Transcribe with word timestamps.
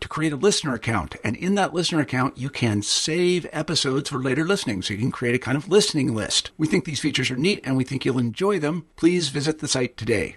to 0.00 0.08
create 0.08 0.32
a 0.32 0.36
listener 0.36 0.74
account. 0.74 1.16
And 1.24 1.36
in 1.36 1.54
that 1.56 1.74
listener 1.74 2.00
account, 2.00 2.38
you 2.38 2.50
can 2.50 2.82
save 2.82 3.46
episodes 3.52 4.10
for 4.10 4.18
later 4.18 4.44
listening. 4.44 4.82
So 4.82 4.94
you 4.94 5.00
can 5.00 5.10
create 5.10 5.34
a 5.34 5.38
kind 5.38 5.56
of 5.56 5.68
listening 5.68 6.14
list. 6.14 6.50
We 6.56 6.66
think 6.66 6.84
these 6.84 7.00
features 7.00 7.30
are 7.30 7.36
neat 7.36 7.60
and 7.64 7.76
we 7.76 7.84
think 7.84 8.04
you'll 8.04 8.18
enjoy 8.18 8.58
them. 8.58 8.86
Please 8.96 9.28
visit 9.28 9.58
the 9.58 9.68
site 9.68 9.96
today. 9.96 10.36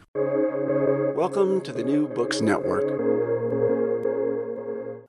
Welcome 1.15 1.61
to 1.61 1.71
the 1.71 1.83
New 1.83 2.07
Books 2.07 2.41
Network. 2.41 3.11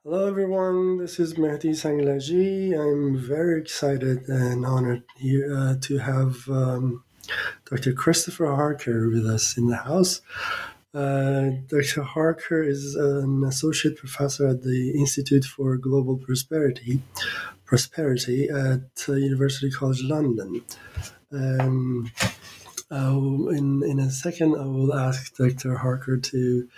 Hello, 0.04 0.26
everyone. 0.26 0.98
This 0.98 1.18
is 1.18 1.34
Mehdi 1.34 1.70
Sanglaji. 1.70 2.78
I'm 2.78 3.16
very 3.16 3.60
excited 3.60 4.28
and 4.28 4.66
honored 4.66 5.04
here 5.16 5.56
uh, 5.56 5.76
to 5.80 5.98
have 5.98 6.48
um, 6.50 7.02
Dr. 7.64 7.94
Christopher 7.94 8.54
Harker 8.54 9.08
with 9.08 9.26
us 9.26 9.56
in 9.56 9.68
the 9.68 9.76
house. 9.76 10.20
Uh, 10.94 11.52
Dr. 11.68 12.02
Harker 12.02 12.62
is 12.62 12.94
an 12.96 13.44
associate 13.44 13.96
professor 13.96 14.48
at 14.48 14.62
the 14.62 14.90
Institute 14.90 15.44
for 15.44 15.76
Global 15.78 16.18
Prosperity, 16.18 17.02
Prosperity 17.64 18.50
at 18.50 19.08
uh, 19.08 19.12
University 19.14 19.70
College 19.70 20.02
London. 20.02 20.62
Um, 21.32 22.12
in 22.90 23.82
in 23.82 23.98
a 24.00 24.10
second, 24.10 24.54
I 24.54 24.66
will 24.66 24.94
ask 24.94 25.34
Dr. 25.34 25.76
Harker 25.76 26.18
to 26.18 26.68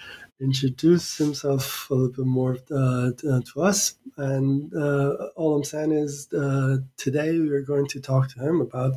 introduce 0.40 1.16
himself 1.16 1.90
a 1.90 1.94
little 1.94 2.12
bit 2.12 2.26
more 2.26 2.56
uh, 2.70 3.10
to 3.18 3.60
us. 3.60 3.96
And 4.16 4.72
uh, 4.74 5.30
all 5.34 5.56
I'm 5.56 5.64
saying 5.64 5.90
is 5.90 6.32
uh, 6.32 6.78
today 6.96 7.38
we 7.38 7.50
are 7.50 7.62
going 7.62 7.88
to 7.88 8.00
talk 8.00 8.28
to 8.30 8.40
him 8.40 8.60
about 8.60 8.94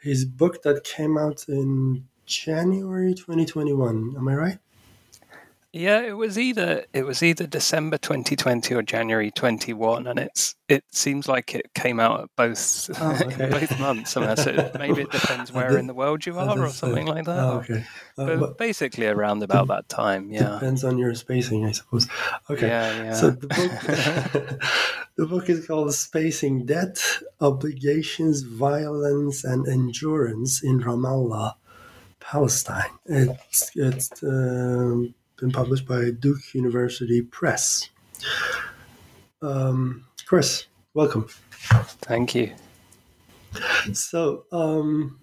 his 0.00 0.24
book 0.24 0.62
that 0.62 0.84
came 0.84 1.18
out 1.18 1.44
in 1.48 2.06
January 2.30 3.12
2021. 3.12 4.14
Am 4.16 4.28
I 4.28 4.34
right? 4.34 4.58
Yeah, 5.72 6.00
it 6.00 6.16
was 6.16 6.36
either 6.36 6.84
it 6.92 7.06
was 7.06 7.22
either 7.22 7.46
December 7.46 7.96
2020 7.96 8.74
or 8.74 8.82
January 8.82 9.30
21, 9.30 10.08
and 10.08 10.18
it's 10.18 10.56
it 10.68 10.82
seems 10.90 11.28
like 11.28 11.54
it 11.54 11.72
came 11.74 12.00
out 12.00 12.22
at 12.22 12.28
both 12.34 12.90
oh, 13.00 13.18
okay. 13.22 13.50
both 13.50 13.78
months. 13.78 14.10
So 14.10 14.20
maybe 14.76 15.02
it 15.02 15.10
depends 15.12 15.52
where 15.52 15.78
in 15.78 15.86
the 15.86 15.94
world 15.94 16.26
you 16.26 16.36
are, 16.36 16.58
or 16.58 16.70
something 16.70 17.06
like 17.06 17.24
that. 17.26 17.38
Oh, 17.38 17.58
okay, 17.58 17.84
uh, 18.18 18.26
but, 18.26 18.40
but, 18.40 18.58
basically 18.58 19.06
around 19.06 19.44
about 19.44 19.68
that 19.68 19.88
time. 19.88 20.32
Yeah, 20.32 20.54
depends 20.54 20.82
on 20.82 20.98
your 20.98 21.14
spacing, 21.14 21.64
I 21.64 21.70
suppose. 21.70 22.08
Okay, 22.48 22.66
yeah, 22.66 23.04
yeah. 23.04 23.12
So 23.12 23.30
the 23.30 23.46
book 23.46 24.60
the 25.16 25.26
book 25.26 25.48
is 25.48 25.68
called 25.68 25.94
"Spacing 25.94 26.66
Debt, 26.66 26.98
Obligations, 27.40 28.42
Violence, 28.42 29.44
and 29.44 29.68
Endurance 29.68 30.64
in 30.64 30.80
Ramallah." 30.80 31.54
Palestine. 32.30 32.92
It's 33.06 33.72
it's 33.74 34.22
um, 34.22 35.12
been 35.36 35.50
published 35.50 35.84
by 35.84 36.12
Duke 36.12 36.54
University 36.54 37.22
Press. 37.22 37.90
Um, 39.42 40.04
Chris, 40.26 40.66
welcome. 40.94 41.26
Thank 42.02 42.36
you. 42.36 42.52
So, 43.92 44.44
um, 44.52 45.18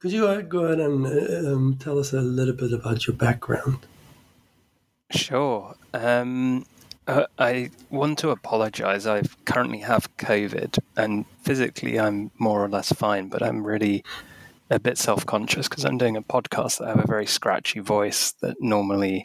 could 0.00 0.10
you 0.10 0.26
uh, 0.26 0.40
go 0.40 0.64
ahead 0.64 0.80
and 0.80 1.06
um, 1.46 1.76
tell 1.78 1.96
us 1.96 2.12
a 2.12 2.20
little 2.20 2.54
bit 2.54 2.72
about 2.72 3.06
your 3.06 3.14
background? 3.14 3.78
Sure. 5.12 5.76
Um, 5.94 6.66
uh, 7.06 7.26
I 7.38 7.70
want 7.88 8.18
to 8.18 8.30
apologize. 8.30 9.06
I 9.06 9.22
currently 9.44 9.78
have 9.78 10.16
COVID, 10.16 10.76
and 10.96 11.24
physically 11.42 12.00
I'm 12.00 12.32
more 12.38 12.64
or 12.64 12.68
less 12.68 12.92
fine, 12.92 13.28
but 13.28 13.44
I'm 13.44 13.64
really 13.64 14.02
a 14.70 14.78
bit 14.78 14.98
self 14.98 15.26
conscious 15.26 15.68
because 15.68 15.84
I'm 15.84 15.98
doing 15.98 16.16
a 16.16 16.22
podcast 16.22 16.78
that 16.78 16.86
I 16.86 16.90
have 16.90 17.04
a 17.04 17.06
very 17.06 17.26
scratchy 17.26 17.80
voice 17.80 18.32
that 18.40 18.56
normally 18.60 19.24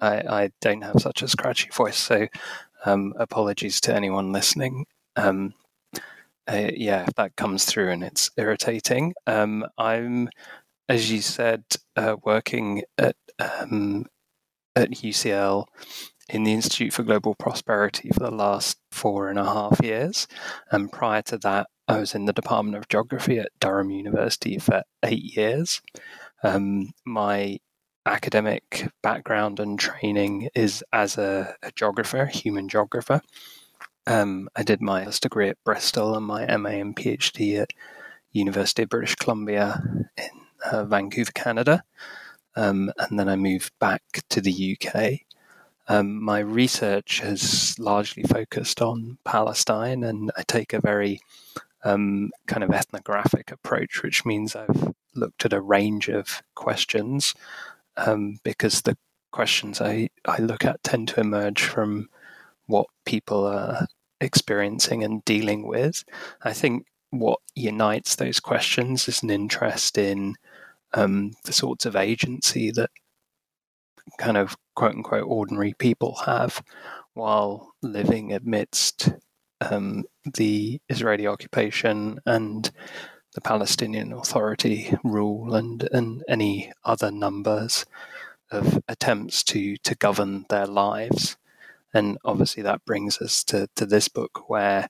I, 0.00 0.16
I 0.16 0.50
don't 0.60 0.82
have 0.82 1.00
such 1.00 1.22
a 1.22 1.28
scratchy 1.28 1.70
voice. 1.70 1.96
So 1.96 2.28
um, 2.84 3.14
apologies 3.18 3.80
to 3.82 3.94
anyone 3.94 4.32
listening. 4.32 4.86
Um, 5.16 5.54
uh, 6.46 6.70
yeah, 6.74 7.04
if 7.08 7.14
that 7.14 7.36
comes 7.36 7.64
through 7.64 7.90
and 7.90 8.04
it's 8.04 8.30
irritating. 8.36 9.14
Um, 9.26 9.64
I'm, 9.78 10.28
as 10.88 11.10
you 11.10 11.22
said, 11.22 11.64
uh, 11.96 12.16
working 12.22 12.82
at 12.98 13.16
um, 13.38 14.06
at 14.76 14.90
UCL 14.90 15.66
in 16.28 16.44
the 16.44 16.52
Institute 16.52 16.92
for 16.92 17.02
Global 17.02 17.34
Prosperity 17.34 18.10
for 18.10 18.20
the 18.20 18.30
last 18.30 18.78
four 18.90 19.28
and 19.28 19.38
a 19.38 19.44
half 19.44 19.80
years. 19.82 20.26
And 20.70 20.90
prior 20.90 21.22
to 21.22 21.38
that, 21.38 21.68
I 21.86 21.98
was 21.98 22.14
in 22.14 22.24
the 22.24 22.32
Department 22.32 22.76
of 22.76 22.88
Geography 22.88 23.38
at 23.38 23.52
Durham 23.60 23.90
University 23.90 24.58
for 24.58 24.82
eight 25.02 25.36
years. 25.36 25.82
Um, 26.42 26.92
my 27.04 27.58
academic 28.06 28.88
background 29.02 29.60
and 29.60 29.78
training 29.78 30.48
is 30.54 30.82
as 30.92 31.18
a, 31.18 31.54
a 31.62 31.72
geographer, 31.72 32.26
human 32.26 32.68
geographer. 32.68 33.20
Um, 34.06 34.48
I 34.56 34.62
did 34.62 34.80
my 34.80 35.06
degree 35.20 35.48
at 35.48 35.62
Bristol 35.64 36.16
and 36.16 36.26
my 36.26 36.56
MA 36.56 36.70
and 36.70 36.96
PhD 36.96 37.60
at 37.60 37.70
University 38.32 38.82
of 38.82 38.90
British 38.90 39.14
Columbia 39.16 39.82
in 40.16 40.30
uh, 40.70 40.84
Vancouver, 40.84 41.32
Canada. 41.32 41.84
Um, 42.56 42.92
and 42.98 43.18
then 43.18 43.28
I 43.28 43.36
moved 43.36 43.72
back 43.78 44.02
to 44.30 44.40
the 44.40 44.78
UK. 44.78 45.20
Um, 45.88 46.22
my 46.22 46.38
research 46.38 47.20
has 47.20 47.78
largely 47.78 48.22
focused 48.22 48.80
on 48.80 49.18
Palestine, 49.24 50.02
and 50.02 50.30
I 50.36 50.42
take 50.46 50.72
a 50.72 50.80
very 50.80 51.20
um, 51.84 52.30
kind 52.46 52.64
of 52.64 52.70
ethnographic 52.70 53.52
approach, 53.52 54.02
which 54.02 54.24
means 54.24 54.56
I've 54.56 54.94
looked 55.14 55.44
at 55.44 55.52
a 55.52 55.60
range 55.60 56.08
of 56.08 56.42
questions 56.54 57.34
um, 57.96 58.38
because 58.42 58.82
the 58.82 58.96
questions 59.30 59.80
I, 59.80 60.08
I 60.24 60.38
look 60.38 60.64
at 60.64 60.82
tend 60.82 61.08
to 61.08 61.20
emerge 61.20 61.62
from 61.62 62.08
what 62.66 62.86
people 63.04 63.44
are 63.44 63.86
experiencing 64.20 65.04
and 65.04 65.24
dealing 65.24 65.66
with. 65.66 66.04
I 66.42 66.52
think 66.52 66.86
what 67.10 67.40
unites 67.54 68.16
those 68.16 68.40
questions 68.40 69.08
is 69.08 69.22
an 69.22 69.30
interest 69.30 69.98
in 69.98 70.34
um, 70.94 71.32
the 71.44 71.52
sorts 71.52 71.86
of 71.86 71.96
agency 71.96 72.70
that 72.72 72.90
kind 74.18 74.36
of 74.36 74.56
quote 74.74 74.94
unquote 74.94 75.24
ordinary 75.26 75.74
people 75.78 76.16
have 76.26 76.62
while 77.14 77.74
living 77.82 78.32
amidst 78.32 79.10
um, 79.70 80.04
the 80.24 80.80
Israeli 80.88 81.26
occupation 81.26 82.20
and 82.26 82.70
the 83.34 83.40
Palestinian 83.40 84.12
Authority 84.12 84.96
rule 85.02 85.54
and, 85.54 85.88
and 85.92 86.22
any 86.28 86.72
other 86.84 87.10
numbers 87.10 87.84
of 88.50 88.82
attempts 88.88 89.42
to, 89.42 89.76
to 89.78 89.94
govern 89.96 90.46
their 90.48 90.66
lives. 90.66 91.36
And 91.92 92.18
obviously, 92.24 92.62
that 92.62 92.84
brings 92.84 93.20
us 93.20 93.44
to, 93.44 93.68
to 93.76 93.86
this 93.86 94.08
book 94.08 94.48
where 94.48 94.88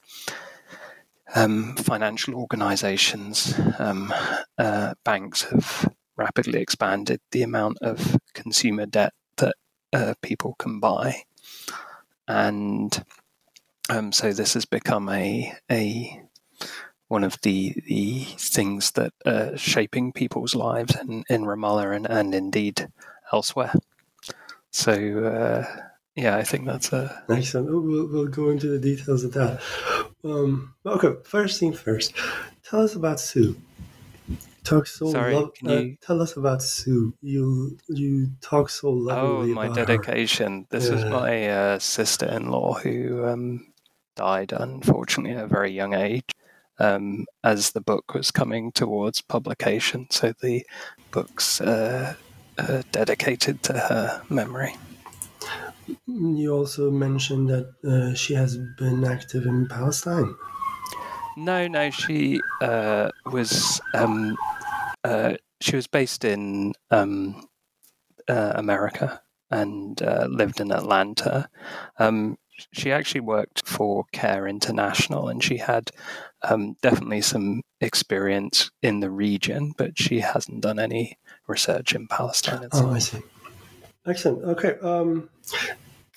um, 1.34 1.76
financial 1.76 2.34
organizations, 2.34 3.58
um, 3.78 4.12
uh, 4.58 4.94
banks 5.04 5.42
have 5.44 5.92
rapidly 6.16 6.60
expanded 6.60 7.20
the 7.30 7.42
amount 7.42 7.78
of 7.82 8.16
consumer 8.34 8.86
debt 8.86 9.12
that 9.36 9.54
uh, 9.92 10.14
people 10.22 10.54
can 10.58 10.80
buy, 10.80 11.22
and 12.28 13.04
um, 13.90 14.12
so 14.12 14.32
this 14.32 14.54
has 14.54 14.64
become 14.64 15.08
a 15.08 15.52
a 15.70 16.20
one 17.08 17.24
of 17.24 17.38
the 17.42 17.74
the 17.86 18.24
things 18.38 18.92
that 18.92 19.12
are 19.26 19.56
shaping 19.56 20.12
people's 20.12 20.54
lives 20.54 20.96
in, 20.96 21.24
in 21.28 21.42
Ramallah 21.44 21.94
and, 21.94 22.06
and 22.06 22.34
indeed 22.34 22.88
elsewhere. 23.32 23.72
So 24.70 24.92
uh, 24.92 25.64
yeah, 26.16 26.36
I 26.36 26.42
think 26.44 26.66
that's 26.66 26.92
a 26.92 27.22
excellent. 27.28 27.68
We'll, 27.70 28.08
we'll 28.08 28.26
go 28.28 28.50
into 28.50 28.68
the 28.68 28.78
details 28.78 29.24
of 29.24 29.32
that. 29.34 29.60
Um, 30.24 30.74
okay, 30.86 31.14
first 31.24 31.60
thing 31.60 31.72
first. 31.74 32.14
Tell 32.68 32.80
us 32.80 32.94
about 32.94 33.20
Sue. 33.20 33.56
Talk 34.64 34.86
so 34.86 35.10
Sorry, 35.12 35.34
lo- 35.34 35.48
can 35.54 35.70
uh, 35.70 35.74
you- 35.80 35.96
tell 36.00 36.22
us 36.22 36.36
about 36.38 36.62
Sue. 36.62 37.12
You 37.20 37.76
you 37.88 38.30
talk 38.40 38.70
so 38.70 38.88
Oh, 38.88 38.92
lovely 38.92 39.52
my 39.52 39.66
about 39.66 39.76
her. 39.78 39.84
dedication. 39.84 40.66
This 40.70 40.88
was 40.88 41.02
Yeah. 41.02 41.10
my 41.10 41.48
uh, 41.48 41.78
sister 41.78 42.24
in 42.26 42.48
law 42.50 42.72
who 42.72 43.26
um, 43.26 43.66
died, 44.14 44.52
unfortunately, 44.52 45.36
at 45.36 45.44
a 45.44 45.48
very 45.48 45.70
young 45.70 45.94
age 45.94 46.30
um, 46.78 47.26
as 47.42 47.72
the 47.72 47.80
book 47.80 48.14
was 48.14 48.30
coming 48.30 48.72
towards 48.72 49.20
publication. 49.20 50.06
So 50.10 50.32
the 50.40 50.64
book's 51.10 51.60
uh, 51.60 52.14
uh, 52.58 52.82
dedicated 52.92 53.62
to 53.64 53.72
her 53.74 54.22
memory. 54.28 54.76
You 56.06 56.54
also 56.54 56.90
mentioned 56.90 57.48
that 57.50 57.74
uh, 57.84 58.14
she 58.14 58.34
has 58.34 58.56
been 58.78 59.04
active 59.04 59.44
in 59.44 59.68
Palestine. 59.68 60.34
No, 61.36 61.66
no, 61.66 61.90
she 61.90 62.40
uh, 62.62 63.10
was 63.26 63.80
um, 63.92 64.36
uh, 65.02 65.34
she 65.60 65.76
was 65.76 65.86
based 65.86 66.24
in 66.24 66.74
um, 66.90 67.48
uh, 68.28 68.52
America 68.54 69.20
and 69.50 70.00
uh, 70.00 70.26
lived 70.30 70.60
in 70.60 70.72
Atlanta. 70.72 71.48
She 72.72 72.92
actually 72.92 73.20
worked 73.20 73.66
for 73.66 74.04
Care 74.12 74.46
International, 74.46 75.28
and 75.28 75.42
she 75.42 75.56
had 75.56 75.90
um, 76.42 76.76
definitely 76.82 77.22
some 77.22 77.62
experience 77.80 78.70
in 78.82 79.00
the 79.00 79.10
region, 79.10 79.74
but 79.76 79.98
she 79.98 80.20
hasn't 80.20 80.60
done 80.60 80.78
any 80.78 81.18
research 81.46 81.94
in 81.94 82.06
Palestine 82.06 82.62
itself. 82.62 82.86
Oh, 82.86 82.94
I 82.94 82.98
see. 82.98 83.22
Excellent. 84.06 84.44
Okay. 84.44 84.78
Um, 84.80 85.30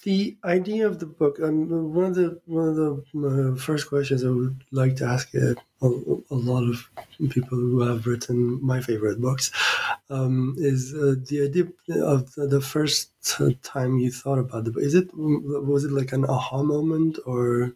the 0.03 0.37
idea 0.43 0.87
of 0.87 0.99
the 0.99 1.05
book. 1.05 1.39
Um, 1.41 1.93
one 1.93 2.05
of 2.05 2.15
the 2.15 2.39
one 2.45 2.69
of 2.69 2.75
the 2.75 3.53
uh, 3.53 3.55
first 3.57 3.89
questions 3.89 4.23
I 4.23 4.29
would 4.29 4.63
like 4.71 4.95
to 4.97 5.05
ask 5.05 5.33
uh, 5.35 5.55
a, 5.81 5.87
a 5.87 6.35
lot 6.35 6.63
of 6.63 6.89
people 7.29 7.57
who 7.57 7.81
have 7.81 8.07
written 8.07 8.59
my 8.63 8.81
favorite 8.81 9.21
books 9.21 9.51
um, 10.09 10.55
is 10.57 10.93
uh, 10.93 11.15
the 11.27 11.43
idea 11.43 11.65
of 12.03 12.33
the, 12.35 12.61
first 12.61 13.11
time 13.63 13.99
you 13.99 14.11
thought 14.11 14.39
about 14.39 14.63
the 14.63 14.71
book. 14.71 14.83
Is 14.83 14.95
it 14.95 15.09
was 15.13 15.83
it 15.83 15.91
like 15.91 16.11
an 16.13 16.25
aha 16.25 16.63
moment 16.63 17.19
or 17.25 17.73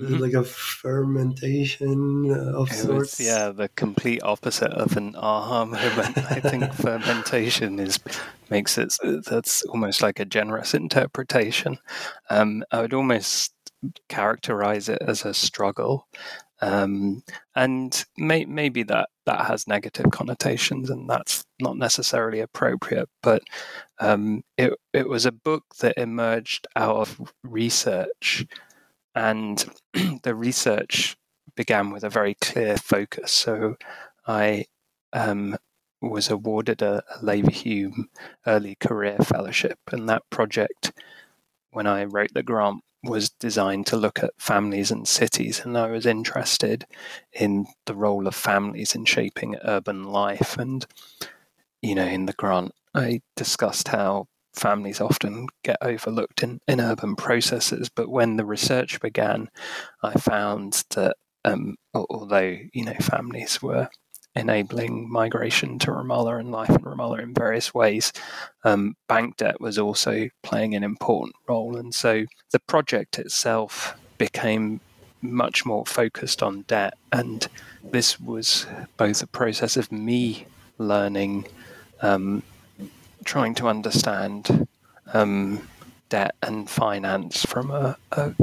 like 0.00 0.32
a 0.32 0.44
fermentation 0.82 2.30
of 2.32 2.70
It 2.70 2.74
sorts? 2.74 3.18
was, 3.18 3.26
yeah, 3.26 3.50
the 3.50 3.68
complete 3.68 4.22
opposite 4.22 4.72
of 4.72 4.96
an 4.96 5.14
aha 5.16 5.64
moment. 5.64 6.18
I 6.18 6.40
think 6.40 6.72
fermentation 6.74 7.78
is 7.78 7.98
makes 8.50 8.78
it 8.78 8.96
that's 9.26 9.62
almost 9.64 10.02
like 10.02 10.20
a 10.20 10.24
generous 10.24 10.74
interpretation. 10.74 11.78
Um, 12.30 12.64
I 12.72 12.80
would 12.80 12.94
almost 12.94 13.52
characterize 14.08 14.88
it 14.88 14.98
as 15.00 15.24
a 15.24 15.34
struggle, 15.34 16.06
um, 16.60 17.22
and 17.54 18.04
may, 18.16 18.44
maybe 18.44 18.82
that 18.84 19.08
that 19.26 19.46
has 19.46 19.68
negative 19.68 20.10
connotations, 20.10 20.90
and 20.90 21.08
that's 21.08 21.44
not 21.60 21.76
necessarily 21.76 22.40
appropriate. 22.40 23.08
But 23.22 23.42
um, 24.00 24.42
it 24.56 24.72
it 24.92 25.08
was 25.08 25.26
a 25.26 25.32
book 25.32 25.64
that 25.80 25.98
emerged 25.98 26.66
out 26.74 26.96
of 26.96 27.32
research, 27.42 28.46
and 29.14 29.64
the 30.22 30.34
research 30.34 31.16
began 31.54 31.90
with 31.90 32.04
a 32.04 32.10
very 32.10 32.34
clear 32.34 32.76
focus. 32.76 33.32
So 33.32 33.76
I 34.26 34.66
um, 35.12 35.56
was 36.00 36.30
awarded 36.30 36.82
a, 36.82 37.02
a 37.14 37.18
Leverhulme 37.18 38.04
Early 38.46 38.76
Career 38.80 39.18
Fellowship, 39.18 39.78
and 39.92 40.08
that 40.08 40.22
project, 40.30 40.92
when 41.70 41.86
I 41.86 42.04
wrote 42.04 42.34
the 42.34 42.42
grant, 42.42 42.82
was 43.02 43.30
designed 43.30 43.86
to 43.86 43.96
look 43.96 44.22
at 44.22 44.32
families 44.38 44.90
and 44.90 45.06
cities, 45.06 45.60
and 45.64 45.76
I 45.78 45.88
was 45.88 46.06
interested 46.06 46.86
in 47.32 47.66
the 47.86 47.94
role 47.94 48.26
of 48.26 48.34
families 48.34 48.94
in 48.94 49.04
shaping 49.04 49.56
urban 49.62 50.04
life. 50.04 50.56
And 50.58 50.86
you 51.82 51.94
know, 51.94 52.06
in 52.06 52.26
the 52.26 52.32
grant, 52.32 52.72
I 52.94 53.22
discussed 53.36 53.88
how 53.88 54.26
families 54.54 55.00
often 55.00 55.46
get 55.62 55.76
overlooked 55.80 56.42
in, 56.42 56.60
in 56.66 56.80
urban 56.80 57.14
processes, 57.14 57.88
but 57.88 58.08
when 58.08 58.36
the 58.36 58.44
research 58.44 59.00
began, 59.00 59.48
I 60.02 60.14
found 60.14 60.84
that 60.94 61.16
um, 61.44 61.76
although 61.94 62.56
you 62.72 62.84
know 62.84 62.96
families 63.00 63.62
were 63.62 63.88
enabling 64.38 65.10
migration 65.10 65.78
to 65.80 65.90
Ramallah 65.90 66.40
and 66.40 66.50
life 66.50 66.70
in 66.70 66.78
Ramallah 66.78 67.22
in 67.22 67.34
various 67.34 67.74
ways, 67.74 68.12
um, 68.64 68.96
bank 69.08 69.36
debt 69.36 69.60
was 69.60 69.78
also 69.78 70.28
playing 70.42 70.74
an 70.74 70.84
important 70.84 71.34
role, 71.48 71.76
and 71.76 71.94
so 71.94 72.24
the 72.52 72.60
project 72.60 73.18
itself 73.18 73.94
became 74.16 74.80
much 75.20 75.66
more 75.66 75.84
focused 75.84 76.42
on 76.42 76.62
debt, 76.62 76.94
and 77.12 77.48
this 77.82 78.20
was 78.20 78.66
both 78.96 79.22
a 79.22 79.26
process 79.26 79.76
of 79.76 79.90
me 79.90 80.46
learning, 80.78 81.46
um, 82.02 82.42
trying 83.24 83.54
to 83.54 83.68
understand 83.68 84.68
um, 85.12 85.68
debt 86.08 86.34
and 86.42 86.70
finance 86.70 87.44
from 87.44 87.70
a, 87.70 87.96
a 88.12 88.34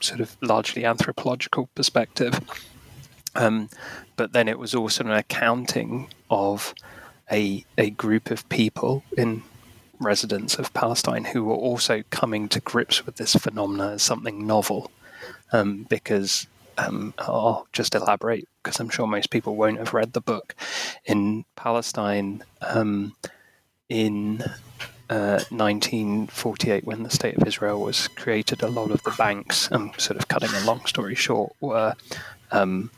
sort 0.00 0.20
of 0.20 0.36
largely 0.42 0.84
anthropological 0.84 1.68
perspective. 1.74 2.38
Um, 3.34 3.68
but 4.16 4.32
then 4.32 4.48
it 4.48 4.58
was 4.58 4.74
also 4.74 5.04
an 5.04 5.10
accounting 5.10 6.08
of 6.30 6.74
a, 7.30 7.64
a 7.76 7.90
group 7.90 8.30
of 8.30 8.48
people 8.48 9.02
in 9.16 9.42
residents 10.00 10.56
of 10.56 10.72
Palestine 10.74 11.24
who 11.24 11.44
were 11.44 11.54
also 11.54 12.02
coming 12.10 12.48
to 12.48 12.60
grips 12.60 13.06
with 13.06 13.16
this 13.16 13.34
phenomena 13.34 13.92
as 13.92 14.02
something 14.02 14.46
novel. 14.46 14.90
Um, 15.52 15.84
because 15.88 16.46
um, 16.78 17.14
I'll 17.18 17.66
just 17.72 17.94
elaborate 17.94 18.48
because 18.62 18.80
I'm 18.80 18.88
sure 18.88 19.06
most 19.06 19.30
people 19.30 19.56
won't 19.56 19.78
have 19.78 19.94
read 19.94 20.12
the 20.12 20.20
book. 20.20 20.54
In 21.04 21.44
Palestine, 21.54 22.42
um, 22.60 23.14
in 23.88 24.42
uh, 25.10 25.44
1948, 25.50 26.84
when 26.84 27.02
the 27.02 27.10
State 27.10 27.36
of 27.36 27.46
Israel 27.46 27.80
was 27.80 28.08
created, 28.08 28.62
a 28.62 28.68
lot 28.68 28.90
of 28.90 29.02
the 29.02 29.14
banks, 29.16 29.68
I'm 29.70 29.92
sort 29.98 30.16
of 30.16 30.28
cutting 30.28 30.50
a 30.54 30.64
long 30.64 30.84
story 30.86 31.14
short, 31.14 31.54
were 31.60 31.94
um, 32.50 32.90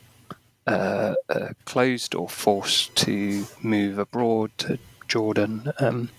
uh, 0.66 1.14
uh, 1.28 1.48
closed 1.64 2.14
or 2.14 2.28
forced 2.28 2.94
to 2.96 3.46
move 3.62 3.98
abroad 3.98 4.50
to 4.58 4.78
Jordan. 5.08 5.72
Um, 5.78 6.10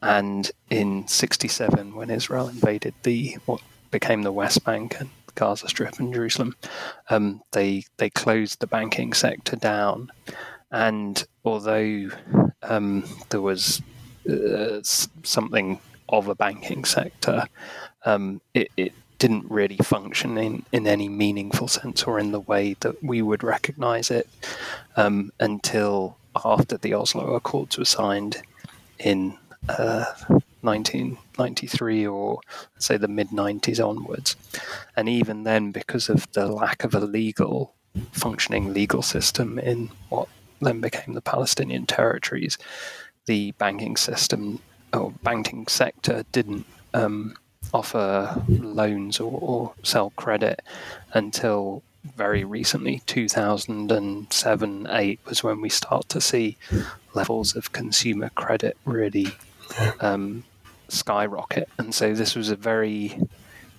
and 0.00 0.50
in 0.70 1.06
67, 1.06 1.94
when 1.94 2.10
Israel 2.10 2.48
invaded 2.48 2.94
the 3.02 3.36
what 3.46 3.60
became 3.90 4.22
the 4.22 4.32
West 4.32 4.64
Bank 4.64 4.96
and 4.98 5.10
Gaza 5.34 5.68
Strip 5.68 5.98
and 5.98 6.12
Jerusalem, 6.12 6.56
um, 7.10 7.42
they 7.52 7.84
they 7.98 8.10
closed 8.10 8.60
the 8.60 8.66
banking 8.66 9.12
sector 9.12 9.56
down. 9.56 10.10
And 10.70 11.22
although 11.44 12.08
um, 12.62 13.04
there 13.28 13.42
was 13.42 13.82
uh, 14.28 14.80
something 14.82 15.78
of 16.08 16.28
a 16.28 16.34
banking 16.34 16.84
sector, 16.84 17.46
um, 18.04 18.40
it, 18.54 18.70
it 18.76 18.92
didn't 19.22 19.48
really 19.48 19.76
function 19.76 20.36
in, 20.36 20.64
in 20.72 20.84
any 20.84 21.08
meaningful 21.08 21.68
sense 21.68 22.02
or 22.02 22.18
in 22.18 22.32
the 22.32 22.40
way 22.40 22.74
that 22.80 23.04
we 23.04 23.22
would 23.22 23.44
recognize 23.44 24.10
it 24.10 24.28
um, 24.96 25.30
until 25.38 26.16
after 26.44 26.76
the 26.76 26.92
Oslo 26.92 27.36
Accords 27.36 27.78
were 27.78 27.84
signed 27.84 28.42
in 28.98 29.38
uh, 29.68 30.06
1993 30.62 32.04
or 32.04 32.40
say 32.78 32.96
the 32.96 33.06
mid 33.06 33.28
90s 33.28 33.78
onwards. 33.78 34.34
And 34.96 35.08
even 35.08 35.44
then, 35.44 35.70
because 35.70 36.08
of 36.08 36.26
the 36.32 36.48
lack 36.48 36.82
of 36.82 36.92
a 36.92 36.98
legal, 36.98 37.74
functioning 38.10 38.74
legal 38.74 39.02
system 39.02 39.56
in 39.56 39.90
what 40.08 40.26
then 40.60 40.80
became 40.80 41.14
the 41.14 41.20
Palestinian 41.20 41.86
territories, 41.86 42.58
the 43.26 43.52
banking 43.52 43.96
system 43.96 44.58
or 44.92 45.12
banking 45.22 45.68
sector 45.68 46.24
didn't 46.32 46.66
um, 46.92 47.36
offer 47.72 48.42
loans 48.48 49.20
or, 49.20 49.38
or, 49.40 49.74
sell 49.82 50.10
credit 50.16 50.60
until 51.12 51.82
very 52.16 52.42
recently 52.44 53.00
2007 53.06 54.86
8 54.90 55.20
was 55.24 55.44
when 55.44 55.60
we 55.60 55.68
start 55.68 56.08
to 56.08 56.20
see 56.20 56.56
levels 57.14 57.54
of 57.54 57.72
consumer 57.72 58.28
credit 58.30 58.76
really 58.84 59.28
um, 60.00 60.42
skyrocket 60.88 61.68
and 61.78 61.94
so 61.94 62.12
this 62.12 62.34
was 62.34 62.48
a 62.48 62.56
very 62.56 63.18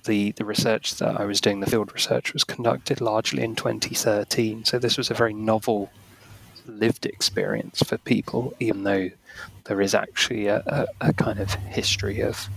the, 0.05 0.31
the 0.31 0.45
research 0.45 0.95
that 0.95 1.19
I 1.19 1.25
was 1.25 1.41
doing, 1.41 1.59
the 1.59 1.69
field 1.69 1.93
research, 1.93 2.33
was 2.33 2.43
conducted 2.43 3.01
largely 3.01 3.43
in 3.43 3.55
2013. 3.55 4.65
So 4.65 4.77
this 4.77 4.97
was 4.97 5.09
a 5.09 5.13
very 5.13 5.33
novel 5.33 5.91
lived 6.65 7.05
experience 7.05 7.81
for 7.81 7.97
people, 7.99 8.53
even 8.59 8.83
though 8.83 9.09
there 9.65 9.81
is 9.81 9.95
actually 9.95 10.47
a, 10.47 10.57
a, 10.67 11.09
a 11.09 11.13
kind 11.13 11.39
of 11.39 11.53
history 11.53 12.21
of 12.21 12.49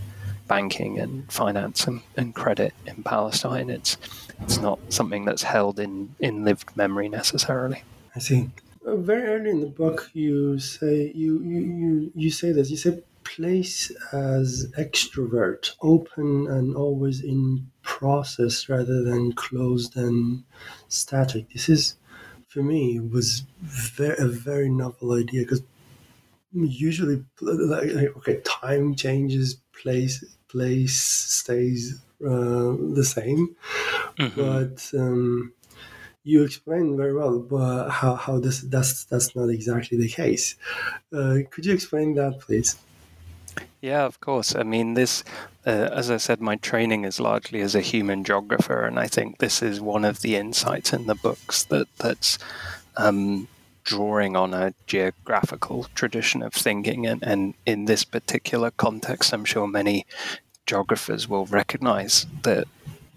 banking 0.47 0.99
and 0.99 1.31
finance 1.31 1.87
and, 1.87 2.01
and, 2.17 2.35
credit 2.35 2.75
in 2.87 3.03
Palestine. 3.03 3.71
It's 3.71 3.97
it's 4.43 4.59
not 4.59 4.79
something 4.89 5.25
that's 5.25 5.43
held 5.43 5.81
in, 5.81 6.15
in 6.21 6.45
lived 6.45 6.77
memory 6.77 7.09
necessarily. 7.09 7.83
I 8.15 8.19
see. 8.19 8.51
Uh, 8.87 8.97
very 8.97 9.23
early 9.23 9.51
in 9.51 9.61
the 9.61 9.67
book, 9.67 10.11
you 10.13 10.59
say 10.59 11.11
you, 11.15 11.43
you, 11.43 11.61
you, 11.61 12.13
you 12.15 12.31
say 12.31 12.53
this. 12.53 12.71
You 12.71 12.77
say 12.77 13.03
place 13.27 13.91
as 14.13 14.71
extrovert, 14.79 15.73
open 15.83 16.47
and 16.49 16.77
always 16.77 17.23
in 17.23 17.67
process 17.83 18.69
rather 18.69 19.03
than 19.03 19.33
closed 19.33 19.97
and 19.97 20.45
static. 20.89 21.51
This 21.53 21.69
is, 21.69 21.97
for 22.49 22.63
me, 22.63 23.01
was 23.01 23.43
very, 23.63 24.17
a 24.19 24.29
very 24.29 24.69
novel 24.69 25.13
idea 25.13 25.43
because 25.43 25.63
usually, 26.53 27.25
like, 27.41 28.17
okay, 28.17 28.41
time 28.45 28.95
changes, 28.95 29.57
place 29.81 30.25
place 30.49 30.95
stays 30.95 32.01
uh, 32.25 32.75
the 32.95 33.05
same, 33.05 33.57
mm-hmm. 34.19 34.41
but. 34.41 34.91
Um, 34.99 35.53
you 36.27 36.43
explained 36.43 36.97
very 36.97 37.15
well 37.15 37.39
but 37.39 37.89
how, 37.89 38.17
how 38.17 38.41
this 38.41 38.63
that's 38.63 39.05
that's 39.05 39.37
not 39.37 39.49
exactly 39.49 39.97
the 39.97 40.09
case. 40.09 40.57
Uh, 41.13 41.37
could 41.53 41.65
you 41.65 41.73
explain 41.73 42.17
that, 42.17 42.41
please? 42.41 42.77
Yeah, 43.81 44.05
of 44.05 44.21
course. 44.21 44.57
I 44.57 44.65
mean, 44.65 44.95
this, 44.95 45.23
uh, 45.67 45.89
as 45.93 46.11
I 46.11 46.17
said, 46.17 46.41
my 46.41 46.57
training 46.57 47.05
is 47.05 47.21
largely 47.21 47.61
as 47.61 47.75
a 47.75 47.81
human 47.81 48.25
geographer, 48.25 48.85
and 48.85 48.99
I 48.99 49.07
think 49.07 49.39
this 49.39 49.63
is 49.63 49.81
one 49.81 50.05
of 50.05 50.21
the 50.23 50.35
insights 50.35 50.93
in 50.93 51.07
the 51.07 51.15
books 51.15 51.63
that 51.65 51.87
that's 51.99 52.39
um, 52.97 53.47
drawing 53.87 54.37
on 54.37 54.53
a 54.53 54.75
geographical 54.87 55.87
tradition 55.95 56.43
of 56.43 56.53
thinking, 56.53 57.07
and, 57.07 57.23
and 57.23 57.55
in 57.65 57.87
this 57.87 58.05
particular 58.05 58.71
context, 58.73 59.33
I'm 59.33 59.47
sure 59.47 59.67
many 59.67 60.05
geographers 60.67 61.29
will 61.29 61.47
recognize 61.47 62.27
that 62.43 62.67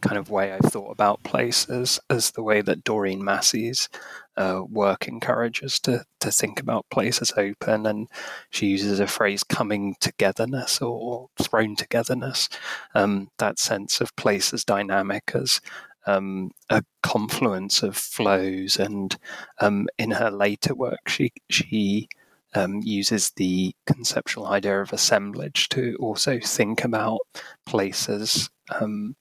kind 0.02 0.18
of 0.18 0.30
way 0.30 0.54
I've 0.54 0.72
thought 0.72 0.92
about 0.92 1.24
place 1.24 1.68
as, 1.70 2.00
the 2.10 2.44
way 2.44 2.62
that 2.62 2.84
Doreen 2.84 3.24
Massey's 3.24 3.90
uh, 4.38 4.62
work 4.70 5.08
encourages 5.08 5.80
to, 5.82 6.06
to 6.22 6.32
think 6.32 6.60
about 6.60 6.90
place 6.90 7.22
as 7.22 7.34
open. 7.36 7.86
And 7.86 8.08
she 8.50 8.68
uses 8.68 9.00
a 9.00 9.08
phrase 9.08 9.44
coming 9.44 9.96
togetherness 10.00 10.82
or, 10.82 10.98
or 10.98 11.30
thrown 11.42 11.76
togetherness, 11.76 12.48
um, 12.96 13.30
that 13.40 13.60
sense 13.60 14.00
of 14.00 14.16
place 14.16 14.54
as 14.54 14.64
dynamic, 14.64 15.32
as 15.34 15.60
um, 16.06 16.52
a 16.70 16.84
confluence 17.04 17.84
of 17.84 17.96
flows. 17.96 18.78
And 18.78 19.16
um, 19.60 19.88
in 19.98 20.12
her 20.12 20.32
later 20.32 20.74
work, 20.74 21.08
she, 21.08 21.32
she 21.50 22.10
um, 22.56 22.82
uses 22.84 23.32
the 23.32 23.74
conceptual 23.86 24.48
idea 24.48 24.82
of 24.82 24.94
assemblage 24.94 25.70
to 25.70 25.96
also 26.00 26.40
think 26.40 26.84
about 26.84 27.20
places 27.66 28.50
um, 28.80 29.16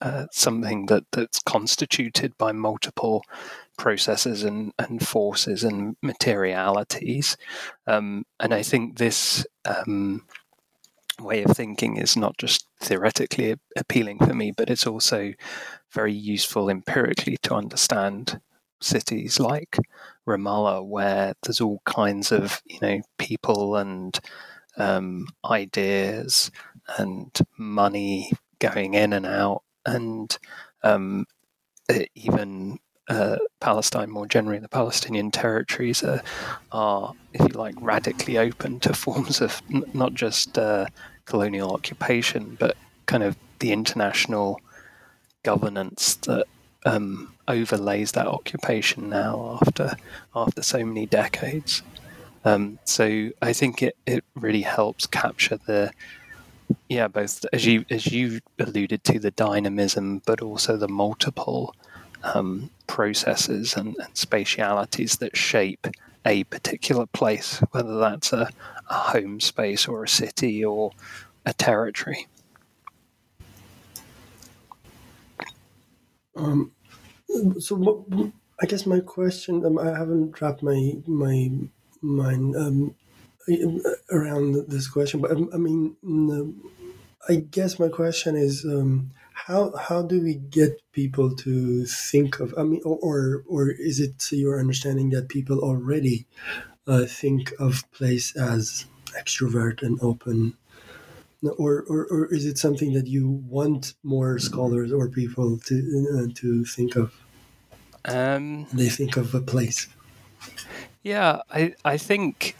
uh, 0.00 0.26
something 0.32 0.86
that, 0.86 1.04
that's 1.12 1.40
constituted 1.40 2.36
by 2.36 2.52
multiple 2.52 3.24
processes 3.78 4.44
and, 4.44 4.72
and 4.78 5.06
forces 5.06 5.64
and 5.64 5.96
materialities. 6.02 7.36
Um, 7.86 8.24
and 8.38 8.52
I 8.52 8.62
think 8.62 8.98
this 8.98 9.46
um, 9.64 10.26
way 11.20 11.42
of 11.44 11.56
thinking 11.56 11.96
is 11.96 12.16
not 12.16 12.36
just 12.38 12.66
theoretically 12.80 13.56
appealing 13.76 14.18
for 14.18 14.34
me, 14.34 14.52
but 14.56 14.70
it's 14.70 14.86
also 14.86 15.32
very 15.92 16.12
useful 16.12 16.68
empirically 16.68 17.36
to 17.42 17.54
understand 17.54 18.40
cities 18.80 19.40
like 19.40 19.78
Ramallah, 20.28 20.86
where 20.86 21.34
there's 21.42 21.60
all 21.60 21.80
kinds 21.86 22.32
of 22.32 22.60
you 22.64 22.78
know 22.82 23.00
people 23.18 23.76
and 23.76 24.18
um, 24.76 25.26
ideas 25.44 26.50
and 26.98 27.30
money 27.58 28.32
going 28.58 28.94
in 28.94 29.12
and 29.12 29.26
out 29.26 29.62
and 29.86 30.36
um, 30.82 31.26
even 32.14 32.78
uh, 33.08 33.36
Palestine 33.60 34.10
more 34.10 34.26
generally, 34.26 34.58
the 34.58 34.68
Palestinian 34.68 35.30
territories 35.30 36.02
are, 36.02 36.22
are, 36.72 37.12
if 37.32 37.40
you 37.40 37.48
like, 37.48 37.74
radically 37.80 38.38
open 38.38 38.80
to 38.80 38.94
forms 38.94 39.40
of 39.40 39.60
n- 39.72 39.84
not 39.92 40.14
just 40.14 40.58
uh, 40.58 40.86
colonial 41.24 41.72
occupation, 41.72 42.56
but 42.58 42.76
kind 43.06 43.22
of 43.22 43.36
the 43.58 43.72
international 43.72 44.60
governance 45.42 46.14
that 46.16 46.46
um, 46.86 47.32
overlays 47.48 48.12
that 48.12 48.26
occupation 48.26 49.08
now 49.08 49.58
after 49.60 49.96
after 50.34 50.62
so 50.62 50.84
many 50.84 51.06
decades. 51.06 51.82
Um, 52.44 52.78
so 52.84 53.30
I 53.40 53.52
think 53.52 53.82
it, 53.82 53.96
it 54.06 54.22
really 54.34 54.62
helps 54.62 55.06
capture 55.06 55.58
the 55.66 55.92
yeah, 56.88 57.08
both 57.08 57.44
as 57.52 57.66
you 57.66 57.84
as 57.90 58.06
you 58.06 58.40
alluded 58.58 59.04
to 59.04 59.18
the 59.18 59.30
dynamism, 59.30 60.22
but 60.26 60.40
also 60.40 60.76
the 60.76 60.88
multiple 60.88 61.74
um, 62.24 62.70
processes 62.86 63.74
and, 63.76 63.96
and, 63.98 64.14
spatialities 64.14 65.18
that 65.18 65.36
shape 65.36 65.86
a 66.26 66.44
particular 66.44 67.06
place, 67.06 67.58
whether 67.70 67.98
that's 67.98 68.32
a, 68.32 68.48
a 68.88 68.94
home 68.94 69.40
space 69.40 69.86
or 69.86 70.04
a 70.04 70.08
city 70.08 70.64
or 70.64 70.92
a 71.44 71.52
territory. 71.52 72.26
Um, 76.36 76.72
so 77.60 78.32
I 78.60 78.66
guess 78.66 78.86
my 78.86 79.00
question, 79.00 79.64
um, 79.64 79.78
I 79.78 79.86
haven't 79.86 80.40
wrapped 80.40 80.62
my 80.62 80.96
my 81.06 81.50
mind 82.00 82.56
um, 82.56 82.94
around 84.10 84.68
this 84.68 84.88
question, 84.88 85.20
but 85.20 85.30
um, 85.30 85.50
I 85.52 85.58
mean, 85.58 85.96
I 87.28 87.36
guess 87.36 87.78
my 87.78 87.88
question 87.88 88.36
is 88.36 88.64
um, 88.64 89.10
how 89.34 89.76
how 89.76 90.00
do 90.02 90.22
we 90.22 90.34
get 90.34 90.80
people 90.92 91.34
to 91.36 91.84
think 91.84 92.40
of? 92.40 92.54
I 92.56 92.62
mean, 92.62 92.80
or 92.84 92.98
or, 93.02 93.44
or 93.46 93.70
is 93.70 94.00
it 94.00 94.14
your 94.32 94.58
understanding 94.58 95.10
that 95.10 95.28
people 95.28 95.58
already 95.58 96.26
uh, 96.86 97.04
think 97.04 97.52
of 97.58 97.84
place 97.92 98.34
as 98.36 98.86
extrovert 99.18 99.82
and 99.82 99.98
open? 100.00 100.56
Or, 101.58 101.84
or, 101.88 102.06
or 102.06 102.32
is 102.32 102.46
it 102.46 102.56
something 102.56 102.94
that 102.94 103.06
you 103.06 103.28
want 103.50 103.92
more 104.02 104.38
scholars 104.38 104.90
or 104.90 105.10
people 105.10 105.58
to 105.58 105.76
uh, 106.14 106.32
to 106.36 106.64
think 106.64 106.96
of? 106.96 107.12
Um, 108.06 108.66
they 108.72 108.88
think 108.88 109.18
of 109.18 109.34
a 109.34 109.42
place. 109.42 109.88
Yeah, 111.02 111.42
I 111.50 111.74
I 111.84 111.98
think 111.98 112.56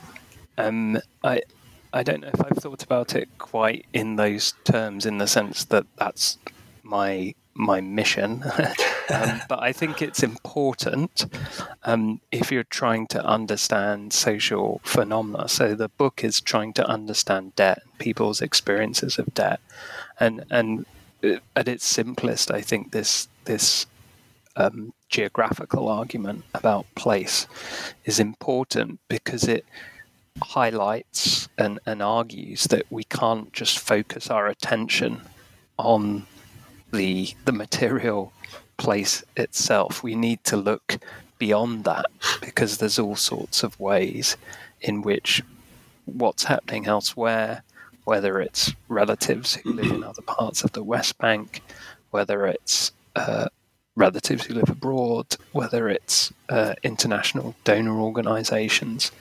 um, 0.58 0.98
I 1.22 1.40
I 1.94 2.02
don't 2.02 2.20
know 2.20 2.30
if 2.34 2.42
I've 2.44 2.58
thought 2.58 2.82
about 2.82 3.14
it 3.14 3.28
quite 3.38 3.86
in 3.94 4.16
those 4.16 4.52
terms, 4.64 5.06
in 5.06 5.16
the 5.16 5.26
sense 5.26 5.64
that 5.66 5.86
that's 5.96 6.36
my 6.84 7.34
my 7.54 7.80
mission. 7.80 8.42
um, 9.10 9.40
but 9.48 9.62
I 9.62 9.72
think 9.72 10.02
it's 10.02 10.22
important 10.22 11.26
um, 11.84 12.20
if 12.32 12.50
you're 12.50 12.64
trying 12.64 13.06
to 13.08 13.24
understand 13.24 14.12
social 14.12 14.80
phenomena. 14.84 15.48
So 15.48 15.74
the 15.74 15.88
book 15.88 16.24
is 16.24 16.40
trying 16.40 16.72
to 16.74 16.86
understand 16.86 17.54
debt, 17.54 17.82
people's 17.98 18.42
experiences 18.42 19.18
of 19.18 19.32
debt, 19.34 19.60
and 20.20 20.44
and 20.50 20.86
uh, 21.22 21.36
at 21.56 21.68
its 21.68 21.84
simplest, 21.84 22.50
I 22.50 22.60
think 22.60 22.92
this 22.92 23.28
this 23.44 23.86
um, 24.56 24.92
geographical 25.08 25.88
argument 25.88 26.44
about 26.54 26.86
place 26.94 27.46
is 28.04 28.20
important 28.20 29.00
because 29.08 29.44
it 29.44 29.64
highlights 30.42 31.48
and, 31.56 31.78
and 31.86 32.02
argues 32.02 32.64
that 32.64 32.84
we 32.90 33.04
can't 33.04 33.52
just 33.52 33.78
focus 33.78 34.30
our 34.30 34.48
attention 34.48 35.20
on 35.78 36.26
the 36.94 37.34
the 37.44 37.52
material 37.52 38.32
place 38.76 39.22
itself. 39.36 40.02
We 40.02 40.14
need 40.14 40.42
to 40.44 40.56
look 40.56 40.98
beyond 41.38 41.84
that 41.84 42.06
because 42.40 42.78
there's 42.78 42.98
all 42.98 43.16
sorts 43.16 43.62
of 43.62 43.78
ways 43.78 44.36
in 44.80 45.02
which 45.02 45.42
what's 46.06 46.44
happening 46.44 46.86
elsewhere, 46.86 47.62
whether 48.04 48.40
it's 48.40 48.72
relatives 48.88 49.54
who 49.54 49.72
live 49.72 49.90
in 49.90 50.04
other 50.04 50.22
parts 50.22 50.62
of 50.62 50.72
the 50.72 50.82
West 50.82 51.18
Bank, 51.18 51.62
whether 52.10 52.46
it's 52.46 52.92
uh, 53.16 53.48
relatives 53.96 54.44
who 54.44 54.54
live 54.54 54.68
abroad, 54.68 55.36
whether 55.52 55.88
it's 55.88 56.32
uh, 56.48 56.74
international 56.82 57.54
donor 57.64 58.00
organizations, 58.00 59.12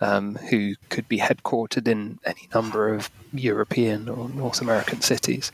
um, 0.00 0.36
who 0.50 0.74
could 0.90 1.08
be 1.08 1.18
headquartered 1.18 1.88
in 1.88 2.18
any 2.24 2.48
number 2.54 2.94
of 2.94 3.10
European 3.32 4.08
or 4.08 4.28
North 4.28 4.60
American 4.60 5.00
cities. 5.00 5.50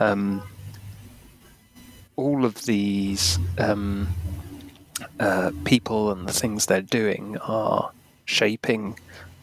Um, 0.00 0.42
all 2.16 2.44
of 2.44 2.66
these 2.66 3.38
um, 3.58 4.08
uh, 5.18 5.52
people 5.64 6.10
and 6.12 6.28
the 6.28 6.32
things 6.32 6.66
they're 6.66 6.82
doing 6.82 7.38
are 7.38 7.92
shaping 8.24 8.98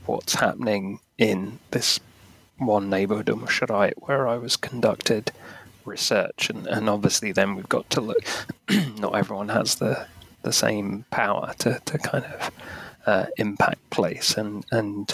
what's 0.06 0.36
happening 0.36 1.00
in 1.18 1.60
this 1.72 2.00
one 2.58 2.90
neighborhood 2.90 3.30
of 3.30 3.40
Sharait 3.40 3.94
where 3.98 4.28
I 4.28 4.38
was 4.38 4.56
conducted 4.56 5.32
research. 5.86 6.50
And, 6.50 6.68
and 6.68 6.90
obviously 6.90 7.32
then 7.32 7.56
we've 7.56 7.70
got 7.70 7.90
to 7.92 8.02
look 8.02 8.24
not 9.00 9.16
everyone 9.16 9.50
has 9.50 9.76
the 9.76 10.08
the 10.44 10.54
same 10.54 11.04
power 11.12 11.54
to, 11.60 11.80
to 11.86 11.98
kind 11.98 12.24
of 12.24 12.52
uh, 13.06 13.26
impact 13.38 13.90
place, 13.90 14.38
and 14.38 14.66
and 14.72 15.14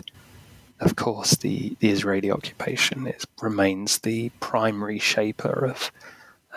of 0.79 0.95
course 0.95 1.35
the 1.35 1.75
the 1.79 1.89
Israeli 1.89 2.31
occupation 2.31 3.07
is 3.07 3.25
remains 3.41 3.99
the 3.99 4.29
primary 4.39 4.99
shaper 4.99 5.65
of 5.65 5.91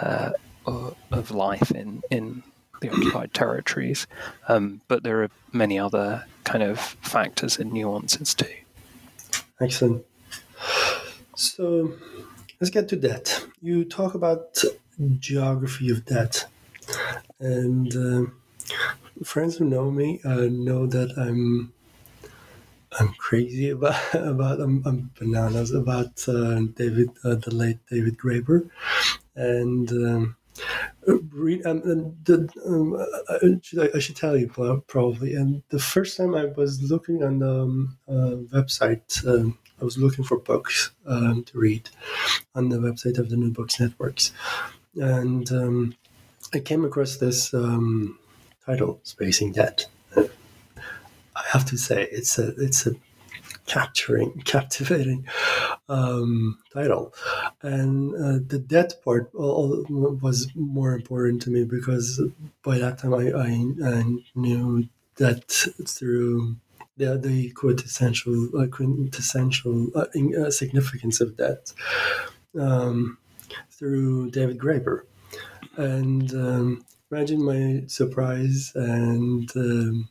uh, 0.00 0.31
of 0.66 1.30
life 1.30 1.70
in 1.70 2.02
in 2.11 2.42
the 2.80 2.90
occupied 2.90 3.32
territories. 3.35 4.06
Um, 4.49 4.80
but 4.88 5.02
there 5.02 5.23
are 5.23 5.30
many 5.52 5.78
other 5.78 6.25
kind 6.44 6.62
of 6.62 6.78
factors 6.78 7.58
and 7.58 7.73
nuances 7.73 8.35
too. 8.35 8.54
Excellent. 9.61 10.04
So 11.35 11.92
let's 12.61 12.70
get 12.70 12.88
to 12.90 12.96
debt. 12.96 13.46
You 13.62 13.85
talk 13.85 14.14
about 14.14 14.62
geography 15.18 15.90
of 15.90 16.04
debt, 16.04 16.46
and 17.40 17.94
uh, 17.96 18.30
friends 19.25 19.56
who 19.56 19.64
know 19.64 19.90
me 19.90 20.20
uh, 20.25 20.49
know 20.50 20.87
that 20.87 21.16
I'm 21.16 21.73
I'm 22.99 23.12
crazy 23.14 23.70
about 23.76 24.14
about 24.14 24.61
I'm, 24.61 24.82
I'm 24.87 25.11
bananas 25.18 25.73
about 25.73 26.28
uh, 26.28 26.61
David 26.75 27.11
uh, 27.25 27.37
the 27.37 27.54
late 27.54 27.78
David 27.90 28.18
Graeber, 28.18 28.68
and. 29.35 29.90
Um, 29.90 30.37
read 31.07 31.65
um, 31.67 32.17
the, 32.25 32.49
um, 32.67 32.97
I, 33.29 33.61
should, 33.63 33.95
I, 33.95 33.99
should 33.99 34.17
tell 34.17 34.37
you 34.37 34.49
probably. 34.87 35.35
And 35.35 35.63
the 35.69 35.79
first 35.79 36.17
time 36.17 36.35
i 36.35 36.47
was 36.47 36.83
looking 36.83 37.23
on 37.23 37.39
the 37.39 37.63
um, 37.63 37.99
uh, 38.09 38.37
website 38.57 39.27
um, 39.27 39.59
i 39.81 39.85
was 39.85 39.99
looking 39.99 40.25
for 40.25 40.39
books 40.39 40.91
um, 41.07 41.45
to 41.45 41.59
read 41.59 41.89
on 42.55 42.69
the 42.69 42.79
website 42.79 43.19
of 43.19 43.29
the 43.31 43.37
new 43.37 43.51
books 43.51 43.81
networks. 43.81 44.33
And 44.97 45.51
um, 45.53 45.95
i 46.55 46.59
came 46.61 46.85
across 46.85 47.17
this 47.17 47.51
title 48.65 49.01
spacing 49.03 49.53
debt. 49.53 49.87
I 50.17 51.43
have 51.51 51.67
to 51.67 51.77
say 51.77 52.09
it's 52.11 52.39
a 52.39 52.49
it's 52.57 52.87
a 52.87 52.93
capturing, 53.66 54.40
captivating 54.44 55.26
um, 55.88 56.58
title. 56.73 57.14
And 57.62 58.14
uh, 58.14 58.44
the 58.46 58.58
debt 58.58 58.94
part 59.04 59.30
was 59.35 60.49
more 60.54 60.94
important 60.94 61.42
to 61.42 61.50
me 61.50 61.64
because 61.64 62.20
by 62.62 62.78
that 62.78 62.99
time 62.99 63.14
I, 63.14 63.30
I, 63.30 63.99
I 63.99 64.04
knew 64.35 64.88
that 65.16 65.50
through 65.87 66.56
the, 66.96 67.18
the 67.18 67.50
quintessential, 67.50 68.49
uh, 68.58 68.66
quintessential 68.66 69.88
uh, 69.94 70.06
uh, 70.38 70.50
significance 70.50 71.20
of 71.20 71.37
debt 71.37 71.73
um, 72.58 73.18
through 73.70 74.30
David 74.30 74.58
Graeber. 74.58 75.02
And 75.76 76.32
um, 76.32 76.87
imagine 77.11 77.44
my 77.44 77.85
surprise 77.87 78.73
and 78.75 79.50
um, 79.56 80.08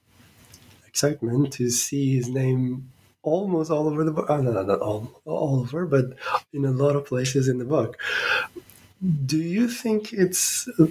excitement 0.87 1.51
to 1.53 1.69
see 1.69 2.15
his 2.15 2.29
name 2.29 2.91
almost 3.25 3.71
all 3.71 3.87
over 3.87 4.03
the 4.03 4.11
book. 4.11 4.27
Oh, 4.29 4.41
no, 4.41 4.51
no, 4.51 4.63
not 4.63 4.79
all, 4.79 5.21
all 5.25 5.59
over, 5.59 5.85
but 5.85 6.05
in 6.53 6.63
a 6.63 6.71
lot 6.71 6.95
of 6.95 7.05
places 7.05 7.47
in 7.47 7.57
the 7.57 7.65
book. 7.65 7.99
Do 9.25 9.37
you 9.37 9.67
think 9.67 10.13
it's 10.13 10.69
uh, 10.79 10.87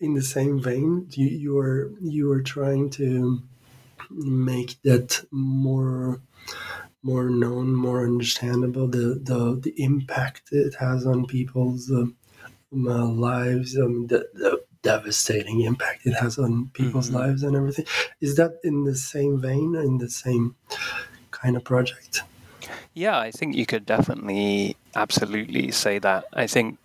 in 0.00 0.14
the 0.14 0.22
same 0.22 0.60
vein? 0.60 1.06
You, 1.10 1.26
you 1.26 1.58
are 1.58 1.92
you 2.00 2.30
are 2.32 2.42
trying 2.42 2.90
to 2.90 3.40
make 4.10 4.76
that 4.82 5.24
more 5.30 6.20
more 7.02 7.30
known, 7.30 7.74
more 7.74 8.04
understandable. 8.04 8.88
The 8.88 9.20
the 9.22 9.58
the 9.60 9.74
impact 9.82 10.52
it 10.52 10.74
has 10.74 11.06
on 11.06 11.26
people's 11.26 11.90
um, 11.90 12.16
uh, 12.74 13.06
lives. 13.06 13.78
Um, 13.78 14.06
the, 14.08 14.28
the 14.34 14.62
devastating 14.82 15.60
impact 15.62 16.06
it 16.06 16.14
has 16.14 16.38
on 16.38 16.70
people's 16.72 17.08
mm-hmm. 17.08 17.18
lives 17.18 17.42
and 17.42 17.56
everything. 17.56 17.86
Is 18.20 18.36
that 18.36 18.60
in 18.64 18.84
the 18.84 18.96
same 18.96 19.40
vein, 19.40 19.74
in 19.74 19.98
the 19.98 20.10
same 20.10 20.56
kind 21.42 21.56
of 21.56 21.64
project. 21.64 22.22
Yeah, 22.94 23.18
I 23.18 23.30
think 23.30 23.56
you 23.56 23.66
could 23.66 23.86
definitely, 23.86 24.76
absolutely 24.94 25.70
say 25.70 25.98
that. 25.98 26.24
I 26.32 26.46
think 26.46 26.78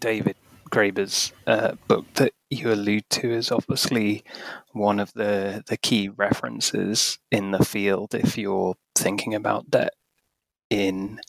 David 0.00 0.36
Graeber's 0.70 1.32
uh, 1.46 1.72
book 1.86 2.06
that 2.14 2.32
you 2.50 2.72
allude 2.72 3.08
to 3.10 3.32
is 3.32 3.50
obviously 3.50 4.24
one 4.72 5.00
of 5.00 5.12
the, 5.14 5.62
the 5.66 5.76
key 5.76 6.08
references 6.08 7.18
in 7.30 7.50
the 7.50 7.64
field 7.64 8.14
if 8.14 8.38
you're 8.38 8.76
thinking 8.94 9.34
about 9.34 9.70
debt 9.70 9.94
in 10.70 11.20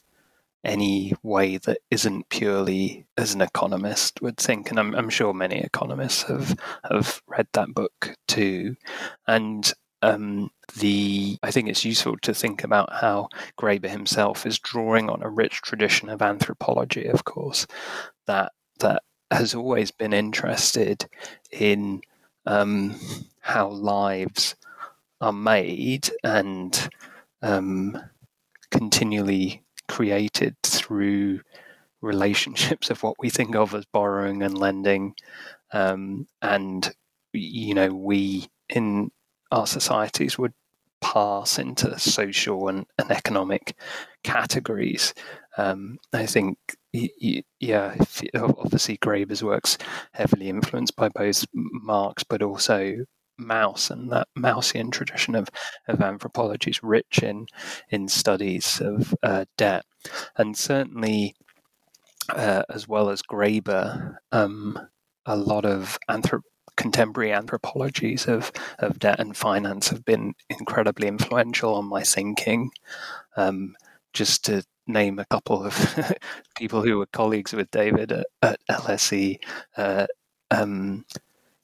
any 0.64 1.14
way 1.24 1.58
that 1.58 1.80
isn't 1.90 2.28
purely 2.30 3.06
as 3.18 3.34
an 3.34 3.42
economist 3.42 4.22
would 4.22 4.38
think. 4.38 4.70
And 4.70 4.80
I'm, 4.80 4.94
I'm 4.94 5.10
sure 5.10 5.34
many 5.34 5.60
economists 5.60 6.24
have, 6.24 6.58
have 6.90 7.22
read 7.28 7.48
that 7.54 7.74
book 7.74 8.16
too. 8.28 8.76
And 9.28 9.72
um, 10.02 10.50
the 10.78 11.38
I 11.44 11.52
think 11.52 11.68
it's 11.70 11.86
useful 11.86 12.18
to 12.22 12.34
think 12.34 12.64
about 12.64 12.92
how 12.94 13.30
Graeber 13.60 13.90
himself 13.90 14.46
is 14.46 14.60
drawing 14.60 15.10
on 15.10 15.22
a 15.22 15.30
rich 15.30 15.62
tradition 15.62 16.10
of 16.10 16.22
anthropology, 16.22 17.06
of 17.06 17.26
course, 17.26 17.68
that 18.28 18.54
that 18.80 19.04
has 19.32 19.54
always 19.54 19.92
been 19.92 20.14
interested 20.14 21.08
in 21.52 22.02
um, 22.46 22.96
how 23.42 23.70
lives 23.70 24.56
are 25.22 25.34
made 25.34 26.10
and 26.24 26.90
um, 27.42 27.98
continually 28.72 29.64
created 29.88 30.56
through 30.64 31.42
relationships 32.02 32.90
of 32.90 33.04
what 33.04 33.16
we 33.20 33.30
think 33.30 33.56
of 33.56 33.76
as 33.76 33.86
borrowing 33.86 34.42
and 34.42 34.58
lending, 34.58 35.14
um, 35.74 36.26
and 36.42 36.94
you 37.34 37.74
know 37.74 37.90
we 37.90 38.48
in 38.70 39.12
our 39.52 39.68
societies 39.68 40.38
would 40.38 40.54
pass 41.02 41.58
into 41.58 41.98
social 41.98 42.68
and, 42.68 42.86
and 42.98 43.12
economic 43.12 43.76
categories. 44.24 45.14
Um, 45.58 45.98
I 46.14 46.26
think, 46.26 46.58
yeah, 46.92 47.96
obviously 48.36 48.98
Graeber's 48.98 49.44
works 49.44 49.78
heavily 50.14 50.50
influenced 50.50 50.96
by 50.96 51.10
both 51.10 51.46
Marx, 51.54 52.24
but 52.24 52.42
also 52.42 53.06
Mauss, 53.38 53.90
and 53.90 54.12
that 54.12 54.28
Maussian 54.38 54.92
tradition 54.92 55.36
of, 55.36 55.50
of 55.88 56.02
anthropology 56.02 56.72
is 56.72 56.84
rich 56.84 57.24
in 57.24 57.48
in 57.90 58.08
studies 58.08 58.82
of 58.82 59.16
uh, 59.24 59.46
debt, 59.58 59.86
and 60.36 60.58
certainly, 60.58 61.36
uh, 62.30 62.64
as 62.70 62.88
well 62.88 63.10
as 63.10 63.22
Graeber, 63.22 64.18
um, 64.32 64.78
a 65.26 65.38
lot 65.38 65.66
of 65.66 65.98
anthrop- 66.10 66.44
contemporary 66.80 67.34
anthropologies 67.34 68.26
of, 68.26 68.54
of 68.80 68.98
debt 69.00 69.20
and 69.20 69.36
finance 69.36 69.90
have 69.90 70.06
been 70.06 70.34
incredibly 70.50 71.10
influential 71.10 71.76
on 71.76 71.86
my 71.86 72.02
thinking. 72.02 72.72
Um, 73.36 73.76
just 74.14 74.46
to 74.46 74.64
name 74.88 75.20
a 75.20 75.26
couple 75.26 75.64
of 75.64 76.14
people 76.58 76.82
who 76.82 76.98
were 76.98 77.06
colleagues 77.08 77.52
with 77.54 77.70
David 77.70 78.14
at, 78.14 78.28
at 78.42 78.60
LSE, 78.72 79.40
uh, 79.76 80.08
um, 80.52 81.06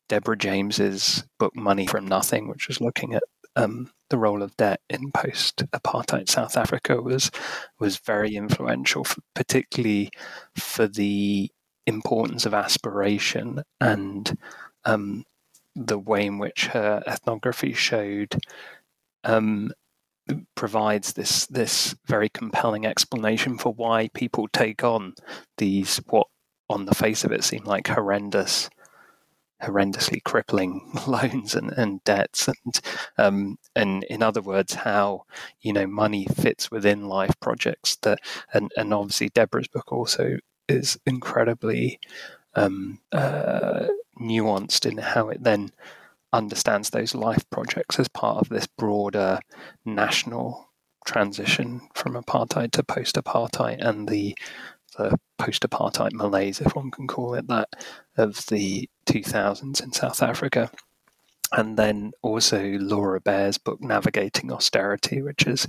Deborah 0.10 0.38
James's 0.38 1.23
book 1.39 1.56
Money 1.56 1.88
from 1.88 2.06
Nothing, 2.06 2.49
which 2.49 2.67
was 2.67 2.82
looking 2.82 3.15
at 3.15 3.23
um, 3.56 3.89
the 4.10 4.17
role 4.17 4.43
of 4.43 4.56
debt 4.58 4.82
in 4.89 5.12
post-apartheid 5.13 6.28
South 6.30 6.58
Africa, 6.58 7.01
was 7.01 7.32
was 7.80 7.97
very 7.97 8.36
influential, 8.36 9.06
for, 9.06 9.21
particularly 9.34 10.12
for 10.56 10.88
the 10.88 11.49
importance 11.88 12.45
of 12.45 12.54
aspiration 12.54 13.63
and 13.80 14.38
um, 14.86 15.26
the 15.76 16.00
way 16.00 16.26
in 16.26 16.38
which 16.38 16.67
her 16.67 17.04
ethnography 17.08 17.74
showed 17.74 18.36
um, 19.24 19.71
provides 20.56 21.13
this 21.13 21.45
this 21.48 21.95
very 22.06 22.30
compelling 22.30 22.86
explanation 22.86 23.58
for 23.58 23.74
why 23.74 24.10
people 24.13 24.48
take 24.48 24.84
on 24.84 25.13
these 25.58 25.98
what 26.10 26.28
on 26.69 26.86
the 26.86 26.95
face 26.95 27.24
of 27.24 27.32
it 27.32 27.43
seem 27.43 27.63
like 27.63 27.88
horrendous 27.88 28.69
horrendously 29.62 30.21
crippling 30.24 30.82
loans 31.08 31.56
and, 31.56 31.71
and 31.71 32.04
debts. 32.04 32.48
And 32.48 32.80
um, 33.17 33.58
and 33.76 34.04
in 34.06 34.21
other 34.24 34.41
words 34.41 34.74
how 34.74 35.24
you 35.62 35.74
know 35.74 35.88
money 35.88 36.26
fits 36.26 36.71
within 36.71 37.08
life 37.08 37.34
projects 37.39 37.98
that 37.98 38.19
and, 38.54 38.71
and 38.76 38.93
obviously 38.93 39.30
Deborah's 39.30 39.67
book 39.67 39.91
also 39.91 40.38
is 40.67 40.98
incredibly 41.06 42.00
um, 42.55 42.99
uh, 43.11 43.87
nuanced 44.19 44.89
in 44.89 44.97
how 44.97 45.29
it 45.29 45.43
then 45.43 45.71
understands 46.33 46.89
those 46.89 47.15
life 47.15 47.49
projects 47.49 47.99
as 47.99 48.07
part 48.07 48.37
of 48.37 48.49
this 48.49 48.67
broader 48.67 49.39
national 49.85 50.69
transition 51.05 51.81
from 51.93 52.13
apartheid 52.13 52.71
to 52.71 52.83
post-apartheid 52.83 53.85
and 53.85 54.09
the 54.09 54.35
the 54.97 55.19
post-apartheid 55.37 56.13
malaise, 56.13 56.61
if 56.61 56.75
one 56.75 56.89
can 56.89 57.07
call 57.07 57.33
it 57.33 57.47
that, 57.47 57.67
of 58.17 58.45
the 58.45 58.89
2000s 59.05 59.83
in 59.83 59.91
South 59.91 60.23
Africa. 60.23 60.71
And 61.51 61.77
then 61.77 62.11
also 62.21 62.63
Laura 62.79 63.19
Bear's 63.21 63.57
book, 63.57 63.81
Navigating 63.81 64.51
Austerity, 64.51 65.21
which 65.21 65.45
is 65.47 65.67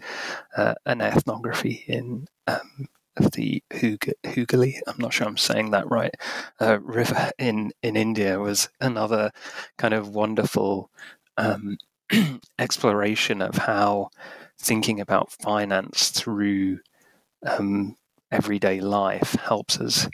uh, 0.57 0.75
an 0.87 1.01
ethnography 1.01 1.85
in 1.87 2.27
um, 2.47 2.89
of 3.17 3.33
the 3.33 3.63
Hooghly, 3.73 4.81
I'm 4.87 4.99
not 4.99 5.13
sure 5.13 5.27
I'm 5.27 5.37
saying 5.37 5.71
that 5.71 5.91
right, 5.91 6.15
uh, 6.61 6.79
river 6.81 7.31
in, 7.39 7.73
in 7.83 7.97
India 7.97 8.39
was 8.39 8.69
another 8.81 9.33
kind 9.79 9.95
of 9.95 10.09
wonderful 10.09 10.91
um, 11.37 11.79
exploration 12.59 13.43
of 13.43 13.57
how 13.57 14.11
thinking 14.59 15.01
about 15.01 15.33
finance 15.33 16.11
through 16.11 16.81
um, 17.47 17.97
everyday 18.31 18.81
life 18.81 19.35
helps 19.35 19.79
us 19.81 20.09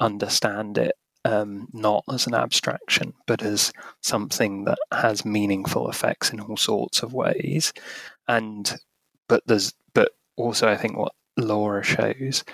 understand 0.00 0.78
it 0.78 0.94
um, 1.24 1.68
not 1.72 2.04
as 2.10 2.26
an 2.26 2.34
abstraction, 2.34 3.14
but 3.26 3.42
as 3.42 3.72
something 4.00 4.64
that 4.64 4.78
has 4.92 5.24
meaningful 5.24 5.90
effects 5.90 6.30
in 6.32 6.40
all 6.40 6.56
sorts 6.56 7.02
of 7.02 7.12
ways. 7.12 7.72
And 8.26 8.76
but 9.28 9.42
there's 9.46 9.74
but 9.94 10.12
also 10.36 10.68
I 10.68 10.76
think 10.76 10.96
what 10.96 11.12
Laura 11.38 11.82
shows 11.82 12.44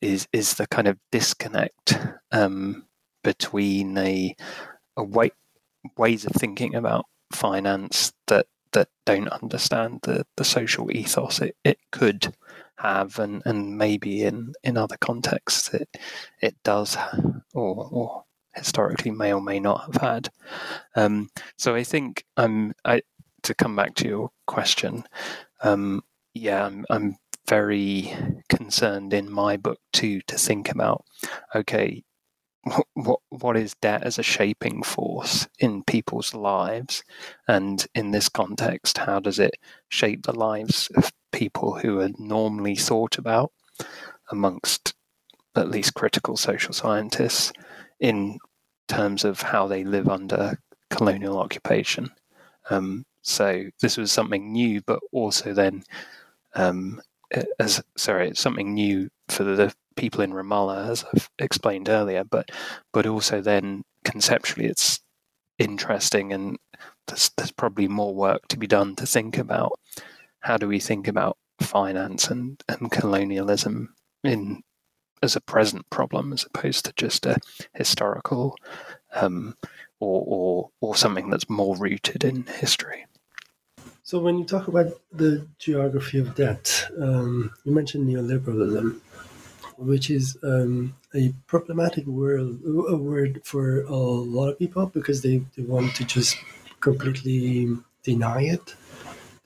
is 0.00 0.28
is 0.32 0.54
the 0.54 0.66
kind 0.68 0.88
of 0.88 0.98
disconnect 1.10 1.98
um, 2.32 2.86
between 3.22 3.98
a, 3.98 4.34
a 4.96 5.02
way, 5.02 5.30
ways 5.96 6.24
of 6.24 6.32
thinking 6.32 6.74
about 6.74 7.06
finance 7.32 8.12
that 8.28 8.46
that 8.72 8.88
don't 9.06 9.28
understand 9.28 10.00
the, 10.02 10.24
the 10.36 10.44
social 10.44 10.90
ethos 10.90 11.40
it, 11.40 11.56
it 11.64 11.78
could 11.90 12.34
have 12.78 13.18
and, 13.18 13.42
and 13.44 13.76
maybe 13.76 14.22
in, 14.22 14.52
in 14.62 14.76
other 14.76 14.96
contexts 15.00 15.72
it 15.74 15.88
it 16.40 16.54
does 16.62 16.96
or, 17.54 17.88
or 17.90 18.24
historically 18.54 19.10
may 19.10 19.32
or 19.32 19.40
may 19.40 19.58
not 19.58 19.84
have 19.86 20.02
had. 20.02 20.28
Um, 20.96 21.30
so 21.56 21.74
I 21.74 21.84
think 21.84 22.24
I'm 22.36 22.74
I 22.84 23.02
to 23.42 23.54
come 23.54 23.76
back 23.76 23.94
to 23.96 24.08
your 24.08 24.30
question, 24.46 25.04
um, 25.62 26.02
yeah, 26.34 26.66
I'm, 26.66 26.84
I'm 26.90 27.16
very 27.48 28.14
concerned 28.48 29.12
in 29.14 29.30
my 29.30 29.56
book 29.56 29.80
too 29.92 30.20
to 30.26 30.36
think 30.36 30.70
about 30.70 31.04
okay 31.54 32.04
what 32.94 33.20
what 33.30 33.56
is 33.56 33.74
debt 33.80 34.02
as 34.02 34.18
a 34.18 34.22
shaping 34.22 34.82
force 34.82 35.48
in 35.58 35.82
people's 35.84 36.34
lives? 36.34 37.02
And 37.46 37.86
in 37.94 38.10
this 38.10 38.28
context 38.28 38.98
how 38.98 39.20
does 39.20 39.38
it 39.38 39.56
shape 39.88 40.24
the 40.24 40.38
lives 40.38 40.90
of 40.96 41.12
people 41.32 41.78
who 41.78 42.00
are 42.00 42.10
normally 42.18 42.76
thought 42.76 43.18
about 43.18 43.52
amongst 44.30 44.94
at 45.56 45.70
least 45.70 45.94
critical 45.94 46.36
social 46.36 46.72
scientists 46.72 47.52
in 48.00 48.38
terms 48.88 49.24
of 49.24 49.40
how 49.40 49.66
they 49.66 49.84
live 49.84 50.08
under 50.08 50.58
colonial 50.90 51.38
occupation? 51.38 52.10
Um, 52.70 53.04
so 53.22 53.64
this 53.80 53.96
was 53.96 54.12
something 54.12 54.52
new 54.52 54.82
but 54.82 55.00
also 55.12 55.52
then 55.54 55.82
um, 56.54 57.00
as 57.58 57.82
sorry 57.96 58.28
it's 58.28 58.40
something 58.40 58.74
new 58.74 59.08
for 59.28 59.44
the 59.44 59.74
people 59.96 60.20
in 60.20 60.32
Ramallah, 60.32 60.88
as 60.88 61.04
I've 61.12 61.30
explained 61.38 61.88
earlier, 61.88 62.24
but 62.24 62.50
but 62.92 63.06
also 63.06 63.40
then 63.40 63.84
conceptually 64.04 64.66
it's 64.66 65.00
interesting 65.58 66.32
and 66.32 66.56
there's, 67.08 67.30
there's 67.36 67.50
probably 67.50 67.88
more 67.88 68.14
work 68.14 68.46
to 68.48 68.58
be 68.58 68.66
done 68.66 68.94
to 68.96 69.06
think 69.06 69.36
about 69.36 69.72
how 70.40 70.56
do 70.56 70.68
we 70.68 70.78
think 70.78 71.08
about 71.08 71.36
finance 71.60 72.28
and, 72.28 72.62
and 72.68 72.90
colonialism 72.92 73.94
in 74.22 74.62
as 75.20 75.34
a 75.34 75.40
present 75.40 75.88
problem 75.90 76.32
as 76.32 76.44
opposed 76.44 76.84
to 76.84 76.92
just 76.94 77.26
a 77.26 77.36
historical 77.74 78.54
um, 79.14 79.56
or, 79.98 80.22
or 80.26 80.70
or 80.80 80.94
something 80.94 81.28
that's 81.28 81.50
more 81.50 81.76
rooted 81.76 82.22
in 82.22 82.44
history. 82.44 83.04
So 84.08 84.18
when 84.18 84.38
you 84.38 84.46
talk 84.46 84.68
about 84.68 84.86
the 85.12 85.46
geography 85.58 86.18
of 86.18 86.34
debt, 86.34 86.88
um, 86.98 87.52
you 87.64 87.72
mentioned 87.74 88.08
neoliberalism 88.08 89.02
which 89.76 90.08
is 90.08 90.38
um, 90.42 90.96
a 91.14 91.34
problematic 91.46 92.06
word, 92.06 92.58
a 92.88 92.96
word 92.96 93.42
for 93.44 93.82
a 93.82 93.94
lot 93.94 94.48
of 94.48 94.58
people 94.58 94.86
because 94.86 95.20
they, 95.20 95.42
they 95.54 95.62
want 95.62 95.94
to 95.96 96.04
just 96.04 96.38
completely 96.80 97.76
deny 98.02 98.44
it. 98.44 98.74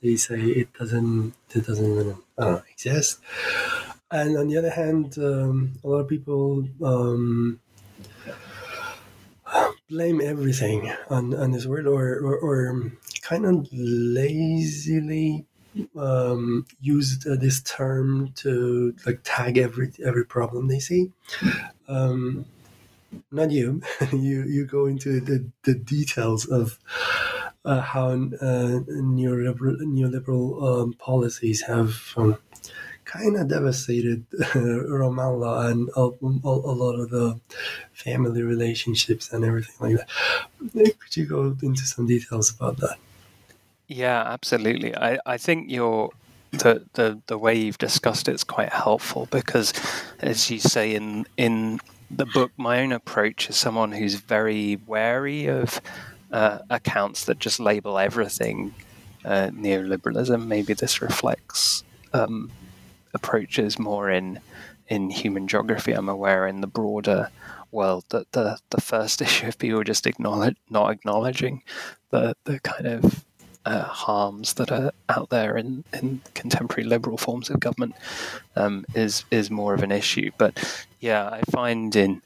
They 0.01 0.15
say 0.15 0.41
it 0.41 0.73
doesn't 0.75 1.35
it 1.57 1.67
doesn't 1.67 2.17
know, 2.39 2.63
exist. 2.71 3.19
And 4.13 4.39
on 4.39 4.47
the 4.47 4.59
other 4.59 4.71
hand, 4.71 5.19
um, 5.19 5.73
a 5.83 5.89
lot 5.89 5.99
of 5.99 6.09
people 6.09 6.69
um, 6.85 7.59
blame 9.93 10.21
everything 10.23 10.91
on, 11.11 11.35
on 11.35 11.51
this 11.51 11.67
word 11.67 11.87
or, 11.87 12.17
or, 12.21 12.37
or 12.39 12.93
kind 13.23 13.47
of 13.47 13.67
lazily 13.73 15.47
um, 15.97 16.67
used 16.81 17.27
uh, 17.27 17.37
this 17.37 17.63
term 17.63 18.33
to 18.37 18.95
like 19.07 19.21
tag 19.25 19.57
every 19.57 19.93
every 20.05 20.25
problem 20.25 20.69
they 20.69 20.81
see. 20.81 21.11
Um, 21.89 22.45
not 23.31 23.51
you. 23.51 23.83
you 24.13 24.45
you 24.45 24.67
go 24.67 24.87
into 24.87 25.21
the, 25.21 25.47
the 25.63 25.75
details 25.75 26.47
of 26.47 26.79
uh, 27.65 27.81
how 27.81 28.11
uh, 28.11 28.81
neoliberal 28.91 29.81
neoliberal 29.81 30.83
um, 30.83 30.93
policies 30.95 31.63
have 31.63 32.13
um, 32.17 32.37
kind 33.05 33.37
of 33.37 33.49
devastated 33.49 34.29
Ramallah 34.55 35.71
and 35.71 35.89
a, 35.97 36.01
a, 36.01 36.49
a, 36.49 36.75
lot 36.83 36.95
of 36.95 37.11
the 37.11 37.39
family 37.93 38.43
relationships 38.43 39.33
and 39.33 39.45
everything 39.45 39.97
like 39.97 40.07
that. 40.75 40.99
Could 40.99 41.17
you 41.17 41.27
go 41.27 41.57
into 41.63 41.83
some 41.83 42.07
details 42.07 42.55
about 42.55 42.79
that? 42.79 42.97
Yeah, 43.93 44.23
absolutely. 44.23 44.97
I, 44.97 45.19
I 45.27 45.37
think 45.37 45.71
your 45.71 46.11
the, 46.53 46.85
the 46.95 47.21
the 47.27 47.39
way 47.39 47.55
you've 47.55 47.79
discussed 47.79 48.27
it 48.29 48.35
is 48.35 48.45
quite 48.45 48.73
helpful 48.73 49.29
because, 49.31 49.73
as 50.21 50.51
you 50.51 50.59
say 50.61 50.95
in 50.95 51.27
in 51.37 51.79
the 52.11 52.27
book, 52.27 52.53
my 52.57 52.81
own 52.81 52.93
approach 52.93 53.51
is 53.51 53.57
someone 53.57 53.93
who's 53.93 54.15
very 54.15 54.79
wary 54.87 55.47
of 55.47 55.81
uh, 56.31 56.61
accounts 56.71 57.27
that 57.27 57.39
just 57.39 57.61
label 57.61 57.99
everything 57.99 58.75
uh, 59.27 59.49
neoliberalism. 59.53 60.47
Maybe 60.47 60.73
this 60.73 61.03
reflects 61.03 61.85
um, 62.15 62.51
approaches 63.13 63.79
more 63.79 64.09
in 64.11 64.41
in 64.89 65.11
human 65.11 65.49
geography. 65.49 65.93
I'm 65.93 66.09
aware 66.09 66.47
in 66.47 66.63
the 66.63 66.67
broader 66.67 67.29
world 67.71 68.05
that 68.09 68.33
the 68.33 68.59
the 68.71 68.81
first 68.81 69.21
issue 69.27 69.49
of 69.49 69.59
people 69.59 69.85
just 69.85 70.07
acknowledge 70.07 70.57
not 70.71 70.91
acknowledging 70.91 71.63
the 72.11 72.35
the 72.45 72.59
kind 72.61 72.87
of 72.87 73.25
uh, 73.65 73.83
harms 73.83 74.55
that 74.55 74.71
are 74.73 74.93
out 75.09 75.31
there 75.31 75.57
in, 75.57 75.85
in 75.93 76.21
contemporary 76.35 76.85
liberal 76.85 77.17
forms 77.17 77.51
of 77.51 77.61
government 77.61 77.95
um, 78.57 78.85
is 78.95 79.25
is 79.31 79.51
more 79.51 79.75
of 79.75 79.83
an 79.83 79.93
issue. 79.93 80.31
But 80.39 80.87
yeah, 81.01 81.29
I 81.29 81.43
find 81.51 81.95
in 81.95 82.23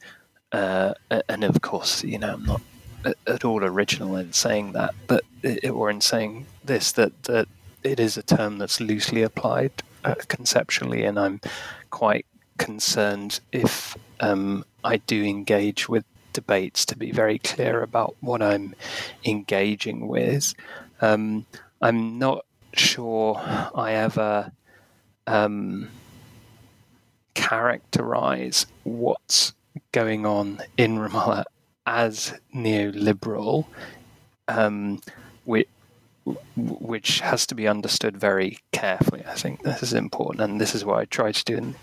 uh, 0.52 0.94
and 1.28 1.44
of 1.44 1.60
course, 1.60 2.04
you 2.04 2.18
know, 2.18 2.34
I'm 2.34 2.44
not 2.44 2.62
at 3.26 3.44
all 3.44 3.62
original 3.62 4.16
in 4.16 4.32
saying 4.32 4.72
that, 4.72 4.94
but 5.06 5.24
it, 5.42 5.68
or 5.70 5.90
in 5.90 6.00
saying 6.00 6.46
this 6.64 6.92
that 6.92 7.24
that 7.24 7.48
it 7.82 8.00
is 8.00 8.16
a 8.16 8.22
term 8.22 8.58
that's 8.58 8.80
loosely 8.80 9.22
applied 9.22 9.72
uh, 10.04 10.14
conceptually, 10.28 11.04
and 11.04 11.18
I'm 11.18 11.40
quite 11.90 12.26
concerned 12.58 13.40
if 13.52 13.96
um, 14.20 14.64
I 14.82 14.96
do 14.96 15.22
engage 15.22 15.88
with 15.88 16.04
debates 16.32 16.84
to 16.86 16.96
be 16.96 17.12
very 17.12 17.38
clear 17.38 17.82
about 17.82 18.14
what 18.20 18.42
I'm 18.42 18.74
engaging 19.24 20.06
with. 20.06 20.54
Um, 21.00 21.46
I'm 21.80 22.18
not 22.18 22.44
sure 22.74 23.40
I 23.74 23.92
ever 23.92 24.52
um, 25.26 25.88
characterize 27.34 28.66
what's 28.84 29.52
going 29.92 30.26
on 30.26 30.62
in 30.76 30.98
Ramallah 30.98 31.44
as 31.86 32.34
neoliberal, 32.54 33.66
um, 34.48 35.00
which, 35.44 35.68
which 36.56 37.20
has 37.20 37.46
to 37.46 37.54
be 37.54 37.68
understood 37.68 38.16
very 38.16 38.58
carefully. 38.72 39.22
I 39.26 39.34
think 39.34 39.62
this 39.62 39.82
is 39.82 39.92
important, 39.92 40.40
and 40.40 40.60
this 40.60 40.74
is 40.74 40.84
what 40.84 40.98
I 40.98 41.04
try 41.04 41.30
to 41.30 41.44
do 41.44 41.56
in, 41.56 41.74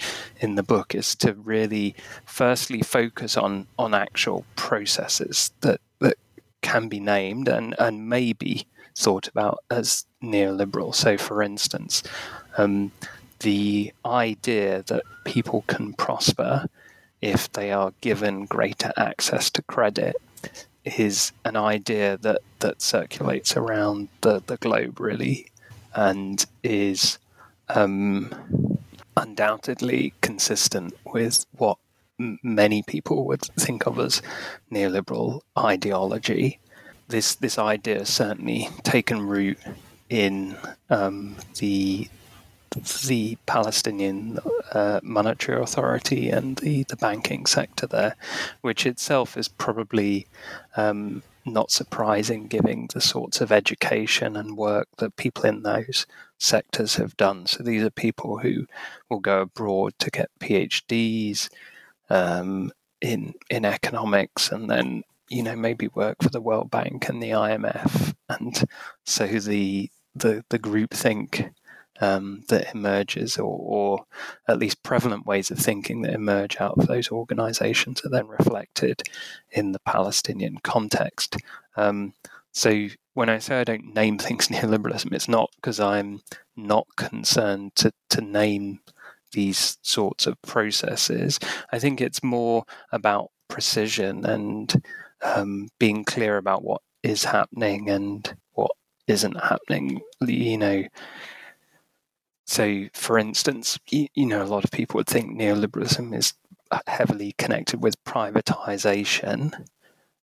in 0.41 0.56
the 0.56 0.63
book: 0.63 0.93
is 0.95 1.15
to 1.15 1.34
really, 1.34 1.95
firstly, 2.26 2.82
focus 2.82 3.38
on 3.38 3.67
on 3.80 3.93
actual 3.93 4.45
processes 4.56 5.52
that 5.62 5.80
that 5.99 6.17
can 6.62 6.89
be 6.89 6.99
named 6.99 7.47
and 7.47 7.76
and 7.80 8.10
maybe 8.10 8.67
thought 8.96 9.28
about 9.28 9.64
as 9.70 10.06
neoliberal. 10.22 10.94
So, 10.94 11.18
for 11.18 11.42
instance, 11.42 12.04
um, 12.58 12.92
the 13.40 13.94
idea 14.06 14.84
that 14.84 15.04
people 15.26 15.64
can 15.68 15.94
prosper 15.94 16.68
if 17.22 17.52
they 17.54 17.72
are 17.72 17.94
given 18.02 18.46
greater 18.46 18.92
access 18.98 19.50
to 19.52 19.62
credit 19.64 20.16
is 20.84 21.32
an 21.46 21.56
idea 21.56 22.18
that, 22.18 22.42
that 22.60 22.82
circulates 22.82 23.56
around 23.56 24.10
the, 24.22 24.44
the 24.46 24.58
globe, 24.58 25.00
really, 25.00 25.48
and 25.96 26.46
is 26.64 27.18
um, 27.70 28.78
undoubtedly 29.16 30.14
consistent 30.22 30.94
with 31.06 31.46
what 31.58 31.78
many 32.18 32.84
people 32.84 33.26
would 33.26 33.42
think 33.42 33.86
of 33.86 34.00
as 34.00 34.22
neoliberal 34.72 35.42
ideology 35.58 36.60
this 37.08 37.36
this 37.36 37.58
idea 37.58 38.00
has 38.00 38.10
certainly 38.10 38.70
taken 38.84 39.28
root 39.28 39.58
in 40.10 40.56
um, 40.89 41.36
the 41.60 42.10
the 43.08 43.38
Palestinian 43.46 44.39
uh, 44.72 45.00
monetary 45.04 45.62
authority 45.62 46.30
and 46.30 46.58
the, 46.58 46.84
the 46.84 46.96
banking 46.96 47.46
sector 47.46 47.86
there, 47.86 48.16
which 48.62 48.86
itself 48.86 49.38
is 49.38 49.48
probably 49.48 50.26
um, 50.76 51.22
not 51.46 51.70
surprising 51.72 52.48
given 52.48 52.88
the 52.94 53.02
sorts 53.02 53.42
of 53.42 53.52
education 53.52 54.36
and 54.36 54.58
work 54.58 54.88
that 54.98 55.16
people 55.18 55.46
in 55.46 55.63
those 55.63 56.08
sectors 56.39 56.96
have 56.96 57.16
done. 57.18 57.46
So 57.46 57.63
these 57.63 57.84
are 57.84 57.92
people 57.92 58.39
who 58.39 58.66
will 59.10 59.20
go 59.20 59.42
abroad 59.42 59.94
to 60.00 60.10
get 60.10 60.32
PhDs 60.39 61.50
um, 62.10 62.72
in 63.02 63.34
in 63.50 63.66
economics 63.66 64.52
and 64.52 64.70
then 64.70 65.04
you 65.34 65.43
know 65.43 65.56
maybe 65.56 65.88
work 65.89 66.17
for 66.22 66.30
the 66.30 66.41
World 66.41 66.69
Bank 66.69 67.10
and 67.10 67.22
the 67.22 67.32
IMF, 67.32 68.13
and 68.30 68.63
so 69.06 69.28
the 69.28 69.89
the 70.15 70.43
the 70.50 70.60
group 70.60 70.91
think 70.91 71.50
um, 72.02 72.43
that 72.50 72.74
emerges, 72.74 73.38
or, 73.38 73.58
or, 73.60 74.06
at 74.48 74.58
least 74.58 74.84
prevalent 74.84 75.26
ways 75.26 75.52
of 75.52 75.60
thinking 75.60 76.02
that 76.02 76.13
emerge 76.13 76.60
out 76.60 76.78
of 76.78 76.88
those 76.88 77.12
organizations 77.12 78.04
are 78.04 78.10
then 78.10 78.28
reflected 78.28 79.04
in 79.52 79.72
the 79.72 79.80
Palestinian 79.80 80.58
context. 80.63 81.38
Um, 81.78 82.13
so 82.52 82.88
when 83.13 83.30
I 83.30 83.39
say 83.39 83.60
I 83.60 83.63
don't 83.63 83.93
name 83.93 84.17
things 84.17 84.48
neoliberalism, 84.50 85.13
it's 85.13 85.28
not 85.28 85.52
because 85.56 85.80
I'm 85.80 86.22
not 86.56 86.88
concerned 86.98 87.76
to, 87.76 87.91
to 88.10 88.22
name 88.22 88.80
these 89.32 89.78
sorts 89.82 90.28
of 90.28 90.41
processes. 90.41 91.39
I 91.72 91.80
think 91.80 92.02
it's 92.02 92.24
more 92.24 92.65
about 92.91 93.32
precision 93.48 94.26
and 94.26 94.84
um, 95.24 95.70
being 95.80 96.04
clear 96.04 96.38
about 96.38 96.64
what 96.64 96.82
is 97.02 97.24
happening 97.24 97.90
and 97.90 98.36
what 98.54 98.72
isn't 99.08 99.42
happening. 99.42 100.02
You 100.22 100.58
know, 100.58 100.84
so 102.46 102.86
for 102.94 103.18
instance, 103.18 103.80
you, 103.90 104.08
you 104.16 104.26
know, 104.26 104.44
a 104.44 104.46
lot 104.46 104.64
of 104.64 104.72
people 104.72 104.98
would 104.98 105.08
think 105.08 105.38
neoliberalism 105.38 106.16
is 106.16 106.34
heavily 106.88 107.34
connected 107.38 107.82
with 107.82 108.04
privatization, 108.04 109.54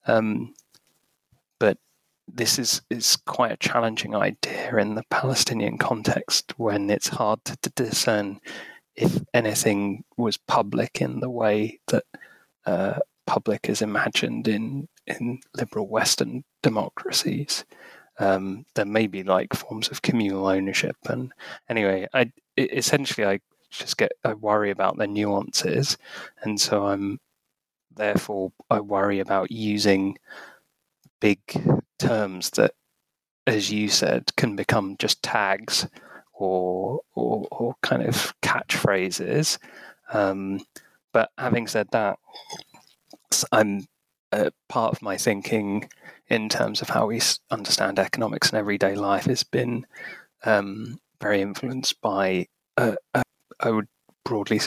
um, 0.07 0.53
but 1.59 1.77
this 2.27 2.59
is 2.59 2.81
is 2.89 3.17
quite 3.25 3.51
a 3.51 3.57
challenging 3.57 4.15
idea 4.15 4.75
in 4.77 4.95
the 4.95 5.03
Palestinian 5.09 5.77
context 5.77 6.53
when 6.57 6.89
it's 6.89 7.07
hard 7.07 7.43
to, 7.45 7.57
to 7.57 7.69
discern 7.71 8.39
if 8.95 9.21
anything 9.33 10.03
was 10.17 10.37
public 10.37 11.01
in 11.01 11.19
the 11.19 11.29
way 11.29 11.79
that 11.87 12.03
uh, 12.65 12.99
public 13.29 13.69
is 13.69 13.83
imagined 13.83 14.47
in 14.47 14.87
in 15.05 15.39
liberal 15.55 15.87
Western 15.87 16.43
democracies. 16.63 17.63
Um, 18.17 18.65
there 18.73 18.85
may 18.85 19.05
be 19.05 19.21
like 19.21 19.53
forms 19.53 19.89
of 19.89 20.01
communal 20.01 20.47
ownership, 20.47 20.95
and 21.07 21.31
anyway, 21.69 22.07
I 22.11 22.31
essentially 22.57 23.27
I 23.27 23.39
just 23.69 23.97
get 23.97 24.13
I 24.23 24.33
worry 24.33 24.71
about 24.71 24.97
the 24.97 25.05
nuances, 25.05 25.95
and 26.41 26.59
so 26.59 26.87
I'm 26.87 27.19
therefore 27.95 28.51
I 28.67 28.79
worry 28.79 29.19
about 29.19 29.51
using 29.51 30.17
big 31.21 31.39
terms 31.99 32.49
that, 32.51 32.73
as 33.45 33.71
you 33.71 33.89
said, 33.89 34.35
can 34.37 34.55
become 34.55 34.95
just 34.97 35.21
tags 35.21 35.87
or 36.33 37.01
or, 37.13 37.47
or 37.51 37.75
kind 37.83 38.01
of 38.01 38.33
catchphrases. 38.41 39.59
Um, 40.11 40.61
but 41.13 41.29
having 41.37 41.67
said 41.67 41.87
that, 41.91 42.17
I'm 43.51 43.85
uh, 44.31 44.49
part 44.67 44.93
of 44.93 45.01
my 45.01 45.17
thinking 45.17 45.89
in 46.27 46.49
terms 46.49 46.81
of 46.81 46.89
how 46.89 47.07
we 47.07 47.21
understand 47.49 47.99
economics 47.99 48.49
and 48.49 48.57
everyday 48.57 48.95
life 48.95 49.25
has 49.25 49.43
been 49.43 49.85
um, 50.43 50.99
very 51.19 51.41
influenced 51.41 51.99
by 52.01 52.47
uh, 52.77 52.95
uh, 53.13 53.23
I 53.59 53.71
would 53.71 53.87
broadly 54.23 54.61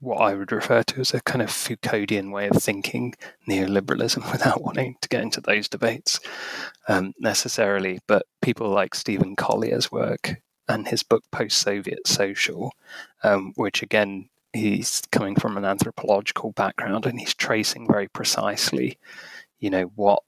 what 0.00 0.16
I 0.16 0.34
would 0.34 0.50
refer 0.50 0.82
to 0.82 1.00
as 1.00 1.12
a 1.12 1.20
kind 1.20 1.42
of 1.42 1.50
Foucauldian 1.50 2.32
way 2.32 2.48
of 2.48 2.62
thinking 2.62 3.14
neoliberalism 3.48 4.30
without 4.32 4.62
wanting 4.62 4.96
to 5.02 5.08
get 5.08 5.22
into 5.22 5.40
those 5.40 5.68
debates 5.68 6.20
um, 6.88 7.12
necessarily. 7.18 8.00
But 8.06 8.26
people 8.40 8.70
like 8.70 8.94
Stephen 8.94 9.36
Collier's 9.36 9.92
work 9.92 10.40
and 10.68 10.88
his 10.88 11.02
book 11.02 11.24
Post 11.30 11.58
Soviet 11.58 12.06
Social, 12.06 12.72
um, 13.22 13.52
which 13.56 13.82
again 13.82 14.30
he's 14.52 15.02
coming 15.12 15.36
from 15.36 15.56
an 15.56 15.64
anthropological 15.64 16.52
background 16.52 17.06
and 17.06 17.18
he's 17.18 17.34
tracing 17.34 17.86
very 17.86 18.08
precisely, 18.08 18.98
you 19.58 19.70
know, 19.70 19.84
what 19.94 20.22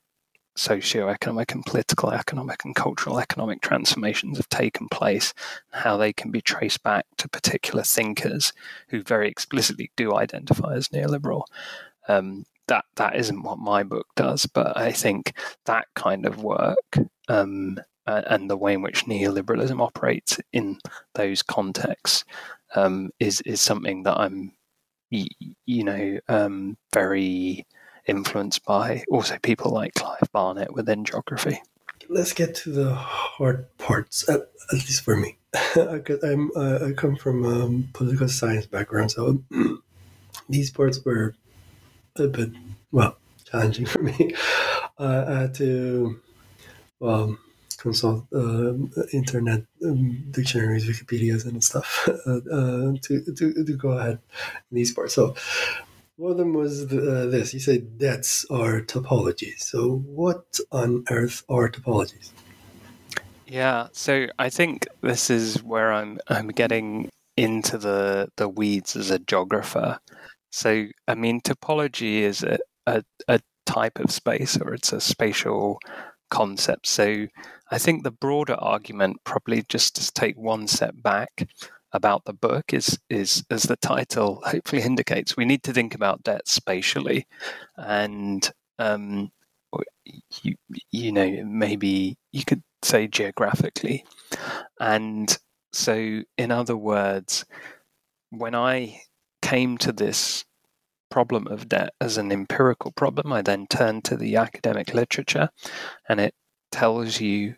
socio-economic 0.54 1.52
and 1.52 1.64
political 1.64 2.10
economic 2.10 2.64
and 2.64 2.74
cultural 2.74 3.18
economic 3.18 3.60
transformations 3.62 4.36
have 4.36 4.48
taken 4.48 4.86
place 4.88 5.32
and 5.72 5.82
how 5.82 5.96
they 5.96 6.12
can 6.12 6.30
be 6.30 6.42
traced 6.42 6.82
back 6.82 7.06
to 7.16 7.28
particular 7.28 7.82
thinkers 7.82 8.52
who 8.88 9.02
very 9.02 9.28
explicitly 9.28 9.90
do 9.96 10.14
identify 10.14 10.74
as 10.74 10.88
neoliberal. 10.88 11.44
Um, 12.08 12.44
that 12.68 12.84
that 12.96 13.16
isn't 13.16 13.42
what 13.42 13.58
my 13.58 13.82
book 13.82 14.06
does, 14.14 14.46
but 14.46 14.76
I 14.76 14.92
think 14.92 15.32
that 15.64 15.86
kind 15.94 16.26
of 16.26 16.42
work 16.42 16.98
um, 17.28 17.78
and 18.06 18.50
the 18.50 18.56
way 18.56 18.74
in 18.74 18.82
which 18.82 19.04
neoliberalism 19.06 19.80
operates 19.80 20.38
in 20.52 20.78
those 21.14 21.42
contexts 21.42 22.24
um, 22.74 23.10
is 23.18 23.40
is 23.42 23.60
something 23.60 24.02
that 24.04 24.18
I'm, 24.18 24.52
you 25.10 25.84
know, 25.84 26.18
um, 26.28 26.76
very 26.92 27.66
influenced 28.06 28.64
by. 28.64 29.04
Also, 29.10 29.38
people 29.42 29.70
like 29.70 29.94
Clive 29.94 30.28
Barnett 30.32 30.72
within 30.72 31.04
geography. 31.04 31.60
Let's 32.08 32.32
get 32.32 32.54
to 32.56 32.72
the 32.72 32.94
hard 32.94 33.66
parts. 33.78 34.28
At, 34.28 34.40
at 34.40 34.72
least 34.72 35.02
for 35.02 35.16
me, 35.16 35.38
I'm 35.76 36.50
uh, 36.56 36.78
I 36.86 36.92
come 36.92 37.16
from 37.16 37.44
a 37.44 37.64
um, 37.64 37.88
political 37.92 38.28
science 38.28 38.66
background, 38.66 39.12
so 39.12 39.42
these 40.48 40.70
parts 40.70 41.04
were 41.04 41.34
a 42.16 42.26
bit 42.26 42.50
well 42.90 43.16
challenging 43.44 43.86
for 43.92 44.02
me 44.02 44.34
uh, 44.98 45.48
to 45.48 46.20
well 47.00 47.36
consult 47.82 48.24
uh, 48.32 48.72
internet 49.12 49.64
um, 49.84 50.24
dictionaries, 50.30 50.88
Wikipedia's, 50.88 51.44
and 51.44 51.62
stuff 51.62 52.08
uh, 52.26 52.40
uh, 52.50 52.92
to, 53.02 53.24
to, 53.36 53.64
to 53.64 53.76
go 53.76 53.90
ahead 53.90 54.18
in 54.70 54.76
these 54.76 54.92
parts. 54.92 55.14
So 55.14 55.34
one 56.16 56.32
of 56.32 56.38
them 56.38 56.54
was 56.54 56.86
the, 56.86 56.98
uh, 56.98 57.26
this. 57.26 57.52
You 57.52 57.60
said 57.60 57.98
debts 57.98 58.46
are 58.50 58.80
topologies. 58.80 59.60
So 59.60 59.96
what 60.06 60.60
on 60.70 61.04
earth 61.10 61.42
are 61.48 61.68
topologies? 61.68 62.30
Yeah, 63.46 63.88
so 63.92 64.28
I 64.38 64.48
think 64.48 64.86
this 65.02 65.28
is 65.28 65.62
where 65.62 65.92
I'm 65.92 66.18
I'm 66.28 66.48
getting 66.48 67.10
into 67.36 67.76
the 67.76 68.28
the 68.36 68.48
weeds 68.48 68.96
as 68.96 69.10
a 69.10 69.18
geographer. 69.18 69.98
So 70.50 70.86
I 71.08 71.14
mean, 71.14 71.40
topology 71.40 72.20
is 72.20 72.44
a, 72.44 72.58
a, 72.86 73.02
a 73.28 73.40
type 73.66 73.98
of 73.98 74.10
space, 74.10 74.56
or 74.56 74.72
it's 74.74 74.92
a 74.92 75.00
spatial 75.00 75.78
concept. 76.30 76.86
So 76.86 77.26
I 77.72 77.78
think 77.78 78.02
the 78.02 78.10
broader 78.10 78.54
argument, 78.54 79.24
probably 79.24 79.64
just 79.68 79.96
to 79.96 80.12
take 80.12 80.36
one 80.36 80.68
step 80.68 80.94
back 80.96 81.48
about 81.92 82.24
the 82.24 82.32
book, 82.32 82.72
is 82.72 82.98
is 83.10 83.44
as 83.50 83.64
the 83.64 83.76
title 83.76 84.42
hopefully 84.44 84.82
indicates, 84.82 85.36
we 85.36 85.44
need 85.44 85.62
to 85.64 85.72
think 85.72 85.94
about 85.94 86.22
debt 86.22 86.46
spatially, 86.46 87.26
and 87.76 88.50
um, 88.78 89.32
you 90.42 90.54
you 90.90 91.12
know 91.12 91.42
maybe 91.44 92.16
you 92.32 92.44
could 92.44 92.62
say 92.82 93.08
geographically, 93.08 94.04
and 94.80 95.38
so 95.72 96.22
in 96.36 96.50
other 96.50 96.76
words, 96.76 97.44
when 98.30 98.54
I 98.54 99.00
came 99.40 99.76
to 99.78 99.92
this 99.92 100.44
problem 101.10 101.46
of 101.48 101.68
debt 101.68 101.92
as 102.00 102.16
an 102.16 102.32
empirical 102.32 102.90
problem. 102.92 103.32
I 103.32 103.42
then 103.42 103.66
turned 103.66 104.02
to 104.04 104.16
the 104.16 104.36
academic 104.36 104.94
literature, 104.94 105.50
and 106.08 106.18
it 106.20 106.34
tells 106.70 107.20
you 107.20 107.54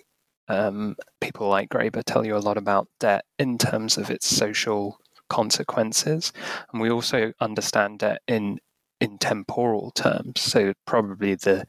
um, 0.48 0.96
people 1.20 1.48
like 1.48 1.68
Graeber 1.70 2.02
tell 2.04 2.24
you 2.24 2.36
a 2.36 2.38
lot 2.38 2.56
about 2.56 2.88
debt 3.00 3.24
in 3.38 3.58
terms 3.58 3.96
of 3.98 4.10
its 4.10 4.26
social 4.26 4.98
consequences, 5.28 6.32
and 6.72 6.80
we 6.80 6.90
also 6.90 7.32
understand 7.40 8.00
debt 8.00 8.20
in 8.26 8.58
in 9.00 9.18
temporal 9.18 9.90
terms. 9.90 10.40
So 10.40 10.72
probably 10.86 11.34
the 11.34 11.66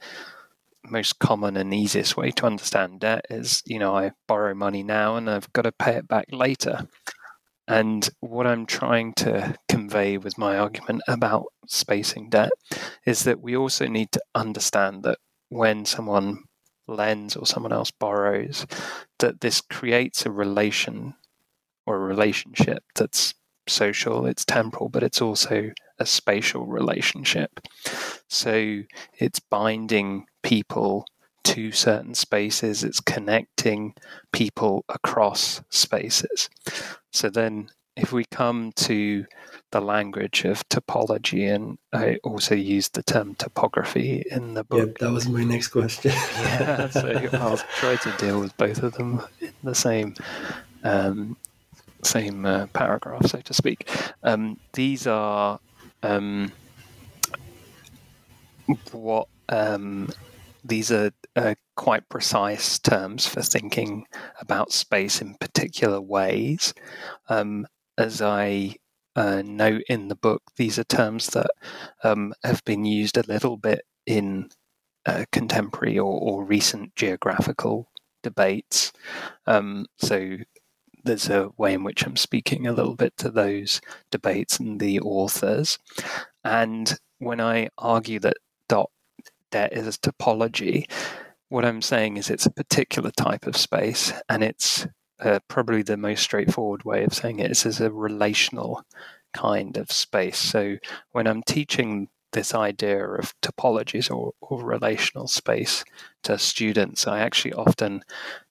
most 0.89 1.19
common 1.19 1.57
and 1.57 1.73
easiest 1.73 2.15
way 2.15 2.31
to 2.31 2.45
understand 2.45 2.99
debt 2.99 3.25
is, 3.29 3.61
you 3.65 3.79
know, 3.79 3.95
I 3.95 4.11
borrow 4.27 4.53
money 4.53 4.83
now 4.83 5.15
and 5.15 5.29
I've 5.29 5.51
got 5.53 5.63
to 5.63 5.71
pay 5.71 5.95
it 5.95 6.07
back 6.07 6.27
later. 6.31 6.87
And 7.67 8.07
what 8.19 8.45
I'm 8.45 8.65
trying 8.67 9.13
to 9.15 9.55
convey 9.67 10.17
with 10.17 10.37
my 10.37 10.57
argument 10.57 11.01
about 11.07 11.45
spacing 11.67 12.29
debt 12.29 12.51
is 13.05 13.23
that 13.23 13.41
we 13.41 13.57
also 13.57 13.87
need 13.87 14.11
to 14.11 14.21
understand 14.35 15.03
that 15.03 15.17
when 15.49 15.85
someone 15.85 16.43
lends 16.87 17.35
or 17.35 17.45
someone 17.45 17.73
else 17.73 17.91
borrows, 17.91 18.65
that 19.19 19.41
this 19.41 19.61
creates 19.61 20.25
a 20.25 20.31
relation 20.31 21.15
or 21.85 21.95
a 21.95 21.99
relationship 21.99 22.83
that's 22.95 23.33
social, 23.67 24.25
it's 24.25 24.45
temporal, 24.45 24.89
but 24.89 25.03
it's 25.03 25.21
also 25.21 25.71
a 25.99 26.05
spatial 26.05 26.65
relationship. 26.65 27.59
So 28.29 28.81
it's 29.17 29.39
binding 29.39 30.25
people 30.43 31.05
to 31.45 31.71
certain 31.71 32.15
spaces, 32.15 32.83
it's 32.83 32.99
connecting 32.99 33.93
people 34.33 34.83
across 34.89 35.61
spaces. 35.69 36.49
So 37.11 37.29
then 37.29 37.69
if 37.95 38.11
we 38.11 38.25
come 38.25 38.71
to 38.73 39.25
the 39.71 39.81
language 39.81 40.45
of 40.45 40.67
topology, 40.69 41.53
and 41.53 41.77
I 41.93 42.17
also 42.23 42.55
used 42.55 42.93
the 42.93 43.03
term 43.03 43.35
topography 43.35 44.23
in 44.29 44.53
the 44.53 44.63
book. 44.63 44.87
Yep, 44.87 44.97
that 44.99 45.11
was 45.11 45.27
my 45.27 45.43
next 45.43 45.69
question. 45.69 46.11
yeah, 46.35 46.89
so 46.89 47.29
I'll 47.33 47.57
try 47.77 47.95
to 47.95 48.11
deal 48.17 48.39
with 48.39 48.55
both 48.57 48.83
of 48.83 48.93
them 48.93 49.21
in 49.39 49.53
the 49.63 49.75
same 49.75 50.15
um, 50.83 51.37
same 52.03 52.45
uh, 52.45 52.67
paragraph, 52.67 53.25
so 53.27 53.39
to 53.41 53.53
speak. 53.53 53.89
Um, 54.23 54.59
these 54.73 55.07
are 55.07 55.59
um, 56.03 56.51
what 58.91 59.27
um, 59.49 60.09
these 60.63 60.91
are 60.91 61.11
uh, 61.35 61.55
quite 61.75 62.07
precise 62.09 62.79
terms 62.79 63.25
for 63.25 63.41
thinking 63.41 64.05
about 64.39 64.71
space 64.71 65.21
in 65.21 65.35
particular 65.35 66.01
ways. 66.01 66.73
Um, 67.29 67.67
as 67.97 68.21
I 68.21 68.75
uh, 69.15 69.41
note 69.45 69.83
in 69.87 70.07
the 70.07 70.15
book, 70.15 70.41
these 70.57 70.77
are 70.77 70.83
terms 70.83 71.27
that 71.27 71.49
um, 72.03 72.33
have 72.43 72.63
been 72.65 72.85
used 72.85 73.17
a 73.17 73.27
little 73.27 73.57
bit 73.57 73.85
in 74.05 74.49
uh, 75.05 75.25
contemporary 75.31 75.97
or, 75.97 76.19
or, 76.19 76.43
recent 76.43 76.95
geographical 76.95 77.91
debates. 78.23 78.91
Um, 79.45 79.85
so 79.99 80.37
there's 81.03 81.29
a 81.29 81.51
way 81.57 81.73
in 81.73 81.83
which 81.83 82.05
I'm 82.05 82.15
speaking 82.15 82.65
a 82.65 82.73
little 82.73 82.95
bit 82.95 83.15
to 83.17 83.29
those 83.29 83.81
debates 84.09 84.59
and 84.59 84.79
the 84.79 84.99
authors. 84.99 85.77
And 86.43 86.97
when 87.19 87.39
I 87.39 87.69
argue 87.77 88.19
that 88.21 88.37
dot 88.67 88.89
det 89.51 89.73
is 89.73 89.87
a 89.87 89.91
topology, 89.99 90.89
what 91.49 91.65
I'm 91.65 91.81
saying 91.81 92.17
is 92.17 92.29
it's 92.29 92.47
a 92.47 92.51
particular 92.51 93.11
type 93.11 93.45
of 93.45 93.55
space, 93.55 94.11
and 94.27 94.43
it's 94.43 94.87
uh, 95.25 95.39
probably 95.47 95.81
the 95.81 95.97
most 95.97 96.21
straightforward 96.21 96.83
way 96.83 97.03
of 97.03 97.13
saying 97.13 97.39
it 97.39 97.51
is 97.51 97.65
as 97.65 97.81
a 97.81 97.91
relational 97.91 98.83
kind 99.33 99.77
of 99.77 99.91
space. 99.91 100.37
So 100.37 100.77
when 101.11 101.27
I'm 101.27 101.43
teaching 101.43 102.07
this 102.31 102.53
idea 102.53 103.05
of 103.05 103.33
topologies 103.41 104.09
or, 104.11 104.33
or 104.41 104.63
relational 104.63 105.27
space 105.27 105.83
to 106.23 106.37
students, 106.37 107.07
I 107.07 107.19
actually 107.19 107.53
often 107.53 108.03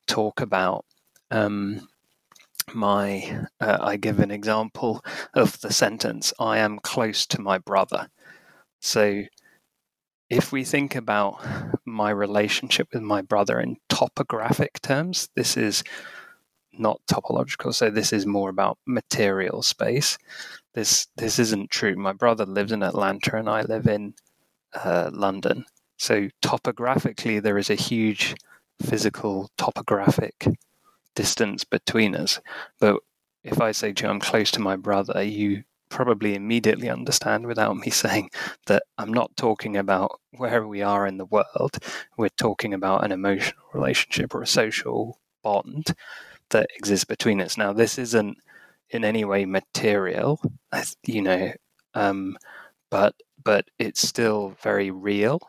talk 0.07 0.41
about 0.41 0.85
um, 1.31 1.89
my. 2.73 3.47
Uh, 3.61 3.79
I 3.81 3.97
give 3.97 4.21
an 4.21 4.31
example 4.31 5.05
of 5.35 5.61
the 5.61 5.73
sentence, 5.73 6.33
"I 6.39 6.59
am 6.59 6.79
close 6.79 7.27
to 7.27 7.41
my 7.41 7.59
brother." 7.59 8.09
So 8.81 9.25
if 10.31 10.53
we 10.53 10.65
think 10.65 10.95
about 10.95 11.45
my 11.85 12.11
relationship 12.11 12.89
with 12.93 13.03
my 13.03 13.23
brother 13.23 13.61
in 13.61 13.77
topographic 13.89 14.81
terms, 14.81 15.29
this 15.37 15.57
is 15.57 15.85
not 16.79 17.01
topological. 17.07 17.75
So 17.75 17.91
this 17.91 18.13
is 18.13 18.27
more 18.27 18.51
about 18.51 18.79
material 18.87 19.63
space. 19.63 20.19
This 20.75 21.07
this 21.17 21.39
isn't 21.39 21.71
true. 21.71 21.97
My 21.97 22.13
brother 22.13 22.45
lives 22.47 22.73
in 22.73 22.83
Atlanta 22.83 23.37
and 23.37 23.49
I 23.49 23.63
live 23.63 23.87
in 23.87 24.15
uh, 24.75 25.11
London. 25.13 25.65
So 25.99 26.29
topographically, 26.43 27.39
there 27.41 27.59
is 27.59 27.71
a 27.71 27.77
huge 27.77 28.35
physical 28.83 29.51
topographic 29.57 30.47
distance 31.15 31.65
between 31.65 32.17
us. 32.17 32.41
But 32.81 33.01
if 33.45 33.61
I 33.61 33.73
say 33.73 33.93
to 33.93 34.05
you, 34.05 34.11
I'm 34.11 34.21
close 34.21 34.51
to 34.53 34.61
my 34.61 34.77
brother, 34.77 35.23
you 35.23 35.65
probably 35.91 36.35
immediately 36.35 36.91
understand 36.91 37.47
without 37.47 37.77
me 37.77 37.91
saying 37.91 38.31
that 38.67 38.83
I'm 38.99 39.13
not 39.13 39.37
talking 39.37 39.77
about 39.77 40.21
where 40.33 40.67
we 40.67 40.83
are 40.83 41.07
in 41.07 41.19
the 41.19 41.25
world. 41.27 41.79
We're 42.17 42.31
talking 42.31 42.75
about 42.75 43.05
an 43.05 43.13
emotional 43.13 43.63
relationship 43.73 44.35
or 44.35 44.43
a 44.43 44.47
social 44.47 45.21
bond 45.43 45.95
that 46.55 46.71
exists 46.77 47.05
between 47.05 47.41
us. 47.41 47.59
Now, 47.59 47.73
this 47.73 47.99
isn't 47.99 48.39
in 48.91 49.05
any 49.05 49.25
way 49.25 49.45
material, 49.45 50.41
you 51.07 51.23
know, 51.23 51.53
um, 51.95 52.37
but 52.91 53.15
but 53.45 53.67
it's 53.79 54.07
still 54.07 54.57
very 54.63 54.91
real, 54.91 55.41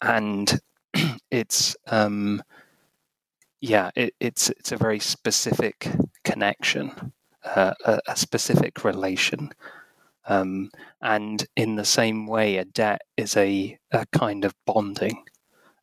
and 0.00 0.60
it's 1.30 1.74
um, 1.88 2.42
yeah, 3.60 3.90
it, 3.96 4.14
it's 4.20 4.50
it's 4.50 4.72
a 4.72 4.76
very 4.76 5.00
specific 5.00 5.88
connection 6.22 7.12
uh, 7.46 7.74
a, 7.84 8.00
a, 8.08 8.16
specific 8.16 8.84
relation. 8.84 9.50
Um, 10.26 10.70
and 11.00 11.46
in 11.56 11.76
the 11.76 11.84
same 11.84 12.26
way, 12.26 12.56
a 12.56 12.64
debt 12.64 13.02
is 13.16 13.36
a, 13.36 13.78
a 13.92 14.04
kind 14.12 14.44
of 14.44 14.54
bonding 14.66 15.24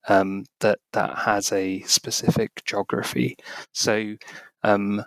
um, 0.08 0.46
that 0.60 0.80
that 0.94 1.18
has 1.18 1.52
a 1.52 1.82
specific 1.82 2.52
geography. 2.66 3.38
So 3.74 4.16
um, 4.64 5.04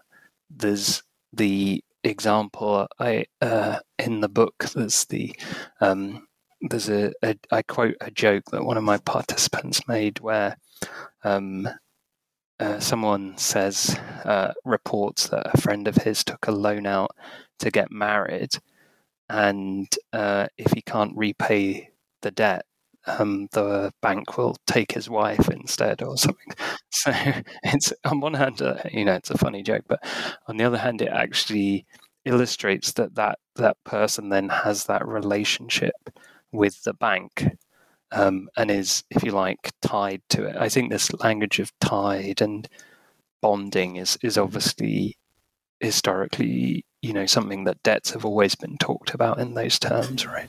there's 0.50 1.02
the 1.32 1.82
example 2.04 2.86
I 2.98 3.26
uh, 3.42 3.78
in 3.98 4.20
the 4.20 4.28
book. 4.28 4.64
There's 4.74 5.04
the 5.06 5.34
um, 5.80 6.26
there's 6.60 6.88
a, 6.88 7.12
a 7.22 7.36
I 7.50 7.62
quote 7.62 7.96
a 8.00 8.10
joke 8.10 8.44
that 8.52 8.64
one 8.64 8.76
of 8.76 8.84
my 8.84 8.98
participants 8.98 9.86
made 9.88 10.20
where 10.20 10.56
um, 11.24 11.68
uh, 12.58 12.80
someone 12.80 13.36
says 13.36 13.98
uh, 14.24 14.52
reports 14.64 15.28
that 15.28 15.50
a 15.52 15.60
friend 15.60 15.86
of 15.88 15.96
his 15.96 16.24
took 16.24 16.46
a 16.46 16.52
loan 16.52 16.86
out 16.86 17.10
to 17.58 17.70
get 17.70 17.90
married, 17.90 18.54
and 19.28 19.88
uh, 20.12 20.46
if 20.56 20.72
he 20.72 20.82
can't 20.82 21.16
repay 21.16 21.90
the 22.22 22.30
debt, 22.30 22.64
um, 23.06 23.48
the 23.52 23.92
bank 24.02 24.36
will 24.36 24.56
take 24.66 24.92
his 24.92 25.08
wife 25.08 25.48
instead 25.48 26.02
or 26.02 26.16
something. 26.16 26.52
So 26.90 27.12
it's 27.62 27.92
on 28.06 28.20
one 28.20 28.34
hand, 28.34 28.62
uh, 28.62 28.78
you 28.90 29.04
know, 29.04 29.12
it's 29.12 29.30
a 29.30 29.36
funny 29.36 29.62
joke, 29.62 29.84
but 29.86 30.02
on 30.48 30.56
the 30.56 30.64
other 30.64 30.78
hand, 30.78 31.02
it 31.02 31.08
actually 31.08 31.84
illustrates 32.24 32.92
that 32.92 33.14
that 33.16 33.38
that 33.56 33.76
person 33.84 34.30
then 34.30 34.48
has 34.48 34.86
that 34.86 35.06
relationship 35.06 35.94
with 36.52 36.82
the 36.84 36.94
bank 36.94 37.48
um, 38.12 38.48
and 38.56 38.70
is, 38.70 39.04
if 39.10 39.22
you 39.22 39.32
like, 39.32 39.72
tied 39.82 40.22
to 40.30 40.46
it. 40.46 40.56
I 40.56 40.68
think 40.68 40.90
this 40.90 41.12
language 41.14 41.58
of 41.58 41.70
tied 41.80 42.40
and 42.40 42.66
bonding 43.42 43.96
is 43.96 44.18
is 44.22 44.38
obviously 44.38 45.16
historically, 45.80 46.84
you 47.02 47.12
know, 47.12 47.26
something 47.26 47.64
that 47.64 47.82
debts 47.82 48.12
have 48.12 48.24
always 48.24 48.54
been 48.54 48.78
talked 48.78 49.12
about 49.14 49.38
in 49.38 49.54
those 49.54 49.78
terms, 49.78 50.26
right? 50.26 50.48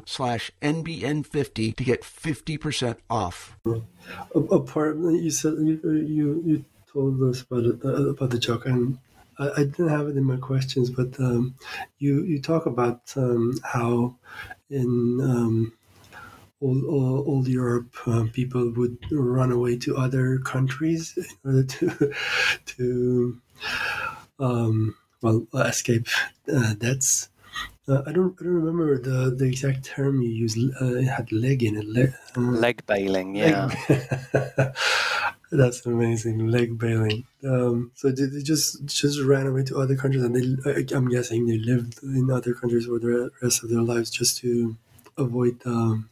slash 0.05 0.51
NBN50 0.61 1.75
to 1.75 1.83
get 1.83 2.01
50% 2.01 2.97
off. 3.09 3.57
Apart, 4.35 4.97
you 4.97 5.31
said 5.31 5.53
you, 5.59 5.79
you, 5.83 6.43
you 6.45 6.65
told 6.91 7.21
us 7.23 7.41
about 7.41 7.65
it, 7.65 7.79
uh, 7.85 8.09
about 8.09 8.29
the 8.29 8.39
joke, 8.39 8.65
and 8.65 8.97
I, 9.39 9.49
I, 9.49 9.63
didn't 9.63 9.89
have 9.89 10.07
it 10.07 10.17
in 10.17 10.23
my 10.23 10.37
questions, 10.37 10.89
but 10.89 11.19
um, 11.19 11.55
you 11.99 12.23
you 12.23 12.41
talk 12.41 12.65
about 12.65 13.13
um, 13.15 13.53
how 13.63 14.15
in 14.69 15.19
um, 15.21 15.73
old, 16.61 16.83
old, 16.85 17.27
old 17.27 17.47
Europe 17.47 17.95
uh, 18.05 18.25
people 18.31 18.71
would 18.75 18.97
run 19.11 19.51
away 19.51 19.77
to 19.77 19.97
other 19.97 20.39
countries 20.39 21.17
in 21.17 21.25
order 21.45 21.63
to 21.63 22.13
to 22.65 23.41
um, 24.39 24.95
well 25.21 25.47
escape 25.53 26.07
uh, 26.53 26.73
debts 26.73 27.29
uh, 27.87 28.03
I 28.05 28.11
don't 28.11 28.35
I 28.39 28.43
don't 28.43 28.53
remember 28.53 28.97
the, 28.99 29.35
the 29.35 29.45
exact 29.45 29.85
term 29.85 30.21
you 30.21 30.29
used. 30.29 30.57
Uh, 30.79 30.95
it 30.95 31.05
had 31.05 31.31
leg 31.31 31.63
in 31.63 31.77
it. 31.77 31.87
Leg, 31.87 32.13
uh, 32.37 32.41
leg 32.41 32.85
bailing, 32.85 33.35
yeah. 33.35 33.71
Leg. 33.89 34.73
That's 35.51 35.85
amazing. 35.85 36.47
Leg 36.47 36.77
bailing. 36.77 37.25
Um, 37.43 37.91
so 37.95 38.11
did 38.11 38.33
they 38.33 38.41
just 38.41 38.85
just 38.85 39.19
ran 39.21 39.47
away 39.47 39.63
to 39.63 39.79
other 39.79 39.95
countries, 39.95 40.23
and 40.23 40.35
they? 40.35 40.95
I'm 40.95 41.09
guessing 41.09 41.47
they 41.47 41.57
lived 41.57 42.01
in 42.03 42.29
other 42.29 42.53
countries 42.53 42.85
for 42.85 42.99
the 42.99 43.31
rest 43.41 43.63
of 43.63 43.69
their 43.69 43.81
lives 43.81 44.11
just 44.11 44.37
to 44.37 44.77
avoid 45.17 45.59
um, 45.65 46.09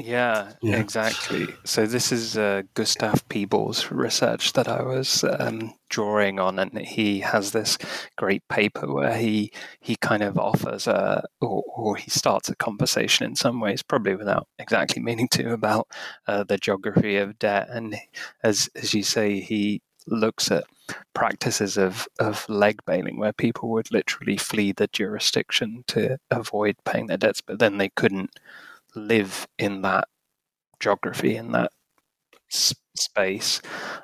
yeah, 0.00 0.52
yeah, 0.62 0.78
exactly. 0.78 1.48
So 1.64 1.86
this 1.86 2.12
is 2.12 2.36
uh, 2.36 2.62
Gustav 2.74 3.28
Peebles' 3.28 3.90
research 3.90 4.52
that 4.54 4.68
I 4.68 4.82
was 4.82 5.24
um, 5.24 5.74
drawing 5.88 6.38
on, 6.40 6.58
and 6.58 6.78
he 6.78 7.20
has 7.20 7.52
this 7.52 7.78
great 8.16 8.46
paper 8.48 8.92
where 8.92 9.16
he 9.16 9.52
he 9.80 9.96
kind 9.96 10.22
of 10.22 10.38
offers 10.38 10.86
a 10.86 11.24
or, 11.40 11.62
or 11.66 11.96
he 11.96 12.10
starts 12.10 12.48
a 12.48 12.56
conversation 12.56 13.26
in 13.26 13.36
some 13.36 13.60
ways, 13.60 13.82
probably 13.82 14.14
without 14.14 14.48
exactly 14.58 15.02
meaning 15.02 15.28
to, 15.28 15.52
about 15.52 15.86
uh, 16.26 16.44
the 16.44 16.58
geography 16.58 17.16
of 17.16 17.38
debt, 17.38 17.68
and 17.70 17.96
as 18.42 18.68
as 18.74 18.94
you 18.94 19.02
say, 19.02 19.40
he 19.40 19.82
looks 20.06 20.50
at 20.50 20.64
practices 21.14 21.76
of, 21.76 22.08
of 22.18 22.48
leg 22.48 22.80
bailing 22.86 23.18
where 23.18 23.32
people 23.32 23.68
would 23.70 23.92
literally 23.92 24.36
flee 24.36 24.72
the 24.72 24.88
jurisdiction 24.88 25.84
to 25.86 26.18
avoid 26.30 26.76
paying 26.84 27.06
their 27.06 27.16
debts, 27.16 27.40
but 27.40 27.58
then 27.58 27.78
they 27.78 27.88
couldn't 27.90 28.30
live 28.94 29.46
in 29.58 29.82
that 29.82 30.08
geography 30.80 31.36
in 31.36 31.52
that 31.52 31.70
space. 32.96 33.60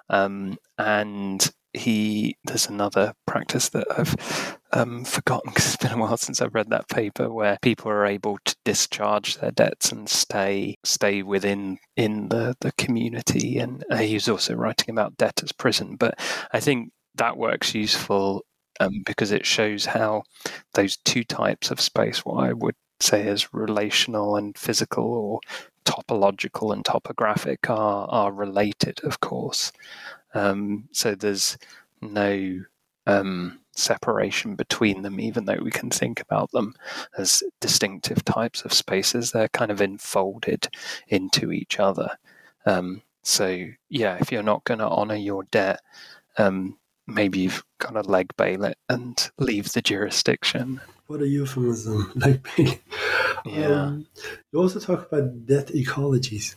Um, 0.08 0.56
and 0.78 1.48
he 1.72 2.36
there's 2.44 2.68
another 2.68 3.12
practice 3.26 3.68
that 3.70 3.86
I've 3.98 4.58
um, 4.72 5.04
forgotten 5.04 5.50
because 5.50 5.66
it's 5.66 5.82
been 5.82 5.92
a 5.92 5.98
while 5.98 6.16
since 6.16 6.40
I've 6.40 6.54
read 6.54 6.70
that 6.70 6.88
paper 6.88 7.30
where 7.30 7.58
people 7.60 7.90
are 7.90 8.06
able 8.06 8.38
to 8.46 8.56
discharge 8.64 9.36
their 9.36 9.50
debts 9.50 9.92
and 9.92 10.08
stay 10.08 10.76
stay 10.84 11.22
within 11.22 11.78
in 11.96 12.28
the 12.28 12.56
the 12.60 12.72
community. 12.72 13.58
And 13.58 13.84
uh, 13.90 13.98
he's 13.98 14.28
also 14.28 14.54
writing 14.54 14.90
about 14.90 15.16
debt 15.16 15.40
as 15.42 15.52
prison. 15.52 15.96
But 15.96 16.18
I 16.52 16.60
think 16.60 16.92
that 17.16 17.36
works 17.36 17.74
useful 17.74 18.42
um, 18.80 19.02
because 19.04 19.32
it 19.32 19.46
shows 19.46 19.86
how 19.86 20.22
those 20.74 20.96
two 21.04 21.24
types 21.24 21.70
of 21.70 21.80
space 21.80 22.24
what 22.24 22.44
I 22.44 22.52
would 22.52 22.74
say 23.00 23.26
as 23.28 23.52
relational 23.52 24.36
and 24.36 24.56
physical 24.56 25.04
or 25.04 25.40
topological 25.84 26.72
and 26.72 26.84
topographic 26.84 27.70
are 27.70 28.06
are 28.08 28.32
related, 28.32 29.00
of 29.04 29.20
course. 29.20 29.72
Um, 30.34 30.88
so 30.92 31.14
there's 31.14 31.56
no 32.02 32.60
um, 33.06 33.60
separation 33.72 34.56
between 34.56 35.02
them, 35.02 35.20
even 35.20 35.44
though 35.44 35.58
we 35.62 35.70
can 35.70 35.90
think 35.90 36.20
about 36.20 36.50
them 36.50 36.74
as 37.16 37.42
distinctive 37.60 38.24
types 38.24 38.62
of 38.62 38.72
spaces. 38.72 39.30
They're 39.30 39.48
kind 39.48 39.70
of 39.70 39.80
enfolded 39.80 40.68
into 41.08 41.52
each 41.52 41.78
other. 41.78 42.10
Um, 42.66 43.02
so 43.22 43.66
yeah, 43.88 44.16
if 44.20 44.30
you're 44.30 44.42
not 44.42 44.64
going 44.64 44.80
to 44.80 44.88
honor 44.88 45.16
your 45.16 45.44
debt, 45.44 45.80
um, 46.36 46.78
maybe 47.06 47.40
you've 47.40 47.64
got 47.78 47.92
to 47.92 48.02
leg 48.02 48.28
bail 48.36 48.64
it 48.64 48.78
and 48.88 49.30
leave 49.38 49.72
the 49.72 49.82
jurisdiction 49.82 50.80
what 51.06 51.22
a 51.22 51.28
euphemism? 51.28 52.12
Like 52.16 52.46
yeah. 53.44 53.82
Um, 53.82 54.06
you 54.50 54.60
also 54.60 54.80
talk 54.80 55.06
about 55.06 55.46
debt 55.46 55.68
ecologies. 55.68 56.56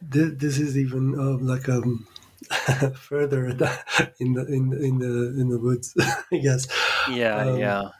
This, 0.00 0.32
this 0.36 0.58
is 0.58 0.76
even 0.76 1.18
uh, 1.18 1.38
like 1.38 1.68
um 1.68 2.06
further 2.94 3.46
in 4.20 4.34
the 4.34 4.44
in 4.46 4.70
the 4.70 4.82
in 4.82 4.98
the 4.98 5.40
in 5.40 5.48
the 5.48 5.58
woods 5.58 5.94
i 6.32 6.36
guess. 6.36 6.68
Yeah 7.08 7.36
um, 7.36 7.58
yeah. 7.58 7.90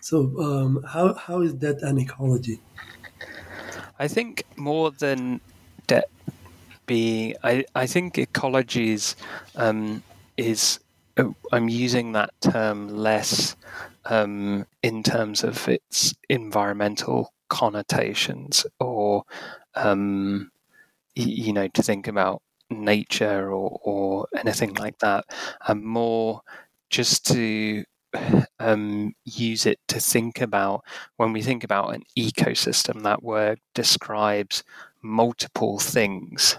so 0.00 0.30
um 0.38 0.84
how 0.86 1.14
how 1.14 1.40
is 1.40 1.56
that 1.58 1.82
an 1.82 1.98
ecology? 1.98 2.60
I 3.98 4.08
think 4.08 4.44
more 4.56 4.90
than 4.90 5.40
debt 5.86 6.08
being 6.86 7.34
i 7.42 7.64
i 7.74 7.86
think 7.86 8.14
ecologies 8.14 9.14
um 9.56 10.02
is 10.36 10.80
oh, 11.18 11.34
i'm 11.52 11.68
using 11.68 12.12
that 12.12 12.30
term 12.40 12.88
less 12.88 13.56
um, 14.06 14.66
in 14.82 15.02
terms 15.02 15.44
of 15.44 15.68
its 15.68 16.14
environmental 16.28 17.32
connotations 17.48 18.66
or 18.80 19.24
um, 19.74 20.50
you 21.14 21.52
know 21.52 21.68
to 21.68 21.82
think 21.82 22.08
about 22.08 22.42
nature 22.70 23.52
or, 23.52 23.78
or 23.82 24.26
anything 24.36 24.72
like 24.74 24.98
that 24.98 25.24
and 25.68 25.84
more 25.84 26.40
just 26.88 27.26
to 27.26 27.84
um, 28.58 29.14
use 29.24 29.66
it 29.66 29.78
to 29.88 30.00
think 30.00 30.40
about 30.40 30.82
when 31.16 31.32
we 31.32 31.42
think 31.42 31.64
about 31.64 31.94
an 31.94 32.02
ecosystem 32.18 33.02
that 33.02 33.22
word 33.22 33.58
describes 33.74 34.64
multiple 35.02 35.78
things 35.78 36.58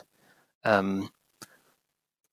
um, 0.65 1.09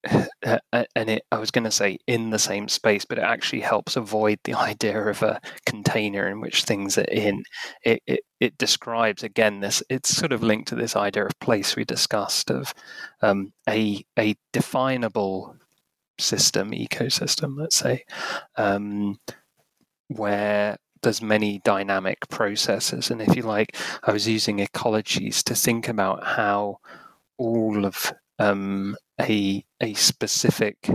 and 0.42 1.10
it, 1.10 1.22
I 1.30 1.38
was 1.38 1.50
going 1.50 1.64
to 1.64 1.70
say 1.70 1.98
in 2.06 2.30
the 2.30 2.38
same 2.38 2.68
space, 2.68 3.04
but 3.04 3.18
it 3.18 3.24
actually 3.24 3.60
helps 3.60 3.96
avoid 3.96 4.38
the 4.44 4.54
idea 4.58 4.98
of 4.98 5.22
a 5.22 5.40
container 5.66 6.28
in 6.28 6.40
which 6.40 6.64
things 6.64 6.96
are 6.98 7.02
in. 7.02 7.42
It, 7.84 8.02
it, 8.06 8.20
it 8.40 8.58
describes 8.58 9.22
again 9.22 9.60
this. 9.60 9.82
It's 9.90 10.14
sort 10.14 10.32
of 10.32 10.42
linked 10.42 10.68
to 10.68 10.74
this 10.74 10.96
idea 10.96 11.26
of 11.26 11.38
place 11.40 11.76
we 11.76 11.84
discussed 11.84 12.50
of 12.50 12.72
um, 13.22 13.52
a 13.68 14.04
a 14.18 14.34
definable 14.52 15.56
system, 16.18 16.70
ecosystem, 16.72 17.58
let's 17.58 17.76
say, 17.76 18.04
um, 18.56 19.18
where 20.08 20.76
there's 21.02 21.22
many 21.22 21.60
dynamic 21.64 22.18
processes, 22.28 23.10
and 23.10 23.20
if 23.22 23.36
you 23.36 23.42
like, 23.42 23.76
I 24.02 24.12
was 24.12 24.28
using 24.28 24.58
ecologies 24.58 25.42
to 25.44 25.54
think 25.54 25.88
about 25.88 26.24
how 26.24 26.78
all 27.38 27.86
of 27.86 28.12
um, 28.38 28.96
a 29.20 29.64
a 29.80 29.94
specific 29.94 30.88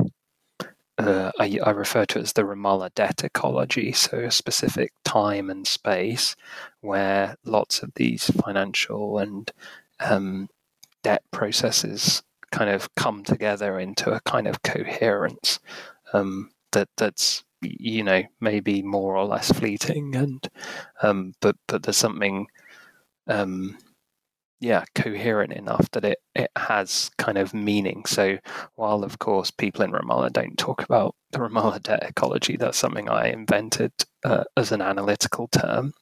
uh, 0.98 1.32
I, 1.40 1.60
I, 1.62 1.72
refer 1.72 2.06
to 2.06 2.20
it 2.20 2.22
as 2.22 2.34
the 2.34 2.44
Ramallah 2.44 2.96
debt 2.96 3.24
ecology, 3.26 3.92
so 3.92 4.20
a 4.20 4.32
specific 4.32 4.94
time 5.04 5.50
and 5.50 5.68
space 5.68 6.38
where 6.80 7.36
lots 7.44 7.84
of 7.84 7.92
these 7.96 8.30
financial 8.30 9.18
and 9.18 9.52
um, 10.00 10.48
debt 11.04 11.24
processes 11.32 12.24
kind 12.52 12.70
of 12.70 12.94
come 12.96 13.26
together 13.26 13.78
into 13.78 14.12
a 14.12 14.22
kind 14.22 14.48
of 14.48 14.64
coherence 14.64 15.60
um, 16.14 16.52
that 16.72 16.88
that's 16.96 17.44
you 17.62 18.04
know 18.04 18.24
maybe 18.40 18.82
more 18.82 19.18
or 19.18 19.26
less 19.26 19.52
fleeting 19.52 20.16
and 20.16 20.48
um, 21.02 21.34
but 21.42 21.58
but 21.68 21.84
there's 21.84 21.98
something 21.98 22.48
um, 23.28 23.78
yeah 24.60 24.84
coherent 24.96 25.54
enough 25.54 25.90
that 25.92 26.06
it 26.06 26.20
it 26.34 26.52
has 26.56 27.12
kind 27.18 27.38
of 27.38 27.54
meaning. 27.54 28.06
So 28.06 28.38
while 28.76 29.04
of 29.04 29.20
course 29.20 29.52
people 29.52 29.84
in 29.84 29.92
Ramallah 29.92 30.34
don't 30.34 30.58
talk 30.58 30.84
about 30.84 31.16
the 31.32 31.40
Ramallah 31.40 31.84
debt 31.84 32.04
ecology, 32.04 32.58
that's 32.58 32.78
something 32.78 33.10
I 33.10 33.28
invented 33.30 33.92
uh, 34.24 34.44
as 34.58 34.72
an 34.72 34.82
analytical 34.82 35.48
term. 35.48 35.94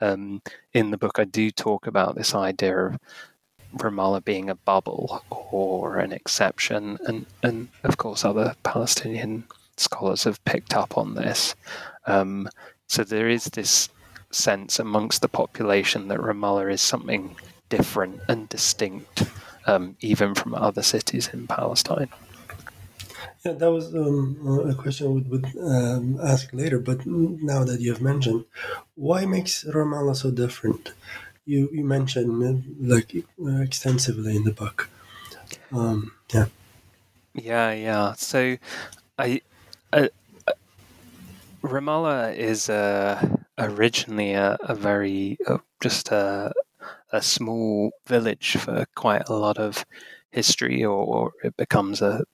Um, 0.00 0.42
in 0.72 0.90
the 0.90 0.98
book, 0.98 1.18
I 1.18 1.24
do 1.24 1.50
talk 1.50 1.86
about 1.86 2.16
this 2.16 2.34
idea 2.34 2.86
of 2.86 2.98
Ramallah 3.76 4.24
being 4.24 4.50
a 4.50 4.54
bubble 4.54 5.24
or 5.30 5.98
an 5.98 6.12
exception, 6.12 6.98
and 7.06 7.26
and 7.42 7.68
of 7.84 7.96
course 7.96 8.24
other 8.24 8.54
Palestinian 8.62 9.44
scholars 9.76 10.24
have 10.24 10.44
picked 10.44 10.74
up 10.74 10.98
on 10.98 11.14
this. 11.14 11.54
Um, 12.06 12.48
so 12.88 13.04
there 13.04 13.28
is 13.28 13.44
this 13.46 13.88
sense 14.30 14.78
amongst 14.78 15.22
the 15.22 15.28
population 15.28 16.08
that 16.08 16.18
Ramallah 16.18 16.72
is 16.72 16.80
something 16.80 17.36
different 17.76 18.20
and 18.28 18.48
distinct, 18.48 19.16
um, 19.70 19.84
even 20.00 20.34
from 20.34 20.54
other 20.54 20.84
cities 20.94 21.24
in 21.34 21.40
Palestine? 21.46 22.10
Yeah, 23.44 23.54
that 23.60 23.72
was 23.72 23.86
um, 23.94 24.38
a 24.72 24.74
question 24.82 25.06
I 25.06 25.10
would, 25.14 25.28
would 25.32 25.46
um, 25.74 26.20
ask 26.32 26.52
later. 26.52 26.78
But 26.78 26.98
now 27.52 27.64
that 27.68 27.80
you 27.80 27.90
have 27.94 28.02
mentioned, 28.12 28.44
why 28.94 29.20
makes 29.26 29.64
Ramallah 29.64 30.16
so 30.16 30.30
different? 30.30 30.92
You 31.44 31.68
you 31.76 31.84
mentioned 31.96 32.30
like 32.94 33.10
uh, 33.44 33.62
extensively 33.68 34.36
in 34.38 34.44
the 34.44 34.56
book. 34.62 34.78
Um, 35.72 36.12
yeah. 36.34 36.46
Yeah, 37.34 37.72
yeah. 37.72 38.12
So, 38.14 38.40
I, 39.18 39.40
uh, 39.92 40.08
uh, 40.46 40.52
Ramallah 41.62 42.36
is 42.36 42.68
uh, 42.68 43.16
originally 43.58 44.32
a, 44.34 44.56
a 44.60 44.74
very 44.74 45.38
uh, 45.48 45.58
just 45.80 46.12
a 46.12 46.52
a 47.12 47.22
small 47.22 47.92
village 48.06 48.56
for 48.56 48.86
quite 48.94 49.28
a 49.28 49.34
lot 49.34 49.58
of 49.58 49.84
history, 50.30 50.84
or, 50.84 51.04
or 51.04 51.32
it 51.44 51.56
becomes 51.56 52.02
a 52.02 52.24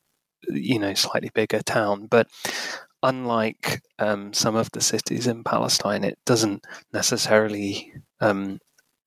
you 0.48 0.78
know 0.78 0.94
slightly 0.94 1.30
bigger 1.34 1.60
town. 1.62 2.06
But 2.06 2.28
unlike 3.02 3.82
um, 3.98 4.32
some 4.32 4.56
of 4.56 4.70
the 4.72 4.80
cities 4.80 5.26
in 5.26 5.44
Palestine, 5.44 6.04
it 6.04 6.18
doesn't 6.24 6.64
necessarily 6.92 7.92
um, 8.20 8.60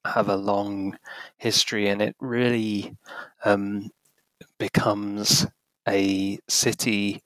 have 0.05 0.29
a 0.29 0.35
long 0.37 0.97
history, 1.37 1.87
and 1.89 2.01
it 2.01 2.15
really 2.19 2.95
um, 3.45 3.89
becomes 4.59 5.47
a 5.87 6.39
city 6.47 7.21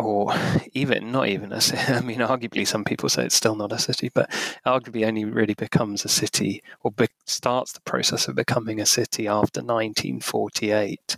or 0.00 0.32
even 0.72 1.12
not 1.12 1.28
even 1.28 1.52
a 1.52 1.60
city. 1.60 1.82
I 1.92 2.00
mean, 2.00 2.18
arguably, 2.18 2.66
some 2.66 2.84
people 2.84 3.08
say 3.08 3.24
it's 3.24 3.34
still 3.34 3.54
not 3.54 3.72
a 3.72 3.78
city, 3.78 4.10
but 4.12 4.30
arguably 4.66 5.06
only 5.06 5.24
really 5.24 5.54
becomes 5.54 6.04
a 6.04 6.08
city 6.08 6.62
or 6.82 6.90
be- 6.90 7.08
starts 7.26 7.72
the 7.72 7.80
process 7.82 8.28
of 8.28 8.34
becoming 8.34 8.80
a 8.80 8.86
city 8.86 9.28
after 9.28 9.60
1948, 9.60 11.16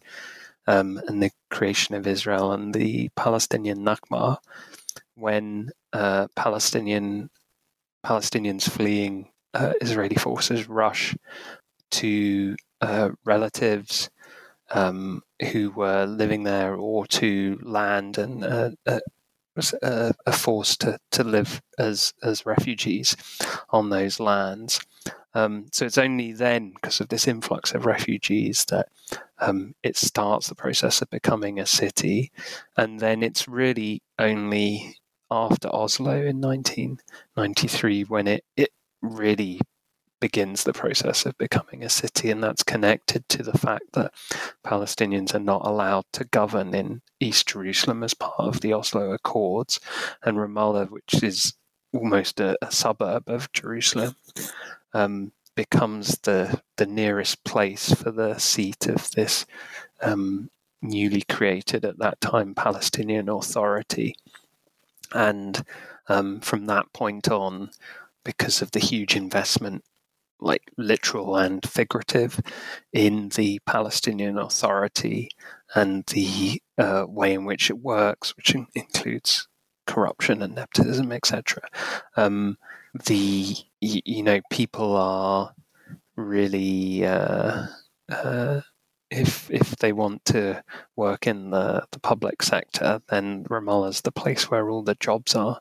um, 0.66 1.01
and 1.09 1.22
the 1.22 1.30
creation 1.51 1.95
of 1.95 2.07
Israel 2.07 2.53
and 2.53 2.74
the 2.74 3.09
Palestinian 3.16 3.85
Nakba, 3.85 4.39
when 5.14 5.70
uh, 5.93 6.26
Palestinian 6.37 7.30
Palestinians 8.05 8.68
fleeing 8.68 9.28
uh, 9.55 9.74
Israeli 9.80 10.16
forces 10.16 10.68
rush 10.68 11.16
to 11.93 12.57
uh, 12.80 13.11
relatives 13.24 14.11
um, 14.73 15.23
who 15.53 15.70
were 15.70 16.07
living 16.07 16.45
there 16.45 16.75
or 16.75 17.07
to 17.07 17.59
land 17.62 18.18
and 18.18 18.45
uh, 18.45 18.70
uh, 18.87 19.01
uh, 19.83 20.12
are 20.27 20.33
forced 20.33 20.81
to, 20.81 20.99
to 21.11 21.25
live 21.25 21.61
as 21.79 22.14
as 22.23 22.47
refugees 22.47 23.16
on 23.70 23.91
those 23.91 24.18
lands. 24.18 24.81
Um, 25.35 25.66
so 25.73 25.87
it's 25.87 25.99
only 25.99 26.33
then, 26.33 26.73
because 26.75 27.01
of 27.01 27.09
this 27.09 27.27
influx 27.27 27.73
of 27.73 27.87
refugees, 27.87 28.66
that 28.66 28.89
um, 29.39 29.75
it 29.83 29.97
starts 29.97 30.49
the 30.49 30.55
process 30.55 31.01
of 31.01 31.11
becoming 31.11 31.59
a 31.59 31.66
city. 31.66 32.31
And 32.77 33.01
then 33.01 33.23
it's 33.23 33.49
really 33.49 34.03
only 34.18 34.97
after 35.31 35.75
Oslo 35.75 36.12
in 36.12 36.41
1993 36.41 38.03
when 38.05 38.29
it, 38.29 38.45
it 38.57 38.70
really 39.01 39.61
begins 40.23 40.62
the 40.62 40.73
process 40.73 41.27
of 41.27 41.37
becoming 41.37 41.83
a 41.83 41.89
city, 41.89 42.31
and 42.31 42.45
that's 42.45 42.62
connected 42.62 43.29
to 43.29 43.43
the 43.43 43.59
fact 43.59 43.87
that 43.95 44.14
Palestinians 44.64 45.35
are 45.35 45.41
not 45.41 45.66
allowed 45.66 46.05
to 46.12 46.25
govern 46.27 46.73
in 46.77 47.03
East 47.18 47.49
Jerusalem 47.49 48.05
as 48.05 48.14
part 48.14 48.39
of 48.39 48.61
the 48.61 48.73
Oslo 48.73 49.11
Accords, 49.11 49.81
and 50.23 50.39
Ramallah, 50.39 50.91
which 50.91 51.25
is 51.25 51.55
almost 51.93 52.39
a, 52.39 52.57
a 52.62 52.70
suburb 52.70 53.25
of 53.27 53.53
Jerusalem, 53.53 54.14
um, 54.95 55.33
becomes 55.57 56.16
the 56.18 56.62
the 56.77 56.87
nearest 56.87 57.43
place 57.43 57.93
for 57.93 58.12
the 58.12 58.39
seat 58.39 58.87
of 58.87 59.11
this 59.11 59.45
um, 60.03 60.51
newly 60.83 61.23
created 61.23 61.85
at 61.85 61.99
that 61.99 62.20
time 62.20 62.55
Palestinian 62.55 63.29
Authority, 63.29 64.14
and 65.12 65.64
um, 66.07 66.41
from 66.41 66.66
that 66.66 66.93
point 66.93 67.29
on, 67.29 67.70
because 68.25 68.62
of 68.62 68.70
the 68.70 68.79
huge 68.79 69.16
investment 69.16 69.83
like 70.43 70.70
literal 70.76 71.36
and 71.36 71.64
figurative 71.68 72.40
in 72.93 73.30
the 73.30 73.61
Palestinian 73.66 74.38
Authority 74.38 75.30
and 75.74 76.05
the 76.07 76.61
uh, 76.78 77.07
way 77.09 77.34
in 77.34 77.45
which 77.45 77.70
it 77.70 77.78
works, 77.78 78.36
which 78.36 78.55
in- 78.55 78.66
includes 78.74 79.49
corruption 79.86 80.43
and 80.43 80.55
nepotism, 80.55 81.12
etc. 81.12 81.62
Um, 82.16 82.59
the 83.07 83.57
you, 83.80 84.01
you, 84.05 84.22
know 84.22 84.40
people 84.51 84.97
are 84.97 85.55
really 86.16 87.05
uh, 87.07 87.66
uh, 88.11 88.61
if 89.11 89.51
if 89.51 89.76
they 89.76 89.93
want 89.93 90.24
to 90.26 90.62
work 90.97 91.26
in 91.26 91.51
the, 91.51 91.84
the 91.93 92.01
public 92.01 92.43
sector, 92.43 93.01
then 93.09 93.45
Ramallah 93.45 93.90
is 93.90 94.01
the 94.01 94.12
place 94.12 94.51
where 94.51 94.70
all 94.70 94.82
the 94.82 94.95
jobs 94.97 95.34
are. 95.34 95.61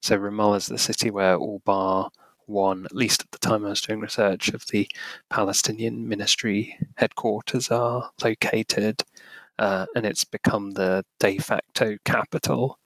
So 0.00 0.18
Ramallah 0.18 0.58
is 0.58 0.66
the 0.66 0.78
city 0.78 1.10
where 1.10 1.36
all 1.36 1.60
bar 1.64 2.10
one, 2.52 2.84
at 2.84 2.94
least 2.94 3.22
at 3.22 3.30
the 3.30 3.38
time 3.38 3.64
I 3.64 3.70
was 3.70 3.80
doing 3.80 4.00
research, 4.00 4.48
of 4.50 4.66
the 4.66 4.88
Palestinian 5.30 6.08
ministry 6.08 6.78
headquarters 6.96 7.70
are 7.70 8.10
located, 8.22 9.02
uh, 9.58 9.86
and 9.94 10.06
it's 10.06 10.24
become 10.24 10.72
the 10.72 11.04
de 11.18 11.38
facto 11.38 11.96
capital. 12.04 12.78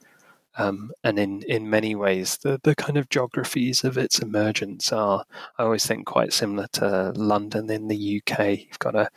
Um, 0.58 0.92
and 1.04 1.18
in, 1.18 1.42
in 1.42 1.68
many 1.68 1.94
ways, 1.94 2.38
the, 2.38 2.58
the 2.62 2.74
kind 2.74 2.96
of 2.96 3.10
geographies 3.10 3.84
of 3.84 3.98
its 3.98 4.20
emergence 4.20 4.90
are, 4.92 5.24
I 5.58 5.64
always 5.64 5.84
think, 5.84 6.06
quite 6.06 6.32
similar 6.32 6.66
to 6.74 7.12
London 7.14 7.70
in 7.70 7.88
the 7.88 8.22
UK. 8.22 8.60
You've 8.60 8.78
got 8.78 8.94
a 8.94 9.10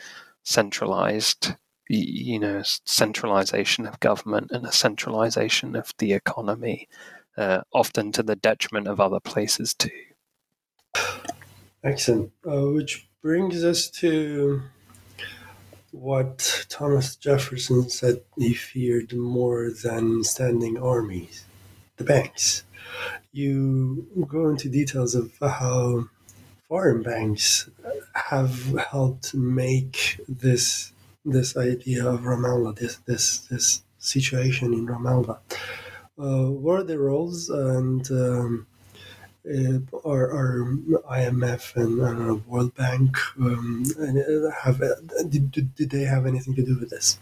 centralized, 0.44 1.54
you 1.88 2.40
know, 2.40 2.62
centralization 2.86 3.86
of 3.86 4.00
government 4.02 4.52
and 4.52 4.66
a 4.66 4.72
centralization 4.72 5.76
of 5.76 5.94
the 5.98 6.14
economy, 6.14 6.90
uh, 7.38 7.62
often 7.74 8.12
to 8.12 8.24
the 8.24 8.36
detriment 8.36 8.88
of 8.88 9.00
other 9.00 9.22
places 9.22 9.74
too. 9.74 10.09
Excellent. 11.84 12.32
Uh, 12.46 12.68
which 12.72 13.08
brings 13.22 13.64
us 13.64 13.90
to 13.90 14.62
what 15.92 16.66
Thomas 16.70 17.16
Jefferson 17.16 17.90
said 17.90 18.22
he 18.38 18.54
feared 18.54 19.14
more 19.14 19.72
than 19.72 20.24
standing 20.24 20.78
armies 20.78 21.46
the 21.98 22.04
banks. 22.04 22.64
You 23.32 24.08
go 24.28 24.50
into 24.50 24.70
details 24.70 25.16
of 25.16 25.32
how 25.40 26.06
foreign 26.68 27.04
banks 27.04 27.70
have 28.14 28.76
helped 28.78 29.34
make 29.34 30.20
this 30.28 30.94
this 31.26 31.58
idea 31.58 32.08
of 32.08 32.22
Ramallah, 32.22 32.78
this 32.78 32.96
this 33.06 33.40
this 33.48 33.84
situation 34.00 34.74
in 34.74 34.88
Ramallah. 34.88 35.40
Uh, 36.18 36.50
what 36.50 36.80
are 36.80 36.84
the 36.84 37.00
roles 37.00 37.50
and 37.50 38.10
um, 38.12 38.68
uh, 39.46 39.80
or, 39.92 40.28
or 40.28 40.78
IMF 41.10 41.76
and 41.76 42.06
I 42.06 42.14
know, 42.14 42.42
World 42.48 42.76
Bank 42.76 43.18
um, 43.40 43.84
uh, 44.00 44.52
have 44.62 44.82
uh, 44.82 44.96
did, 45.28 45.76
did 45.76 45.90
they 45.90 46.04
have 46.04 46.26
anything 46.26 46.56
to 46.56 46.64
do 46.64 46.78
with 46.78 46.90
this? 46.90 47.20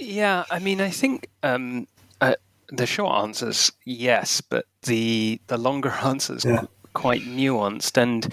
Yeah, 0.00 0.44
I 0.50 0.58
mean, 0.58 0.80
I 0.80 0.90
think 0.90 1.28
um, 1.42 1.88
uh, 2.20 2.34
the 2.68 2.86
short 2.86 3.16
answer 3.22 3.48
is 3.48 3.72
yes, 3.84 4.40
but 4.40 4.66
the 4.82 5.40
the 5.46 5.58
longer 5.58 5.90
answer 6.04 6.34
is 6.34 6.44
yeah. 6.44 6.64
quite 6.92 7.22
nuanced, 7.22 7.96
and 8.00 8.32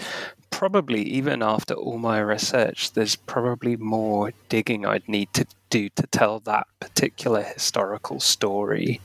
probably 0.50 1.02
even 1.02 1.42
after 1.42 1.74
all 1.74 1.98
my 1.98 2.18
research, 2.18 2.92
there's 2.92 3.16
probably 3.16 3.76
more 3.76 4.32
digging 4.48 4.86
I'd 4.86 5.08
need 5.08 5.32
to 5.34 5.46
do 5.70 5.88
to 5.90 6.06
tell 6.06 6.38
that 6.40 6.66
particular 6.80 7.42
historical 7.42 8.20
story. 8.20 9.00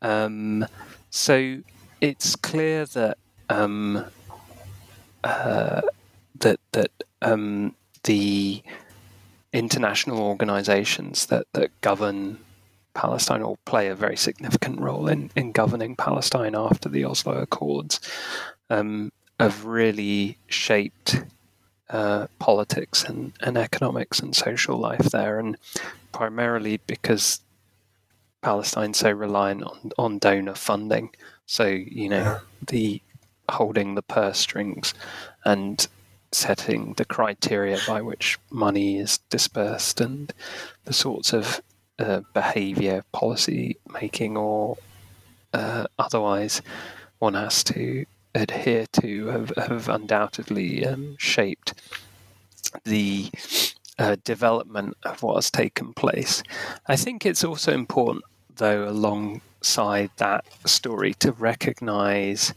Um, 0.00 0.66
so 1.12 1.58
it's 2.00 2.34
clear 2.34 2.86
that 2.86 3.18
um, 3.48 4.04
uh, 5.22 5.82
that 6.40 6.58
that 6.72 6.90
um, 7.20 7.74
the 8.04 8.62
international 9.52 10.20
organisations 10.20 11.26
that 11.26 11.46
that 11.52 11.70
govern 11.82 12.38
Palestine 12.94 13.42
or 13.42 13.58
play 13.66 13.88
a 13.88 13.94
very 13.94 14.16
significant 14.16 14.80
role 14.80 15.06
in, 15.06 15.30
in 15.36 15.52
governing 15.52 15.96
Palestine 15.96 16.54
after 16.54 16.88
the 16.88 17.04
Oslo 17.04 17.34
Accords 17.34 18.00
um, 18.70 19.12
have 19.38 19.64
really 19.64 20.38
shaped 20.46 21.22
uh, 21.90 22.26
politics 22.38 23.04
and, 23.04 23.32
and 23.40 23.58
economics 23.58 24.20
and 24.20 24.34
social 24.34 24.78
life 24.78 25.10
there, 25.10 25.38
and 25.38 25.58
primarily 26.10 26.80
because 26.86 27.40
Palestine 28.42 28.92
so 28.92 29.10
reliant 29.10 29.62
on, 29.62 29.92
on 29.96 30.18
donor 30.18 30.54
funding. 30.54 31.10
So, 31.46 31.66
you 31.66 32.08
know, 32.08 32.22
yeah. 32.22 32.38
the 32.66 33.02
holding 33.48 33.94
the 33.94 34.02
purse 34.02 34.38
strings 34.38 34.94
and 35.44 35.86
setting 36.32 36.94
the 36.96 37.04
criteria 37.04 37.78
by 37.86 38.00
which 38.00 38.38
money 38.50 38.98
is 38.98 39.18
dispersed 39.30 40.00
and 40.00 40.32
the 40.84 40.92
sorts 40.92 41.32
of 41.32 41.62
uh, 41.98 42.20
behavior, 42.32 43.04
policy 43.12 43.76
making, 43.92 44.36
or 44.36 44.76
uh, 45.52 45.86
otherwise 45.98 46.62
one 47.18 47.34
has 47.34 47.62
to 47.62 48.04
adhere 48.34 48.86
to 48.92 49.26
have, 49.26 49.52
have 49.56 49.88
undoubtedly 49.88 50.86
um, 50.86 51.14
shaped 51.18 51.74
the 52.84 53.30
uh, 53.98 54.16
development 54.24 54.96
of 55.04 55.22
what 55.22 55.34
has 55.34 55.50
taken 55.50 55.92
place. 55.92 56.42
I 56.86 56.96
think 56.96 57.26
it's 57.26 57.44
also 57.44 57.72
important 57.72 58.24
though, 58.56 58.88
alongside 58.88 60.10
that 60.16 60.44
story, 60.66 61.14
to 61.14 61.32
recognize 61.32 62.54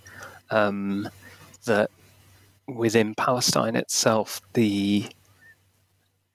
um, 0.50 1.10
that 1.66 1.90
within 2.68 3.16
Palestine 3.16 3.76
itself, 3.76 4.42
the 4.54 5.08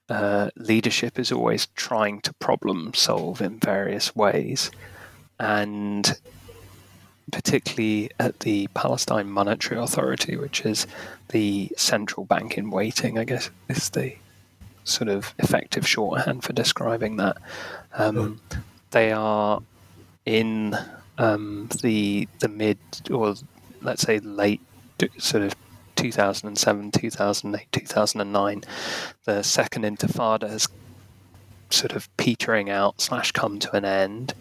uh, 0.09 0.51
leadership 0.57 1.19
is 1.19 1.31
always 1.31 1.67
trying 1.77 2.21
to 2.23 2.33
problem 2.35 2.93
solve 2.95 3.41
in 3.41 3.59
various 3.59 4.15
ways. 4.17 4.71
And 5.39 6.19
particularly 7.31 8.11
at 8.19 8.41
the 8.41 8.69
Palestine 8.75 9.31
Monetary 9.31 9.81
Authority, 9.81 10.37
which 10.37 10.67
is 10.67 10.87
the 11.29 11.71
central 11.77 12.27
bank 12.27 12.59
in 12.59 12.71
waiting, 12.71 13.19
I 13.19 13.25
guess 13.25 13.51
is 13.69 13.91
the 13.91 14.17
sort 14.85 15.09
of 15.09 15.35
effective 15.39 15.87
shorthand 15.87 16.43
for 16.43 16.53
describing 16.53 17.17
that. 17.17 17.37
Um, 17.95 18.41
they 18.91 19.13
are 19.13 19.63
in 20.25 20.77
um, 21.19 21.69
the 21.83 22.29
the 22.39 22.49
mid 22.49 22.79
or 23.11 23.35
let's 23.83 24.03
say 24.03 24.19
late 24.19 24.61
sort 25.19 25.43
of 25.43 25.55
2007, 25.97 26.93
2008, 26.93 27.73
2009. 27.73 28.65
The 29.25 29.43
second 29.43 29.85
Intifada 29.85 30.49
has 30.49 30.69
sort 31.71 31.93
of 31.93 32.15
petering 32.17 32.71
out 32.71 33.01
slash 33.01 33.33
come 33.33 33.59
to 33.61 33.77
an 33.77 33.85
end. 33.85 34.35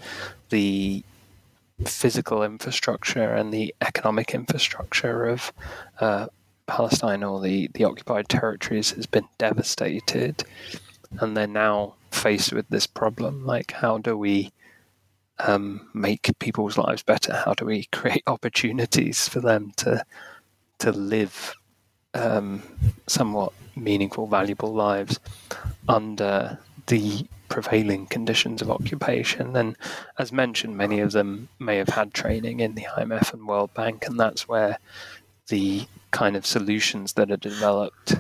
The 0.50 1.04
physical 1.86 2.44
infrastructure 2.44 3.34
and 3.34 3.54
the 3.54 3.74
economic 3.82 4.34
infrastructure 4.34 5.26
of 5.26 5.52
uh, 6.00 6.28
Palestine 6.68 7.24
or 7.24 7.42
the, 7.42 7.70
the 7.74 7.84
occupied 7.84 8.30
territories 8.30 8.92
has 8.92 9.06
been 9.06 9.28
devastated. 9.38 10.44
And 11.20 11.36
they're 11.36 11.48
now 11.48 11.96
faced 12.12 12.54
with 12.54 12.68
this 12.70 12.88
problem. 12.88 13.46
Like, 13.46 13.72
how 13.72 13.98
do 13.98 14.18
we 14.18 14.52
um, 15.40 15.90
make 15.94 16.30
people's 16.40 16.78
lives 16.78 17.04
better? 17.04 17.34
How 17.46 17.54
do 17.54 17.66
we 17.66 17.86
create 17.92 18.24
opportunities 18.28 19.28
for 19.28 19.40
them 19.40 19.72
to 19.78 20.06
to 20.80 20.92
live 20.94 21.56
um, 22.14 22.64
somewhat 23.08 23.54
meaningful, 23.76 24.28
valuable 24.28 24.74
lives 24.74 25.20
under 25.88 26.58
the 26.88 27.28
prevailing 27.50 28.06
conditions 28.06 28.62
of 28.62 28.72
occupation. 28.72 29.56
And 29.56 29.76
as 30.18 30.32
mentioned, 30.32 30.78
many 30.78 31.00
of 31.00 31.12
them 31.12 31.50
may 31.60 31.78
have 31.78 31.90
had 31.90 32.14
training 32.14 32.60
in 32.60 32.76
the 32.76 32.88
IMF 32.98 33.34
and 33.34 33.48
World 33.48 33.74
Bank, 33.74 34.06
and 34.08 34.20
that's 34.20 34.48
where 34.48 34.80
the 35.48 35.88
kind 36.12 36.36
of 36.36 36.46
solutions 36.46 37.14
that 37.14 37.32
are 37.32 37.38
developed 37.38 38.16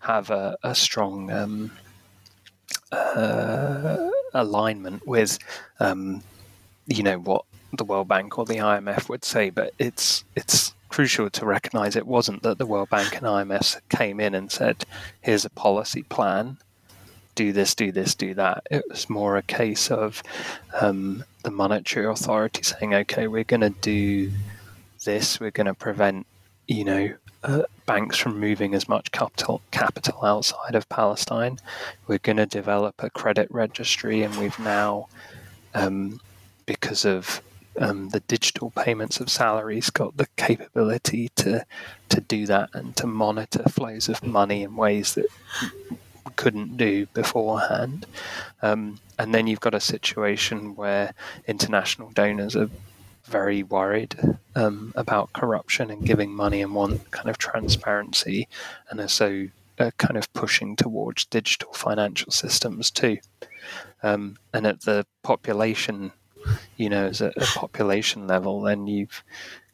have 0.00 0.30
a, 0.30 0.56
a 0.62 0.74
strong 0.74 1.30
um, 1.30 1.72
uh, 2.92 4.10
alignment 4.34 5.06
with, 5.06 5.38
um, 5.80 6.22
you 6.86 7.02
know, 7.02 7.18
what 7.18 7.44
the 7.72 7.84
World 7.84 8.08
Bank 8.08 8.38
or 8.38 8.44
the 8.44 8.56
IMF 8.56 9.08
would 9.08 9.24
say. 9.24 9.50
But 9.50 9.74
it's 9.78 10.24
it's 10.34 10.74
crucial 10.88 11.28
to 11.28 11.44
recognise 11.44 11.96
it 11.96 12.06
wasn't 12.06 12.42
that 12.42 12.58
the 12.58 12.66
World 12.66 12.90
Bank 12.90 13.16
and 13.16 13.26
IMF 13.26 13.80
came 13.88 14.20
in 14.20 14.34
and 14.34 14.50
said, 14.50 14.84
"Here's 15.20 15.44
a 15.44 15.50
policy 15.50 16.02
plan." 16.02 16.58
do 17.36 17.52
this, 17.52 17.74
do 17.76 17.92
this, 17.92 18.16
do 18.16 18.34
that. 18.34 18.66
It 18.68 18.84
was 18.88 19.08
more 19.08 19.36
a 19.36 19.42
case 19.42 19.90
of 19.92 20.22
um, 20.80 21.22
the 21.44 21.50
monetary 21.52 22.06
authority 22.06 22.62
saying, 22.64 22.94
okay, 22.94 23.28
we're 23.28 23.44
going 23.44 23.60
to 23.60 23.70
do 23.70 24.32
this, 25.04 25.38
we're 25.38 25.52
going 25.52 25.68
to 25.68 25.74
prevent, 25.74 26.26
you 26.66 26.84
know, 26.84 27.14
uh, 27.42 27.62
banks 27.86 28.16
from 28.16 28.40
moving 28.40 28.74
as 28.74 28.88
much 28.88 29.12
capital 29.12 29.62
capital 29.70 30.24
outside 30.24 30.74
of 30.74 30.88
Palestine. 30.88 31.58
We're 32.06 32.18
going 32.18 32.38
to 32.38 32.46
develop 32.46 32.94
a 32.98 33.10
credit 33.10 33.48
registry, 33.50 34.22
and 34.22 34.34
we've 34.36 34.58
now, 34.58 35.08
um, 35.74 36.20
because 36.66 37.04
of 37.04 37.42
um, 37.78 38.08
the 38.10 38.20
digital 38.20 38.70
payments 38.70 39.20
of 39.20 39.30
salaries, 39.30 39.90
got 39.90 40.16
the 40.16 40.28
capability 40.36 41.30
to 41.36 41.64
to 42.08 42.20
do 42.20 42.46
that 42.46 42.70
and 42.72 42.96
to 42.96 43.06
monitor 43.06 43.64
flows 43.64 44.08
of 44.08 44.22
money 44.22 44.62
in 44.62 44.76
ways 44.76 45.14
that 45.14 45.26
couldn't 46.36 46.76
do 46.76 47.06
beforehand. 47.06 48.06
Um, 48.62 48.98
and 49.18 49.34
then 49.34 49.46
you've 49.46 49.60
got 49.60 49.74
a 49.74 49.80
situation 49.80 50.74
where 50.76 51.14
international 51.46 52.10
donors 52.10 52.56
are 52.56 52.70
very 53.26 53.62
worried 53.62 54.16
um, 54.54 54.92
about 54.96 55.32
corruption 55.32 55.90
and 55.90 56.06
giving 56.06 56.34
money 56.34 56.62
and 56.62 56.74
want 56.74 57.10
kind 57.10 57.28
of 57.28 57.38
transparency, 57.38 58.48
and 58.90 59.00
are 59.00 59.08
so 59.08 59.48
uh, 59.78 59.90
kind 59.98 60.16
of 60.16 60.32
pushing 60.32 60.76
towards 60.76 61.26
digital 61.26 61.72
financial 61.72 62.32
systems 62.32 62.90
too. 62.90 63.18
Um, 64.02 64.36
and 64.52 64.66
at 64.66 64.82
the 64.82 65.06
population, 65.22 66.12
you 66.76 66.88
know, 66.88 67.06
as 67.06 67.20
a, 67.20 67.32
a, 67.36 67.44
population 67.54 68.26
level, 68.26 68.62
then 68.62 68.86
you've 68.86 69.24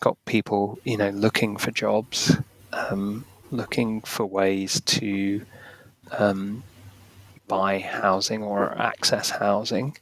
got 0.01 0.17
people, 0.25 0.79
you 0.85 0.97
know, 0.97 1.11
looking 1.11 1.57
for 1.57 1.71
jobs, 1.71 2.37
um, 2.73 3.25
looking 3.51 4.01
for 4.01 4.25
ways 4.25 4.81
to 4.81 5.45
um, 6.13 6.65
buy 7.47 7.79
housing 7.79 8.43
or 8.43 8.77
access 8.81 9.31
housing, 9.31 9.97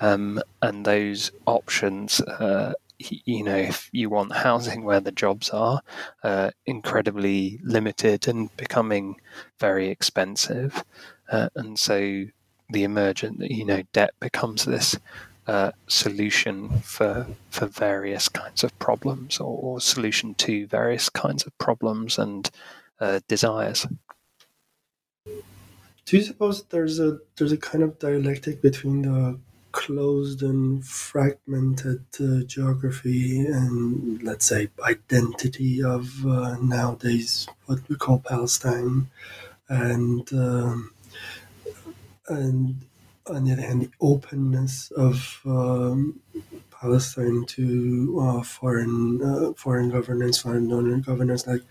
um, 0.00 0.42
and 0.60 0.84
those 0.84 1.30
options. 1.46 2.20
Uh, 2.20 2.72
you 2.98 3.44
know, 3.44 3.56
if 3.56 3.88
you 3.92 4.10
want 4.10 4.34
housing 4.34 4.84
where 4.84 5.00
the 5.00 5.12
jobs 5.12 5.50
are, 5.50 5.80
uh, 6.22 6.50
incredibly 6.66 7.60
limited 7.62 8.26
and 8.26 8.54
becoming 8.56 9.20
very 9.58 9.88
expensive, 9.88 10.84
uh, 11.30 11.48
and 11.54 11.78
so 11.78 12.24
the 12.70 12.84
emergent, 12.84 13.40
you 13.40 13.64
know, 13.64 13.82
debt 13.92 14.14
becomes 14.20 14.64
this 14.64 14.96
uh, 15.46 15.72
solution 15.86 16.80
for 16.80 17.26
for 17.50 17.66
various 17.66 18.28
kinds 18.28 18.62
of 18.62 18.78
problems, 18.78 19.38
or, 19.38 19.58
or, 19.62 19.80
solution 19.80 20.34
to 20.34 20.66
various 20.66 21.08
kinds 21.08 21.46
of 21.46 21.56
problems 21.56 22.18
and 22.18 22.50
uh, 23.00 23.20
desires. 23.28 23.86
Do 25.24 26.16
you 26.16 26.22
suppose 26.22 26.64
there's 26.64 27.00
a 27.00 27.18
there's 27.36 27.52
a 27.52 27.56
kind 27.56 27.82
of 27.82 27.98
dialectic 27.98 28.60
between 28.60 29.02
the 29.02 29.38
closed 29.72 30.42
and 30.42 30.84
fragmented 30.84 32.04
uh, 32.20 32.42
geography 32.44 33.40
and 33.40 34.22
let's 34.22 34.46
say 34.46 34.68
identity 34.82 35.82
of 35.82 36.26
uh, 36.26 36.56
nowadays 36.60 37.48
what 37.66 37.80
we 37.88 37.96
call 37.96 38.18
Palestine. 38.18 39.08
And 39.68 40.32
um, 40.32 40.92
and 42.28 42.76
on 43.26 43.44
the 43.44 43.52
other 43.52 43.62
hand 43.62 43.82
the 43.82 43.90
openness 44.00 44.90
of 44.92 45.40
um, 45.46 46.20
Palestine 46.70 47.44
to 47.46 48.18
uh, 48.22 48.42
foreign 48.42 49.22
uh, 49.22 49.52
foreign 49.54 49.90
governance 49.90 50.38
foreign 50.38 50.68
donor 50.68 50.98
governance 50.98 51.46
like 51.46 51.62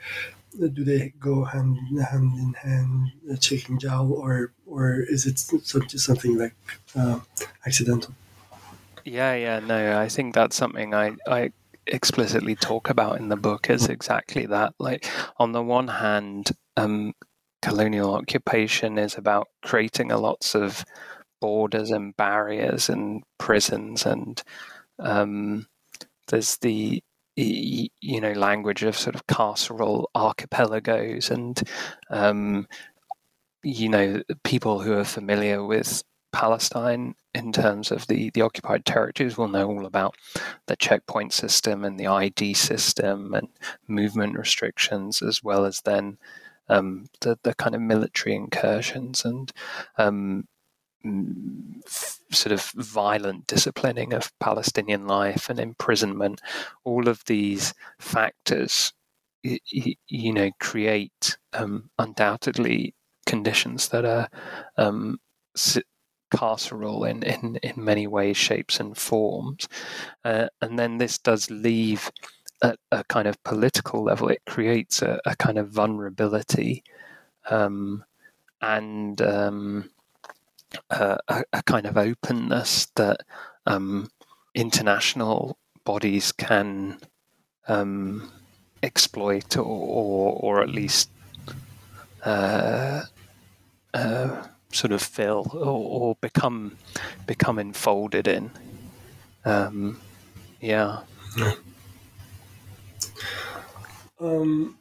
do 0.60 0.84
they 0.84 1.14
go 1.20 1.44
hand 1.44 1.78
hand 2.00 2.38
in 2.40 2.54
hand, 2.54 3.12
uh, 3.32 3.36
chicken 3.38 3.80
jowl, 3.80 4.12
or 4.14 4.54
or 4.66 5.02
is 5.02 5.26
it 5.26 5.40
something 5.40 6.38
like 6.38 6.56
uh, 6.96 7.20
accidental? 7.66 8.14
Yeah, 9.06 9.36
yeah, 9.36 9.60
no, 9.60 10.00
I 10.00 10.10
think 10.10 10.34
that's 10.34 10.56
something 10.56 10.94
I 10.94 11.14
I 11.28 11.52
explicitly 11.86 12.56
talk 12.56 12.90
about 12.90 13.20
in 13.20 13.30
the 13.30 13.38
book 13.38 13.70
is 13.70 13.88
exactly 13.88 14.46
that. 14.48 14.74
Like 14.80 15.10
on 15.38 15.52
the 15.54 15.64
one 15.64 15.88
hand, 15.88 16.52
um, 16.76 17.14
colonial 17.62 18.14
occupation 18.14 18.98
is 18.98 19.18
about 19.18 19.48
creating 19.64 20.12
a 20.12 20.18
lots 20.18 20.56
of 20.56 20.84
borders 21.40 21.92
and 21.92 22.16
barriers 22.18 22.90
and 22.90 23.24
prisons 23.38 24.06
and 24.06 24.42
um, 25.00 25.68
there's 26.28 26.58
the 26.58 27.02
you 27.38 28.20
know 28.20 28.34
language 28.34 28.84
of 28.84 28.98
sort 28.98 29.16
of 29.16 29.26
carceral 29.28 30.06
archipelagos 30.16 31.30
and 31.30 31.62
um, 32.10 32.68
you 33.64 33.90
know 33.90 34.22
people 34.44 34.80
who 34.80 34.94
are 34.94 35.06
familiar 35.06 35.64
with 35.64 36.04
Palestine 36.34 37.16
in 37.34 37.52
terms 37.52 37.92
of 37.92 38.08
the, 38.08 38.30
the 38.32 38.42
occupied 38.42 38.86
territories 38.86 39.38
will 39.38 39.48
know 39.48 39.68
all 39.68 39.86
about 39.86 40.16
the 40.68 40.76
checkpoint 40.76 41.34
system 41.34 41.84
and 41.84 42.00
the 42.00 42.08
ID 42.08 42.54
system 42.54 43.34
and 43.34 43.48
movement 43.88 44.38
restrictions, 44.38 45.22
as 45.22 45.44
well 45.44 45.66
as 45.66 45.82
then 45.82 46.18
um, 46.70 47.06
the, 47.22 47.40
the 47.44 47.56
kind 47.56 47.76
of 47.76 47.82
military 47.82 48.36
incursions 48.36 49.24
and 49.24 49.54
um, 49.98 50.48
sort 51.88 52.52
of 52.52 52.72
violent 52.76 53.48
disciplining 53.48 54.14
of 54.14 54.32
Palestinian 54.40 55.08
life 55.08 55.50
and 55.50 55.60
imprisonment, 55.60 56.42
all 56.84 57.08
of 57.08 57.24
these 57.26 57.74
factors, 58.00 58.94
you 59.44 60.34
know, 60.34 60.52
create 60.60 61.38
um, 61.54 61.90
undoubtedly 61.98 62.94
conditions 63.26 63.90
that 63.90 64.06
are 64.06 64.30
um, 64.78 65.20
carceral 66.34 67.10
in, 67.10 67.24
in, 67.24 67.58
in 67.64 67.84
many 67.84 68.08
ways, 68.08 68.38
shapes, 68.38 68.80
and 68.80 68.98
forms. 68.98 69.68
Uh, 70.24 70.48
and 70.62 70.78
then 70.78 70.98
this 70.98 71.18
does 71.18 71.50
leave 71.50 72.12
at 72.64 72.78
a 72.92 73.04
kind 73.04 73.28
of 73.28 73.42
political 73.44 74.04
level, 74.04 74.30
it 74.30 74.42
creates 74.46 75.02
a, 75.02 75.20
a 75.26 75.36
kind 75.36 75.58
of 75.58 75.70
vulnerability 75.70 76.84
um, 77.50 78.04
and 78.62 79.22
um, 79.22 79.90
a, 80.90 81.18
a, 81.54 81.64
kind 81.64 81.86
of 81.86 81.98
openness 81.98 82.88
that 82.96 83.22
um, 83.66 84.10
international 84.54 85.58
bodies 85.84 86.32
can 86.32 87.00
um, 87.68 88.32
exploit 88.84 89.58
or, 89.58 89.64
or, 89.64 90.34
or, 90.42 90.62
at 90.62 90.70
least 90.70 91.10
uh, 92.24 93.04
uh, 93.94 94.48
sort 94.72 94.92
of 94.92 95.02
fill 95.02 95.50
or, 95.54 96.10
or, 96.10 96.16
become 96.22 96.78
become 97.26 97.60
enfolded 97.60 98.28
in. 98.28 98.52
Um, 99.46 100.00
yeah. 100.60 101.02
Um, 104.20 104.78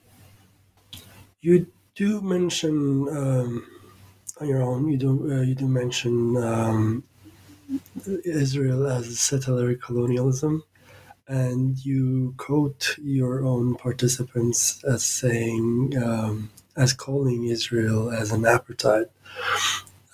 you 1.40 1.66
do 1.94 2.20
mention 2.20 3.08
um, 3.08 3.66
on 4.40 4.48
your 4.48 4.62
own. 4.62 4.88
You 4.88 4.96
do 4.96 5.32
uh, 5.32 5.42
you 5.42 5.54
do 5.54 5.66
mention 5.66 6.36
um, 6.36 7.04
Israel 8.24 8.86
as 8.86 9.18
settler 9.18 9.74
colonialism, 9.74 10.64
and 11.28 11.78
you 11.84 12.34
quote 12.36 12.96
your 12.98 13.44
own 13.44 13.76
participants 13.76 14.82
as 14.84 15.04
saying 15.04 15.94
um, 16.02 16.50
as 16.76 16.92
calling 16.92 17.44
Israel 17.44 18.10
as 18.10 18.32
an 18.32 18.42
apartheid. 18.42 19.08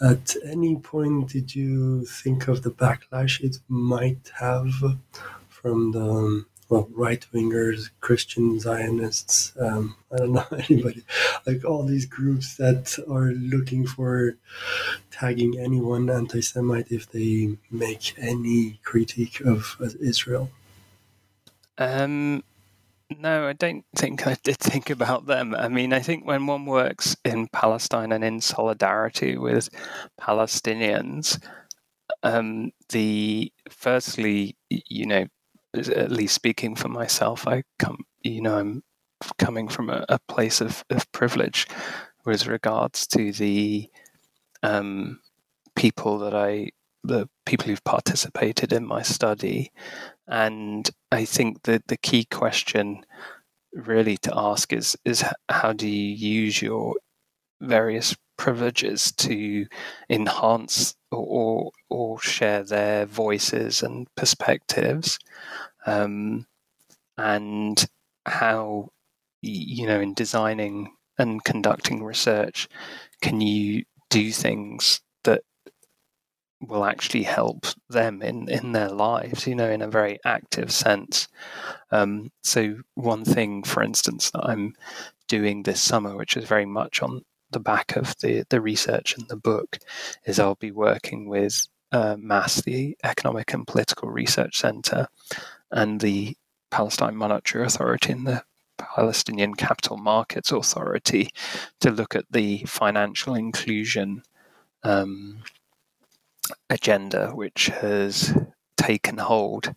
At 0.01 0.35
any 0.45 0.77
point, 0.77 1.29
did 1.29 1.55
you 1.55 2.05
think 2.07 2.49
of 2.49 2.62
the 2.62 2.70
backlash 2.73 3.41
it 3.41 3.59
might 3.68 4.33
have 4.41 4.73
from 5.49 5.93
the 5.93 6.45
well, 6.73 6.89
right 6.95 7.27
wingers, 7.35 7.91
Christian 8.01 8.59
Zionists, 8.59 9.53
um, 9.61 9.95
I 10.11 10.16
don't 10.16 10.33
know 10.33 10.47
anybody, 10.70 11.03
like 11.47 11.66
all 11.66 11.83
these 11.83 12.07
groups 12.07 12.57
that 12.57 12.99
are 13.11 13.33
looking 13.33 13.87
for 13.87 14.37
tagging 15.11 15.59
anyone 15.59 16.09
anti 16.09 16.41
Semite 16.41 16.91
if 16.91 17.12
they 17.12 17.59
make 17.70 18.14
any 18.16 18.81
critique 18.85 19.41
of 19.41 19.77
Israel? 20.01 20.51
Um, 21.77 22.43
no, 23.18 23.49
I 23.49 23.53
don't 23.53 23.85
think 23.95 24.27
I 24.27 24.39
did 24.43 24.57
think 24.57 24.89
about 24.89 25.27
them. 25.27 25.55
I 25.55 25.68
mean, 25.68 25.93
I 25.93 26.01
think 26.01 26.25
when 26.27 26.47
one 26.47 26.64
works 26.64 27.14
in 27.23 27.49
Palestine 27.49 28.12
and 28.12 28.25
in 28.25 28.41
solidarity 28.41 29.37
with 29.37 29.68
Palestinians, 30.18 31.39
um, 32.23 32.70
the 32.89 33.53
firstly, 33.68 34.57
you 34.70 35.05
know, 35.05 35.27
at 35.75 36.11
least 36.11 36.35
speaking 36.35 36.77
for 36.77 36.89
myself, 36.89 37.47
I 37.47 37.64
come, 37.79 38.05
you 38.23 38.41
know, 38.41 38.59
I'm 38.59 38.83
coming 39.39 39.68
from 39.68 39.91
a, 39.91 40.05
a 40.09 40.18
place 40.29 40.61
of, 40.61 40.85
of 40.91 41.11
privilege 41.12 41.66
with 42.25 42.47
regards 42.47 43.07
to 43.09 43.33
the 43.33 43.89
um, 44.62 45.20
people 45.75 46.18
that 46.18 46.35
I, 46.35 46.70
the 47.05 47.29
people 47.47 47.66
who've 47.66 47.85
participated 47.85 48.73
in 48.73 48.87
my 48.87 49.03
study. 49.03 49.73
And 50.29 50.89
I 51.11 51.25
think 51.25 51.62
that 51.62 51.89
the 51.89 51.97
key 51.97 52.25
question 52.25 53.05
really 53.73 54.16
to 54.18 54.33
ask 54.37 54.73
is, 54.73 54.97
is 55.05 55.25
how 55.49 55.73
do 55.73 55.89
you 55.89 56.14
use 56.14 56.62
your 56.62 56.95
various 57.61 58.14
privileges 58.43 59.12
to 59.12 59.64
enhance 60.11 60.97
or 61.12 61.70
or 61.88 62.20
share 62.20 62.64
their 62.64 63.07
voices 63.07 63.84
and 63.84 64.09
perspectives, 64.16 65.16
um, 65.86 66.45
and 67.16 67.86
how 68.26 68.88
you 69.43 69.86
know 69.86 70.01
in 70.01 70.12
designing 70.14 70.93
and 71.18 71.45
conducting 71.45 72.03
research, 72.03 72.68
can 73.20 73.40
you 73.40 73.84
do 74.11 74.32
things 74.32 75.01
that 75.22 75.43
will 76.61 76.84
actually 76.84 77.22
help 77.22 77.66
them 77.88 78.22
in 78.22 78.49
in 78.49 78.72
their 78.72 78.90
lives, 78.90 79.47
you 79.47 79.55
know, 79.55 79.70
in 79.70 79.82
a 79.82 79.88
very 79.88 80.18
active 80.24 80.72
sense. 80.72 81.28
Um, 81.93 82.30
so 82.43 82.78
one 82.97 83.24
thing, 83.24 83.62
for 83.62 83.84
instance, 83.84 84.32
that 84.32 84.45
I'm 84.51 84.74
doing 85.28 85.62
this 85.62 85.80
summer, 85.80 86.16
which 86.16 86.36
is 86.36 86.45
very 86.45 86.66
much 86.66 87.03
on 87.03 87.22
the 87.53 87.61
back 87.61 87.97
of 87.97 88.19
the, 88.21 88.45
the 88.49 88.61
research 88.61 89.17
in 89.19 89.27
the 89.29 89.37
book 89.37 89.79
is 90.25 90.39
I'll 90.39 90.57
be 90.57 90.71
working 90.71 91.29
with 91.29 91.67
uh, 91.93 92.17
MAS, 92.19 92.63
the 92.63 92.97
Economic 93.05 93.53
and 93.53 93.67
Political 93.67 94.11
Research 94.11 94.59
Center, 94.59 95.09
and 95.71 96.01
the 96.01 96.37
Palestine 96.71 97.17
Monetary 97.17 97.65
Authority 97.65 98.13
and 98.13 98.27
the 98.27 98.43
Palestinian 98.79 99.55
Capital 99.55 99.97
Markets 99.97 100.51
Authority 100.51 101.29
to 101.81 101.91
look 101.91 102.17
at 102.17 102.25
the 102.31 102.65
financial 102.67 103.35
inclusion 103.35 104.23
um, 104.83 105.43
agenda, 106.71 107.31
which 107.31 107.67
has 107.67 108.37
taken 108.77 109.19
hold 109.19 109.75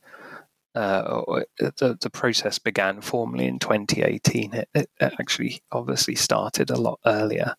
uh, 0.76 1.24
the, 1.58 1.98
the 2.00 2.10
process 2.10 2.60
began 2.60 3.02
formally 3.02 3.46
in 3.46 3.60
2018. 3.60 4.54
It, 4.54 4.70
it, 4.74 4.90
actually 5.00 5.62
obviously 5.72 6.16
started 6.16 6.70
a 6.70 6.78
lot 6.78 7.00
earlier. 7.06 7.56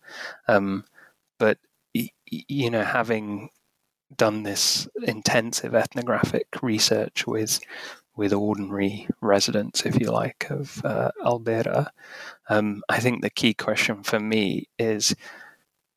Um, 0.47 0.85
but, 1.39 1.57
you 1.93 2.69
know, 2.69 2.83
having 2.83 3.49
done 4.15 4.43
this 4.43 4.87
intensive 5.03 5.75
ethnographic 5.75 6.47
research 6.61 7.27
with 7.27 7.59
with 8.15 8.33
ordinary 8.33 9.07
residents, 9.21 9.85
if 9.85 9.99
you 9.99 10.09
like, 10.11 10.47
of 10.49 10.83
uh, 10.83 11.11
Al 11.23 11.39
Bireh, 11.39 11.85
um, 12.49 12.81
I 12.89 12.99
think 12.99 13.21
the 13.21 13.29
key 13.29 13.53
question 13.53 14.01
for 14.01 14.19
me 14.19 14.67
is, 14.79 15.15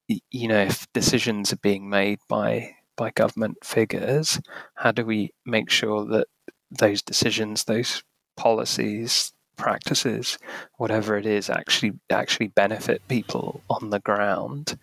you 0.06 0.46
know, 0.46 0.60
if 0.60 0.86
decisions 0.92 1.50
are 1.50 1.56
being 1.56 1.88
made 1.88 2.18
by 2.28 2.76
by 2.96 3.10
government 3.10 3.56
figures, 3.64 4.38
how 4.74 4.92
do 4.92 5.06
we 5.06 5.32
make 5.46 5.70
sure 5.70 6.04
that 6.04 6.26
those 6.70 7.02
decisions, 7.02 7.64
those 7.64 8.02
policies, 8.36 9.32
practices, 9.56 10.38
whatever 10.78 11.16
it 11.16 11.26
is, 11.26 11.50
actually 11.50 11.92
actually 12.08 12.48
benefit 12.48 13.06
people 13.08 13.62
on 13.68 13.90
the 13.90 14.00
ground, 14.00 14.78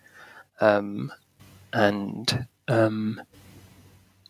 um, 0.60 1.12
and 1.72 2.46
um, 2.68 3.20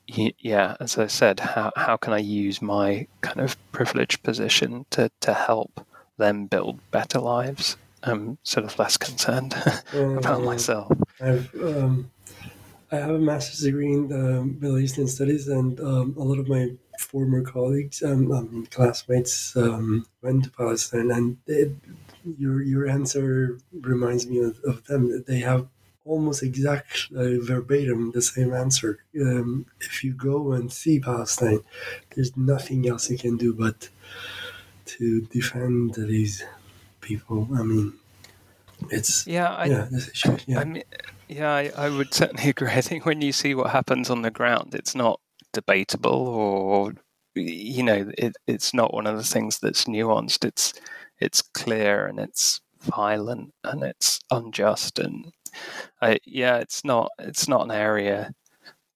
yeah, 0.07 0.77
as 0.81 0.99
I 0.99 1.07
said, 1.07 1.41
how 1.41 1.73
how 1.77 1.97
can 1.97 2.13
I 2.13 2.19
use 2.19 2.63
my 2.63 3.07
kind 3.21 3.41
of 3.41 3.57
privileged 3.73 4.23
position 4.23 4.87
to 4.91 5.11
to 5.21 5.35
help 5.35 5.85
them 6.17 6.47
build 6.47 6.81
better 6.91 7.21
lives? 7.21 7.77
I'm 8.03 8.39
sort 8.43 8.65
of 8.65 8.79
less 8.79 8.97
concerned 8.97 9.55
about 9.93 10.43
myself. 10.43 10.93
I've 11.21 11.53
um, 11.55 12.11
I 12.91 12.97
have 12.97 13.11
a 13.11 13.19
master's 13.19 13.61
degree 13.61 13.93
in 13.93 14.13
uh, 14.13 14.43
Middle 14.43 14.79
Eastern 14.79 15.09
studies, 15.09 15.49
and 15.49 15.79
um, 15.81 16.15
a 16.17 16.23
lot 16.23 16.39
of 16.39 16.49
my 16.49 16.71
former 16.99 17.43
colleagues, 17.43 18.03
um, 18.03 18.31
um, 18.33 18.67
classmates, 18.71 19.57
um, 19.57 20.07
went 20.23 20.45
to 20.45 20.51
Palestine, 20.51 21.11
and 21.11 21.39
it, 21.47 21.73
your 22.39 22.63
your 22.63 22.89
answer 22.89 23.59
reminds 23.81 24.27
me 24.27 24.39
of, 24.39 24.59
of 24.65 24.85
them. 24.85 25.25
They 25.27 25.41
have 25.41 25.69
almost 26.05 26.43
exactly 26.43 27.17
uh, 27.17 27.41
verbatim 27.45 28.13
the 28.13 28.23
same 28.23 28.53
answer. 28.53 28.99
Um, 29.21 29.67
if 29.81 30.03
you 30.03 30.13
go 30.13 30.53
and 30.53 30.73
see 30.73 30.99
Palestine, 30.99 31.61
there's 32.15 32.37
nothing 32.37 32.89
else 32.89 33.11
you 33.11 33.19
can 33.19 33.37
do 33.37 33.53
but 33.53 33.89
to 34.87 35.21
defend 35.23 35.95
these 35.95 36.45
people. 37.01 37.49
I 37.55 37.63
mean, 37.63 37.93
it's 38.91 39.27
yeah, 39.27 39.55
I, 39.55 39.65
yeah, 39.67 39.89
yeah. 40.47 40.61
I 40.61 40.65
mean, 40.65 40.83
yeah, 41.29 41.53
I, 41.53 41.71
I 41.77 41.89
would 41.91 42.13
certainly 42.15 42.49
agree. 42.51 42.69
I 42.69 42.81
think 42.81 43.07
when 43.07 43.21
you 43.23 43.33
see 43.33 43.55
what 43.55 43.71
happens 43.71 44.11
on 44.11 44.23
the 44.23 44.31
ground, 44.31 44.75
it's 44.75 44.95
not 44.95 45.21
debatable 45.53 46.29
or 46.29 46.95
you 47.35 47.83
know 47.83 48.11
it, 48.19 48.37
it's 48.47 48.75
not 48.75 48.93
one 48.93 49.07
of 49.07 49.17
the 49.17 49.25
things 49.25 49.59
that's 49.59 49.85
nuanced. 49.85 50.45
It's 50.45 50.73
it's 51.21 51.43
clear 51.43 52.07
and 52.07 52.19
it's 52.19 52.61
violent 52.81 53.53
and 53.65 53.83
it's 53.83 54.21
unjust 54.31 54.99
and 54.99 55.33
I, 56.01 56.19
yeah 56.25 56.59
it's 56.59 56.85
not 56.85 57.11
it's 57.19 57.49
not 57.49 57.65
an 57.65 57.71
area 57.73 58.33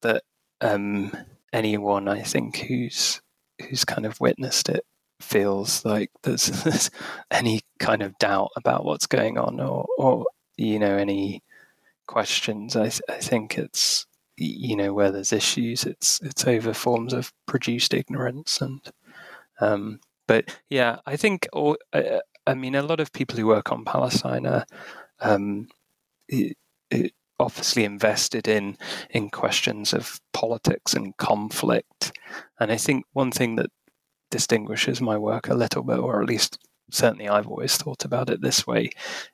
that 0.02 0.22
um, 0.60 1.12
anyone 1.52 2.08
I 2.08 2.22
think 2.22 2.58
who's 2.58 3.20
who's 3.60 3.84
kind 3.84 4.06
of 4.06 4.20
witnessed 4.20 4.68
it 4.68 4.84
feels 5.20 5.84
like 5.84 6.10
there's, 6.22 6.46
there's 6.46 6.90
any 7.30 7.60
kind 7.78 8.02
of 8.02 8.18
doubt 8.18 8.50
about 8.56 8.84
what's 8.84 9.06
going 9.06 9.38
on 9.38 9.60
or 9.60 9.86
or 9.98 10.26
you 10.56 10.78
know 10.78 10.96
any 10.96 11.42
questions. 12.06 12.76
I, 12.76 12.88
th- 12.88 13.02
I 13.08 13.18
think 13.18 13.58
it's 13.58 14.06
you 14.36 14.76
know 14.76 14.92
where 14.92 15.10
there's 15.10 15.32
issues 15.32 15.84
it's 15.84 16.20
it's 16.22 16.46
over 16.46 16.72
forms 16.72 17.12
of 17.12 17.32
produced 17.46 17.92
ignorance 17.92 18.60
and 18.60 18.80
um, 19.60 20.00
but 20.26 20.58
yeah 20.70 20.98
i 21.06 21.16
think 21.16 21.48
or, 21.52 21.76
uh, 21.92 22.20
i 22.46 22.54
mean 22.54 22.74
a 22.74 22.82
lot 22.82 23.00
of 23.00 23.12
people 23.12 23.36
who 23.36 23.46
work 23.46 23.70
on 23.70 23.84
palestine 23.84 24.46
are 24.46 24.64
um, 25.20 25.68
it, 26.28 26.56
it 26.90 27.12
obviously 27.38 27.84
invested 27.84 28.46
in 28.48 28.76
in 29.10 29.28
questions 29.28 29.92
of 29.92 30.20
politics 30.32 30.94
and 30.94 31.16
conflict. 31.16 32.12
And 32.60 32.70
i 32.72 32.76
think 32.76 33.04
one 33.12 33.32
thing 33.32 33.56
that 33.56 33.70
distinguishes 34.30 35.00
my 35.00 35.18
work 35.18 35.48
a 35.48 35.54
little 35.54 35.82
bit 35.82 35.98
or 35.98 36.22
at 36.22 36.28
least 36.28 36.58
certainly 36.90 37.28
i've 37.28 37.48
always 37.48 37.76
thought 37.76 38.04
about 38.04 38.30
it 38.30 38.40
this 38.40 38.66
way 38.66 38.90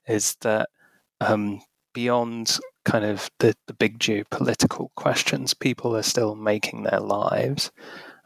is 0.08 0.36
that 0.40 0.68
um, 1.20 1.60
beyond 1.94 2.58
kind 2.88 3.04
of 3.04 3.30
the, 3.38 3.54
the 3.66 3.74
big 3.74 3.98
geopolitical 3.98 4.88
questions, 4.94 5.52
people 5.52 5.94
are 5.94 6.02
still 6.02 6.34
making 6.34 6.84
their 6.84 7.00
lives. 7.00 7.70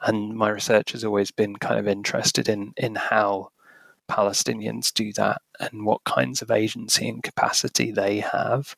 And 0.03 0.37
my 0.37 0.51
research 0.51 0.93
has 0.93 1.05
always 1.05 1.33
been 1.33 1.57
kind 1.57 1.81
of 1.81 1.89
interested 1.89 2.49
in, 2.49 2.73
in 2.77 2.95
how 2.95 3.51
Palestinians 4.09 4.93
do 4.93 5.13
that 5.15 5.43
and 5.59 5.85
what 5.85 6.05
kinds 6.05 6.43
of 6.43 6.51
agency 6.51 7.09
and 7.09 7.23
capacity 7.23 7.91
they 7.91 8.21
have. 8.21 8.77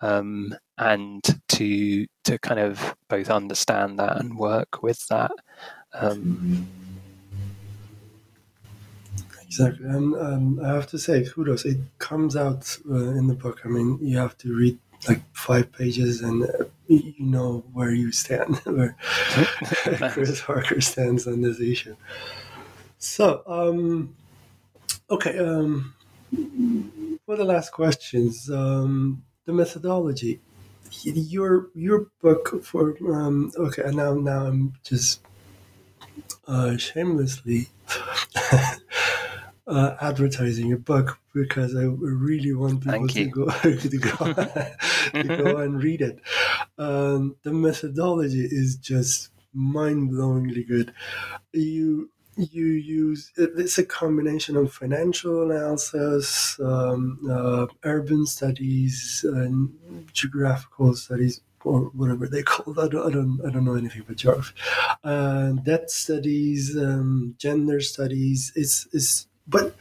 Um, 0.00 0.54
and 0.78 1.22
to 1.48 2.06
to 2.24 2.38
kind 2.38 2.58
of 2.58 2.94
both 3.08 3.28
understand 3.28 3.98
that 3.98 4.18
and 4.18 4.38
work 4.38 4.82
with 4.82 5.06
that. 5.08 5.32
Um, 5.92 6.66
exactly, 9.44 9.84
and 9.86 10.14
um, 10.14 10.60
I 10.64 10.68
have 10.68 10.86
to 10.86 10.98
say, 10.98 11.26
kudos. 11.26 11.66
It 11.66 11.80
comes 11.98 12.34
out 12.34 12.78
uh, 12.88 12.94
in 12.94 13.26
the 13.26 13.34
book. 13.34 13.60
I 13.66 13.68
mean, 13.68 13.98
you 14.00 14.16
have 14.16 14.38
to 14.38 14.56
read 14.56 14.78
like 15.08 15.20
five 15.34 15.72
pages 15.72 16.20
and 16.20 16.44
uh, 16.44 16.64
you 16.88 17.14
know 17.18 17.64
where 17.72 17.92
you 17.92 18.12
stand, 18.12 18.56
where 18.64 18.96
Chris 20.12 20.40
Harker 20.40 20.80
stands 20.80 21.26
on 21.26 21.42
this 21.42 21.60
issue. 21.60 21.96
So, 22.98 23.42
um, 23.46 24.14
okay, 25.10 25.38
um, 25.38 25.94
for 27.26 27.36
the 27.36 27.44
last 27.44 27.72
questions, 27.72 28.50
um, 28.50 29.22
the 29.44 29.52
methodology. 29.52 30.40
Your 31.04 31.68
your 31.74 32.06
book 32.20 32.64
for 32.64 32.96
um, 33.14 33.52
okay, 33.56 33.82
and 33.84 33.96
now 33.96 34.14
now 34.14 34.46
I'm 34.46 34.74
just 34.82 35.20
uh, 36.46 36.76
shamelessly 36.76 37.68
uh, 39.70 39.96
advertising 40.00 40.66
your 40.66 40.78
book 40.78 41.18
because 41.32 41.76
I 41.76 41.84
really 41.84 42.52
want 42.52 42.82
people 42.82 43.08
to 43.16 43.24
go 43.26 43.46
to 43.48 43.98
go 43.98 44.32
to 45.22 45.36
go 45.42 45.56
and 45.58 45.82
read 45.82 46.00
it. 46.00 46.20
Um, 46.76 47.36
the 47.42 47.52
methodology 47.52 48.44
is 48.44 48.76
just 48.76 49.30
mind-blowingly 49.54 50.66
good. 50.66 50.92
You 51.52 52.10
you 52.36 52.66
use 52.66 53.32
it's 53.36 53.78
a 53.78 53.84
combination 53.84 54.56
of 54.56 54.72
financial 54.72 55.50
analysis, 55.50 56.58
um, 56.60 57.18
uh, 57.30 57.66
urban 57.84 58.26
studies, 58.26 59.24
and 59.24 59.70
geographical 60.12 60.94
studies, 60.94 61.42
or 61.64 61.82
whatever 61.94 62.26
they 62.26 62.42
call 62.50 62.72
that. 62.74 62.86
I 62.86 62.88
don't, 62.88 63.06
I 63.06 63.10
don't, 63.10 63.40
I 63.46 63.50
don't 63.50 63.64
know 63.64 63.74
anything 63.74 64.02
about 64.02 64.16
geography. 64.16 64.54
Uh, 65.04 65.52
debt 65.52 65.90
studies, 65.90 66.76
um, 66.76 67.34
gender 67.38 67.80
studies. 67.80 68.52
It's, 68.56 68.88
it's, 68.92 69.26
but 69.50 69.74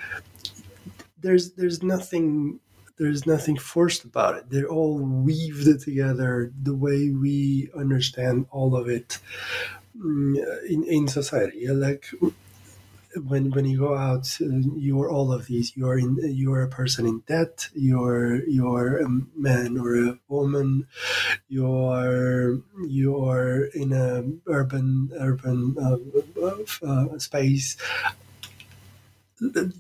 there's, 1.22 1.52
there's 1.54 1.84
nothing, 1.84 2.60
there's 2.98 3.26
nothing 3.26 3.58
forced 3.58 4.04
about 4.04 4.36
it. 4.38 4.50
They're 4.50 4.68
all 4.68 5.00
weaved 5.00 5.82
together 5.82 6.52
the 6.62 6.76
way 6.76 7.10
we 7.12 7.70
understand 7.78 8.48
all 8.52 8.76
of 8.76 8.90
it 8.90 9.20
mm, 9.98 10.38
in 10.68 10.84
in 10.84 11.08
society. 11.08 11.68
Like 11.68 12.08
when 13.28 13.52
when 13.52 13.66
you 13.66 13.80
go 13.80 13.98
out, 13.98 14.38
uh, 14.42 14.46
you're 14.78 15.10
all 15.10 15.34
of 15.34 15.48
these. 15.48 15.76
You're 15.76 15.98
in. 15.98 16.18
You're 16.22 16.64
a 16.64 16.68
person 16.70 17.06
in 17.08 17.24
debt. 17.28 17.70
You're 17.74 18.48
you're 18.48 18.98
a 19.00 19.10
man 19.36 19.78
or 19.78 19.96
a 19.96 20.20
woman. 20.28 20.88
You're 21.48 22.60
you're 22.88 23.66
in 23.74 23.94
a 23.94 24.24
urban 24.48 25.12
urban 25.20 25.76
uh, 25.80 26.86
uh, 26.86 27.18
space. 27.18 27.78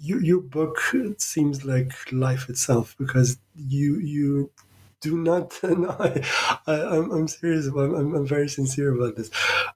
Your, 0.02 0.22
your 0.24 0.42
book 0.42 0.80
seems 1.18 1.66
like 1.66 1.94
life 2.12 2.50
itself 2.50 2.96
because 2.98 3.38
you 3.56 4.00
you 4.00 4.52
do 5.02 5.18
not. 5.18 5.58
No, 5.64 5.96
I, 6.00 6.24
I, 6.68 6.98
I'm, 6.98 7.12
I'm 7.12 7.28
serious. 7.28 7.68
I'm, 7.68 7.96
I'm, 7.96 8.16
I'm 8.16 8.28
very 8.28 8.50
sincere 8.50 8.94
about 8.94 9.16
this. 9.16 9.30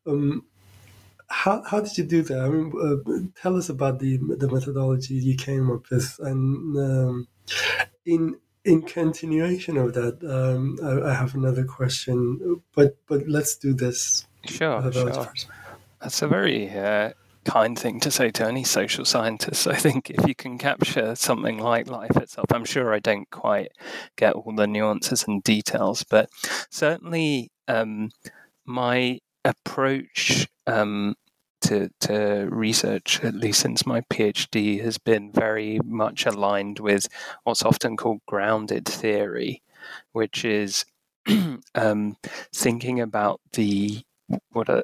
Um, 0.05 0.45
how, 1.27 1.63
how 1.63 1.79
did 1.79 1.97
you 1.97 2.03
do 2.03 2.21
that? 2.23 2.39
I 2.39 2.49
mean, 2.49 2.71
uh, 2.79 3.41
tell 3.41 3.55
us 3.57 3.69
about 3.69 3.99
the 3.99 4.17
the 4.17 4.49
methodology 4.51 5.15
you 5.15 5.35
came 5.35 5.71
up 5.71 5.89
with, 5.89 6.19
and 6.19 6.77
um, 6.77 7.27
in 8.05 8.37
in 8.65 8.81
continuation 8.83 9.77
of 9.77 9.93
that, 9.93 10.23
um, 10.23 10.77
I, 10.83 11.09
I, 11.09 11.13
have 11.13 11.33
another 11.35 11.65
question. 11.65 12.61
But 12.75 12.97
but 13.07 13.27
let's 13.27 13.55
do 13.55 13.73
this. 13.73 14.27
Sure, 14.45 14.91
sure. 14.91 15.33
That's 16.01 16.21
a 16.21 16.27
very 16.27 16.69
uh, 16.69 17.11
kind 17.43 17.77
thing 17.77 17.99
to 18.01 18.11
say 18.11 18.31
to 18.31 18.45
any 18.47 18.63
social 18.63 19.05
scientist. 19.05 19.67
I 19.75 19.75
think 19.75 20.09
if 20.09 20.27
you 20.27 20.35
can 20.35 20.57
capture 20.57 21.15
something 21.15 21.57
like 21.57 21.87
life 21.87 22.15
itself, 22.17 22.47
I'm 22.53 22.65
sure 22.65 22.93
I 22.93 22.99
don't 22.99 23.29
quite 23.29 23.71
get 24.15 24.33
all 24.33 24.53
the 24.55 24.67
nuances 24.67 25.25
and 25.27 25.43
details, 25.43 26.03
but 26.03 26.29
certainly 26.69 27.51
um, 27.67 28.11
my 28.65 29.19
approach 29.45 30.47
um, 30.67 31.15
to, 31.61 31.89
to 32.01 32.47
research, 32.49 33.23
at 33.23 33.35
least 33.35 33.61
since 33.61 33.85
my 33.85 34.01
PhD, 34.01 34.81
has 34.81 34.97
been 34.97 35.31
very 35.31 35.79
much 35.83 36.25
aligned 36.25 36.79
with 36.79 37.07
what's 37.43 37.63
often 37.63 37.95
called 37.95 38.19
grounded 38.27 38.85
theory, 38.85 39.61
which 40.11 40.43
is 40.43 40.85
um, 41.75 42.17
thinking 42.53 42.99
about 42.99 43.39
the 43.53 44.01
what 44.51 44.69
a 44.69 44.83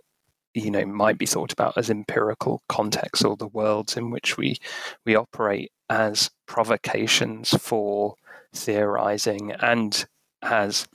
you 0.59 0.71
know 0.71 0.85
might 0.85 1.17
be 1.17 1.25
thought 1.25 1.53
about 1.53 1.77
as 1.77 1.89
empirical 1.89 2.61
contexts 2.69 3.23
or 3.23 3.35
the 3.37 3.47
worlds 3.47 3.97
in 3.97 4.11
which 4.11 4.37
we 4.37 4.57
we 5.05 5.15
operate 5.15 5.71
as 5.89 6.29
provocations 6.45 7.49
for 7.59 8.15
theorizing 8.53 9.51
and 9.53 10.05
as 10.41 10.87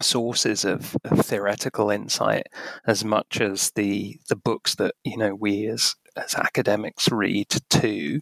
sources 0.00 0.64
of, 0.64 0.96
of, 1.04 1.24
theoretical 1.24 1.90
insight 1.90 2.46
as 2.86 3.04
much 3.04 3.40
as 3.40 3.70
the 3.72 4.18
the 4.28 4.36
books 4.36 4.74
that 4.76 4.94
you 5.04 5.16
know 5.16 5.34
we 5.34 5.66
as 5.66 5.94
as 6.16 6.34
academics 6.34 7.10
read 7.10 7.48
too 7.70 8.20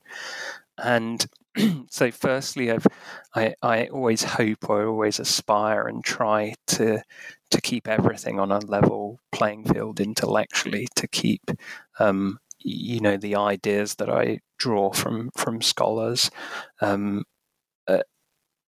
and 0.79 1.27
so 1.91 2.11
firstly 2.11 2.71
I've, 2.71 2.87
i 3.35 3.55
i 3.63 3.87
always 3.87 4.23
hope 4.23 4.69
or 4.69 4.87
always 4.87 5.19
aspire 5.19 5.87
and 5.87 6.05
try 6.05 6.55
to 6.69 7.03
to 7.51 7.61
keep 7.61 7.89
everything 7.89 8.39
on 8.39 8.53
a 8.53 8.59
level 8.59 9.21
playing 9.33 9.65
field 9.65 10.01
intellectually 10.01 10.87
to 10.95 11.07
keep 11.09 11.51
um, 11.99 12.39
you 12.59 13.01
know 13.01 13.17
the 13.17 13.35
ideas 13.35 13.97
that 13.97 14.11
i 14.11 14.39
draw 14.59 14.93
from 14.93 15.31
from 15.37 15.63
scholars 15.63 16.31
um, 16.81 17.25
uh, 17.89 18.03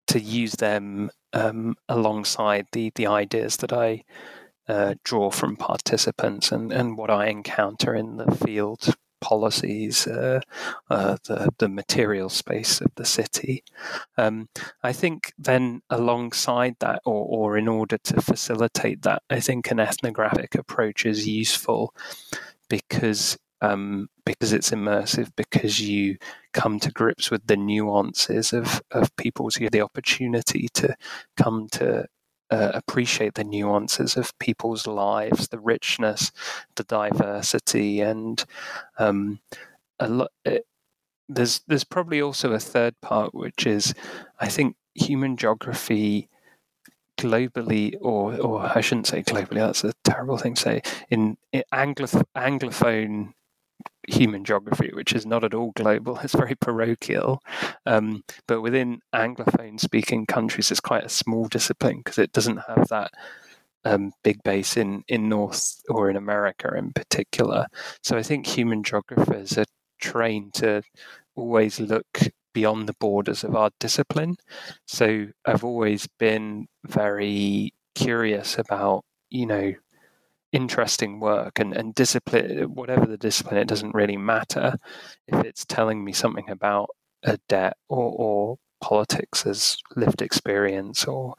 to 0.07 0.19
use 0.19 0.53
them 0.53 1.09
um, 1.33 1.75
alongside 1.87 2.67
the 2.71 2.91
the 2.95 3.07
ideas 3.07 3.57
that 3.57 3.71
I 3.71 4.03
uh, 4.67 4.95
draw 5.03 5.31
from 5.31 5.55
participants 5.55 6.51
and, 6.51 6.71
and 6.71 6.97
what 6.97 7.09
I 7.09 7.27
encounter 7.27 7.95
in 7.95 8.17
the 8.17 8.31
field 8.35 8.95
policies, 9.21 10.07
uh, 10.07 10.41
uh, 10.89 11.17
the 11.25 11.49
the 11.57 11.69
material 11.69 12.29
space 12.29 12.81
of 12.81 12.91
the 12.95 13.05
city. 13.05 13.63
Um, 14.17 14.49
I 14.83 14.93
think 14.93 15.33
then 15.37 15.81
alongside 15.89 16.75
that, 16.79 17.01
or 17.05 17.25
or 17.29 17.57
in 17.57 17.67
order 17.67 17.97
to 17.97 18.21
facilitate 18.21 19.01
that, 19.03 19.23
I 19.29 19.39
think 19.39 19.71
an 19.71 19.79
ethnographic 19.79 20.55
approach 20.55 21.05
is 21.05 21.27
useful 21.27 21.93
because 22.69 23.37
um, 23.61 24.09
because 24.25 24.53
it's 24.53 24.71
immersive, 24.71 25.31
because 25.35 25.81
you 25.81 26.17
come 26.53 26.79
to 26.79 26.91
grips 26.91 27.29
with 27.31 27.45
the 27.47 27.57
nuances 27.57 28.53
of, 28.53 28.81
of 28.91 29.15
people's, 29.17 29.57
you 29.59 29.65
have 29.65 29.71
the 29.71 29.81
opportunity 29.81 30.69
to 30.73 30.95
come 31.35 31.67
to 31.71 32.05
uh, 32.51 32.71
appreciate 32.73 33.35
the 33.35 33.43
nuances 33.43 34.17
of 34.17 34.37
people's 34.39 34.87
lives, 34.87 35.47
the 35.49 35.59
richness, 35.59 36.31
the 36.75 36.83
diversity, 36.83 38.01
and 38.01 38.45
um, 38.97 39.39
a 39.99 40.07
lot. 40.07 40.31
Eh, 40.45 40.59
there's 41.27 41.61
there's 41.67 41.83
probably 41.83 42.21
also 42.21 42.53
a 42.53 42.59
third 42.59 42.99
part, 43.01 43.33
which 43.33 43.67
is 43.67 43.93
I 44.39 44.47
think 44.49 44.75
human 44.95 45.37
geography 45.37 46.29
globally, 47.17 47.95
or 48.01 48.35
or 48.37 48.61
I 48.75 48.81
shouldn't 48.81 49.07
say 49.07 49.21
globally. 49.23 49.55
That's 49.57 49.83
a 49.83 49.93
terrible 50.03 50.37
thing 50.37 50.55
to 50.55 50.61
say. 50.61 50.81
In, 51.09 51.37
in 51.51 51.63
Anglo- 51.71 52.23
anglophone 52.35 53.33
human 54.07 54.43
geography, 54.43 54.91
which 54.93 55.13
is 55.13 55.25
not 55.25 55.43
at 55.43 55.53
all 55.53 55.71
global, 55.75 56.17
it's 56.23 56.35
very 56.35 56.55
parochial. 56.55 57.41
Um, 57.85 58.23
but 58.47 58.61
within 58.61 58.99
Anglophone 59.13 59.79
speaking 59.79 60.25
countries, 60.25 60.71
it's 60.71 60.79
quite 60.79 61.03
a 61.03 61.09
small 61.09 61.47
discipline 61.47 61.97
because 61.97 62.17
it 62.17 62.31
doesn't 62.31 62.57
have 62.67 62.87
that 62.89 63.11
um, 63.85 64.11
big 64.23 64.41
base 64.43 64.77
in, 64.77 65.03
in 65.07 65.29
North 65.29 65.81
or 65.89 66.09
in 66.09 66.15
America 66.15 66.73
in 66.75 66.91
particular. 66.91 67.67
So 68.03 68.17
I 68.17 68.23
think 68.23 68.45
human 68.45 68.83
geographers 68.83 69.57
are 69.57 69.65
trained 69.99 70.53
to 70.55 70.81
always 71.35 71.79
look 71.79 72.19
beyond 72.53 72.87
the 72.87 72.95
borders 72.99 73.43
of 73.43 73.55
our 73.55 73.69
discipline. 73.79 74.35
So 74.87 75.27
I've 75.45 75.63
always 75.63 76.07
been 76.17 76.67
very 76.85 77.73
curious 77.95 78.57
about, 78.57 79.03
you 79.29 79.45
know, 79.45 79.73
interesting 80.51 81.19
work 81.19 81.59
and, 81.59 81.73
and 81.73 81.93
discipline, 81.95 82.73
whatever 82.73 83.05
the 83.05 83.17
discipline, 83.17 83.57
it 83.57 83.67
doesn't 83.67 83.93
really 83.93 84.17
matter 84.17 84.75
if 85.27 85.45
it's 85.45 85.65
telling 85.65 86.03
me 86.03 86.11
something 86.13 86.49
about 86.49 86.89
a 87.23 87.37
debt 87.47 87.77
or, 87.87 88.13
or 88.17 88.57
politics 88.81 89.45
as 89.45 89.77
lived 89.95 90.21
experience 90.21 91.05
or 91.05 91.35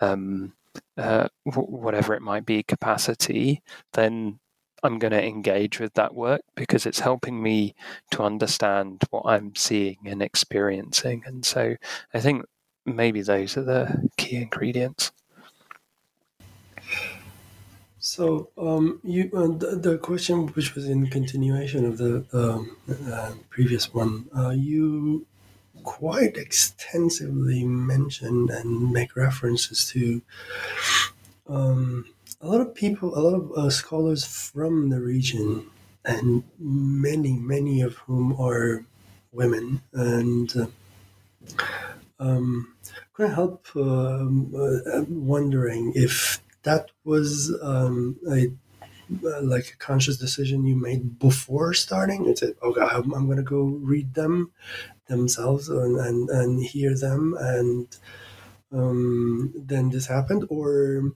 um, 0.00 0.52
uh, 0.96 1.28
w- 1.50 1.68
whatever 1.68 2.14
it 2.14 2.22
might 2.22 2.46
be, 2.46 2.62
capacity, 2.62 3.62
then 3.94 4.38
I'm 4.82 4.98
going 4.98 5.12
to 5.12 5.24
engage 5.24 5.80
with 5.80 5.94
that 5.94 6.14
work 6.14 6.42
because 6.56 6.84
it's 6.84 7.00
helping 7.00 7.42
me 7.42 7.74
to 8.10 8.22
understand 8.22 9.02
what 9.10 9.24
I'm 9.26 9.54
seeing 9.54 9.96
and 10.04 10.22
experiencing. 10.22 11.22
And 11.26 11.44
so 11.44 11.76
I 12.12 12.20
think 12.20 12.44
maybe 12.84 13.22
those 13.22 13.56
are 13.56 13.64
the 13.64 14.10
key 14.18 14.36
ingredients. 14.36 15.10
So 18.04 18.50
um, 18.58 19.00
you 19.02 19.30
uh, 19.34 19.46
the, 19.46 19.76
the, 19.80 19.96
question, 19.96 20.48
which 20.48 20.74
was 20.74 20.90
in 20.90 21.06
continuation 21.06 21.86
of 21.86 21.96
the 21.96 22.26
uh, 22.34 23.32
previous 23.48 23.94
one, 23.94 24.26
uh, 24.36 24.50
you 24.50 25.24
quite 25.84 26.36
extensively 26.36 27.64
mentioned 27.64 28.50
and 28.50 28.92
make 28.92 29.16
references 29.16 29.88
to 29.92 30.20
um, 31.48 32.04
a 32.42 32.46
lot 32.46 32.60
of 32.60 32.74
people, 32.74 33.16
a 33.16 33.20
lot 33.26 33.36
of 33.36 33.52
uh, 33.52 33.70
scholars 33.70 34.22
from 34.26 34.90
the 34.90 35.00
region, 35.00 35.64
and 36.04 36.44
many, 36.58 37.32
many 37.32 37.80
of 37.80 37.96
whom 38.04 38.38
are 38.38 38.84
women, 39.32 39.80
and 39.94 40.54
uh, 40.58 40.66
um, 42.20 42.74
couldn't 43.14 43.34
help 43.34 43.66
um, 43.76 44.52
uh, 44.54 45.04
wondering 45.08 45.94
if 45.96 46.43
that 46.64 46.90
was 47.04 47.56
um, 47.62 48.16
a 48.30 48.52
uh, 49.24 49.42
like 49.42 49.66
a 49.66 49.76
conscious 49.76 50.16
decision 50.16 50.64
you 50.64 50.76
made 50.76 51.18
before 51.18 51.74
starting? 51.74 52.26
It's 52.26 52.42
a, 52.42 52.54
okay, 52.62 52.80
I'm, 52.80 53.12
I'm 53.14 53.26
going 53.26 53.36
to 53.36 53.42
go 53.42 53.62
read 53.62 54.14
them 54.14 54.50
themselves 55.08 55.68
and, 55.68 55.98
and, 55.98 56.30
and 56.30 56.62
hear 56.62 56.96
them 56.96 57.36
and 57.38 57.96
um, 58.72 59.52
then 59.54 59.90
this 59.90 60.06
happened 60.06 60.46
or 60.48 61.12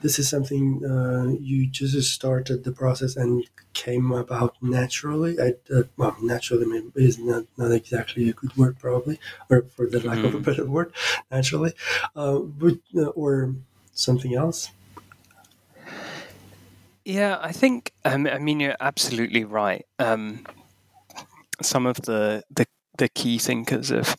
this 0.00 0.18
is 0.18 0.28
something 0.28 0.84
uh, 0.84 1.36
you 1.38 1.66
just 1.66 2.12
started 2.12 2.64
the 2.64 2.72
process 2.72 3.16
and 3.16 3.44
came 3.74 4.12
about 4.12 4.54
naturally 4.62 5.38
I, 5.40 5.54
uh, 5.74 5.82
well 5.96 6.16
naturally 6.22 6.82
is 6.94 7.18
not, 7.18 7.44
not 7.56 7.72
exactly 7.72 8.30
a 8.30 8.32
good 8.32 8.56
word 8.56 8.78
probably 8.78 9.18
or 9.50 9.62
for 9.62 9.86
the 9.86 10.00
lack 10.06 10.18
mm. 10.18 10.24
of 10.26 10.34
a 10.34 10.38
hmm. 10.38 10.44
better 10.44 10.64
word 10.64 10.92
naturally 11.30 11.74
uh, 12.16 12.38
but, 12.38 12.78
uh, 12.96 13.08
or 13.08 13.54
something 13.92 14.34
else 14.34 14.70
yeah 17.04 17.38
i 17.40 17.52
think 17.52 17.92
um, 18.04 18.26
i 18.26 18.38
mean 18.38 18.60
you're 18.60 18.76
absolutely 18.80 19.44
right 19.44 19.84
um, 19.98 20.44
some 21.62 21.86
of 21.86 21.96
the, 22.02 22.42
the 22.50 22.66
the 22.98 23.08
key 23.08 23.38
thinkers 23.38 23.90
of 23.90 24.16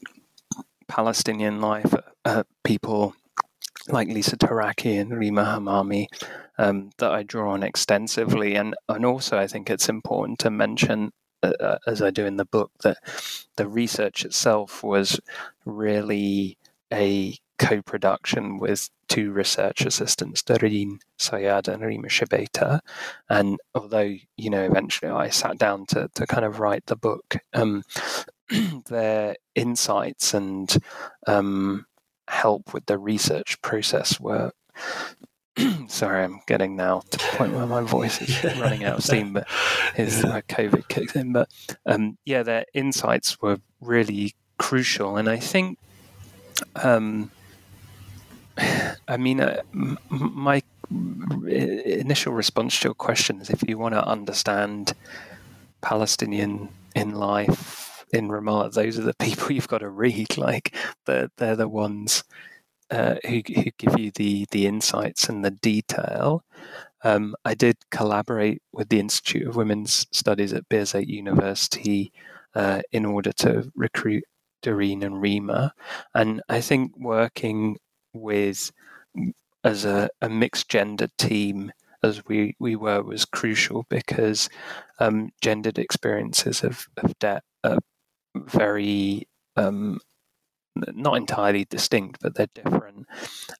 Palestinian 0.87 1.61
life, 1.61 1.93
uh, 2.25 2.43
people 2.63 3.15
like 3.87 4.07
Lisa 4.07 4.37
Taraki 4.37 4.99
and 4.99 5.17
Rima 5.17 5.43
Hamami 5.43 6.07
um, 6.57 6.91
that 6.97 7.11
I 7.11 7.23
draw 7.23 7.53
on 7.53 7.63
extensively, 7.63 8.55
and 8.55 8.75
and 8.89 9.05
also 9.05 9.37
I 9.37 9.47
think 9.47 9.69
it's 9.69 9.89
important 9.89 10.39
to 10.39 10.49
mention. 10.49 11.11
Uh, 11.43 11.53
uh 11.59 11.77
as 11.85 12.01
I 12.01 12.11
do 12.11 12.25
in 12.25 12.37
the 12.37 12.45
book, 12.45 12.71
that 12.83 12.97
the 13.57 13.67
research 13.67 14.25
itself 14.25 14.83
was 14.83 15.19
really 15.65 16.57
a 16.91 17.35
co-production 17.57 18.57
with 18.57 18.89
two 19.07 19.31
research 19.31 19.85
assistants, 19.85 20.41
Dareen 20.41 20.97
Sayad 21.19 21.67
and 21.67 21.83
Rima 21.83 22.07
Shebeta. 22.07 22.79
And 23.29 23.59
although, 23.73 24.15
you 24.37 24.49
know, 24.49 24.63
eventually 24.63 25.11
I 25.11 25.29
sat 25.29 25.57
down 25.57 25.85
to, 25.87 26.09
to 26.15 26.27
kind 26.27 26.45
of 26.45 26.59
write 26.59 26.85
the 26.87 26.95
book, 26.95 27.37
um, 27.53 27.83
their 28.89 29.35
insights 29.53 30.33
and 30.33 30.75
um, 31.27 31.85
help 32.27 32.73
with 32.73 32.85
the 32.87 32.97
research 32.97 33.61
process 33.61 34.19
were 34.19 34.51
sorry, 35.87 36.23
I'm 36.23 36.41
getting 36.47 36.75
now 36.75 37.01
to 37.11 37.17
the 37.17 37.23
point 37.37 37.53
where 37.53 37.65
my 37.65 37.81
voice 37.81 38.21
is 38.21 38.43
running 38.59 38.83
out 38.83 38.97
of 38.97 39.03
steam, 39.03 39.33
but 39.33 39.47
his 39.93 40.23
uh, 40.23 40.41
COVID 40.49 40.87
kicks 40.89 41.15
in. 41.15 41.31
But 41.31 41.49
um, 41.85 42.17
yeah, 42.25 42.43
their 42.43 42.65
insights 42.73 43.41
were 43.41 43.59
really 43.79 44.35
crucial, 44.57 45.15
and 45.17 45.29
I 45.29 45.37
think, 45.37 45.79
um, 46.75 47.31
I 49.07 49.17
mean, 49.17 49.41
uh, 49.41 49.61
my 50.09 50.61
initial 51.47 52.33
response 52.33 52.79
to 52.79 52.89
your 52.89 52.93
question 52.93 53.41
is 53.41 53.49
if 53.49 53.67
you 53.67 53.77
want 53.77 53.95
to 53.95 54.05
understand 54.05 54.93
Palestinian 55.81 56.69
in 56.95 57.15
life 57.15 58.05
in 58.13 58.29
Ramallah, 58.29 58.73
those 58.73 58.97
are 58.99 59.03
the 59.03 59.13
people 59.19 59.51
you've 59.51 59.67
got 59.67 59.79
to 59.79 59.89
read. 59.89 60.37
Like 60.37 60.75
they're 61.05 61.29
they're 61.37 61.55
the 61.55 61.67
ones 61.67 62.23
uh, 62.91 63.15
who 63.25 63.41
who 63.47 63.71
give 63.77 63.97
you 63.99 64.11
the 64.11 64.45
the 64.51 64.65
insights 64.67 65.29
and 65.29 65.43
the 65.43 65.51
detail. 65.51 66.43
Um, 67.03 67.35
I 67.45 67.53
did 67.53 67.77
collaborate 67.91 68.61
with 68.73 68.89
the 68.89 68.99
Institute 68.99 69.47
of 69.47 69.55
Women's 69.55 70.07
Studies 70.11 70.53
at 70.53 70.67
Birzeit 70.69 71.07
University 71.07 72.11
uh, 72.55 72.81
in 72.91 73.05
order 73.05 73.31
to 73.33 73.71
recruit 73.75 74.23
Dareen 74.63 75.03
and 75.03 75.21
Rima, 75.21 75.73
and 76.15 76.41
I 76.49 76.61
think 76.61 76.93
working 76.97 77.77
with 78.15 78.71
as 79.63 79.85
a, 79.85 80.09
a 80.21 80.29
mixed 80.29 80.69
gender 80.69 81.07
team 81.17 81.71
as 82.03 82.23
we, 82.27 82.55
we 82.59 82.75
were 82.75 83.01
was 83.01 83.25
crucial 83.25 83.85
because 83.89 84.47
um, 84.99 85.31
gendered 85.41 85.79
experiences 85.79 86.63
of, 86.63 86.87
of 86.97 87.17
debt 87.19 87.43
are 87.63 87.79
very 88.35 89.27
um, 89.55 89.99
not 90.75 91.17
entirely 91.17 91.65
distinct, 91.65 92.21
but 92.21 92.35
they're 92.35 92.47
different. 92.53 93.07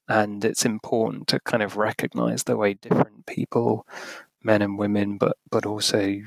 And 0.08 0.44
it's 0.44 0.64
important 0.64 1.28
to 1.28 1.40
kind 1.40 1.62
of 1.62 1.76
recognize 1.76 2.44
the 2.44 2.56
way 2.56 2.74
different 2.74 3.26
people, 3.26 3.86
men 4.42 4.62
and 4.62 4.78
women, 4.78 5.18
but 5.18 5.36
but 5.50 5.66
also 5.66 6.20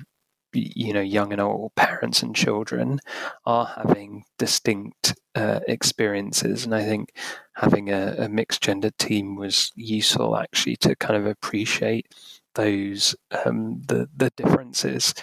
you 0.54 0.93
know 0.93 1.02
young 1.02 1.32
and 1.32 1.41
old 1.41 1.74
parents 1.76 2.24
and 2.24 2.36
children 2.36 3.00
are 3.45 3.66
having 3.66 4.24
distinct 4.38 5.16
uh, 5.36 5.60
experiences 5.68 6.66
and 6.66 6.74
i 6.74 6.84
think 6.84 7.14
having 7.56 7.89
a, 7.89 8.16
a 8.20 8.30
mixed 8.30 8.62
gender 8.62 8.91
team 8.97 9.36
was 9.36 9.72
useful 9.76 10.38
actually 10.38 10.76
to 10.76 10.95
kind 10.95 11.16
of 11.16 11.26
appreciate 11.26 12.14
those 12.56 13.16
um, 13.45 13.82
the 13.88 14.10
the 14.16 14.32
differences 14.36 15.14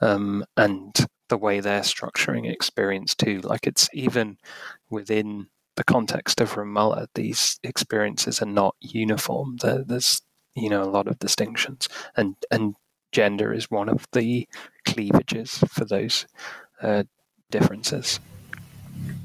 um, 0.00 0.44
and 0.56 1.06
the 1.28 1.38
way 1.38 1.60
they're 1.60 1.80
structuring 1.80 2.50
experience 2.50 3.14
too. 3.14 3.40
Like 3.40 3.66
it's 3.66 3.88
even 3.94 4.36
within 4.90 5.46
the 5.76 5.84
context 5.84 6.42
of 6.42 6.52
Ramallah, 6.56 7.06
these 7.14 7.58
experiences 7.62 8.42
are 8.42 8.46
not 8.46 8.74
uniform. 8.80 9.56
There's 9.56 10.20
you 10.54 10.68
know 10.68 10.82
a 10.82 10.90
lot 10.90 11.08
of 11.08 11.18
distinctions, 11.18 11.88
and 12.16 12.36
and 12.50 12.74
gender 13.12 13.52
is 13.52 13.70
one 13.70 13.88
of 13.88 14.06
the 14.12 14.48
cleavages 14.84 15.58
for 15.68 15.84
those 15.84 16.26
uh, 16.82 17.04
differences. 17.50 18.20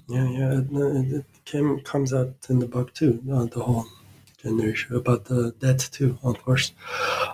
Yeah, 0.07 0.29
yeah, 0.29 0.59
it, 0.59 1.13
it 1.13 1.25
came, 1.45 1.79
comes 1.81 2.13
out 2.13 2.35
in 2.49 2.59
the 2.59 2.67
book 2.67 2.93
too. 2.93 3.21
Uh, 3.31 3.45
the 3.45 3.61
whole 3.61 3.88
gender 4.38 4.69
issue 4.69 4.95
about 4.95 5.25
the 5.25 5.53
debt 5.59 5.79
too, 5.91 6.17
of 6.23 6.41
course. 6.43 6.71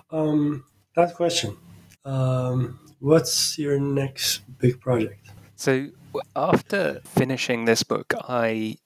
Um, 0.09 0.65
last 0.95 1.15
question. 1.15 1.57
Um, 2.05 2.79
What's 3.03 3.59
your 3.59 3.81
next 3.81 4.43
big 4.59 4.79
project? 4.79 5.29
So, 5.57 5.89
after 6.37 7.01
finishing 7.03 7.65
this 7.65 7.83
book, 7.83 8.13
I 8.29 8.77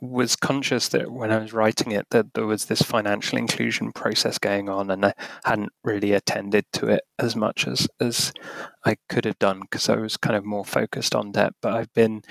was 0.00 0.36
conscious 0.36 0.88
that 0.88 1.10
when 1.10 1.32
I 1.32 1.38
was 1.38 1.52
writing 1.52 1.90
it 1.92 2.06
that 2.10 2.34
there 2.34 2.46
was 2.46 2.66
this 2.66 2.82
financial 2.82 3.36
inclusion 3.36 3.92
process 3.92 4.38
going 4.38 4.68
on 4.68 4.90
and 4.90 5.04
I 5.04 5.14
hadn't 5.44 5.72
really 5.82 6.12
attended 6.12 6.66
to 6.74 6.86
it 6.86 7.02
as 7.18 7.34
much 7.34 7.66
as 7.66 7.88
as 8.00 8.32
I 8.84 8.96
could 9.08 9.24
have 9.24 9.38
done 9.38 9.60
because 9.60 9.88
I 9.88 9.96
was 9.96 10.16
kind 10.16 10.36
of 10.36 10.44
more 10.44 10.64
focused 10.64 11.14
on 11.14 11.32
debt. 11.32 11.52
But 11.60 11.74
I've 11.74 11.92
been 11.94 12.22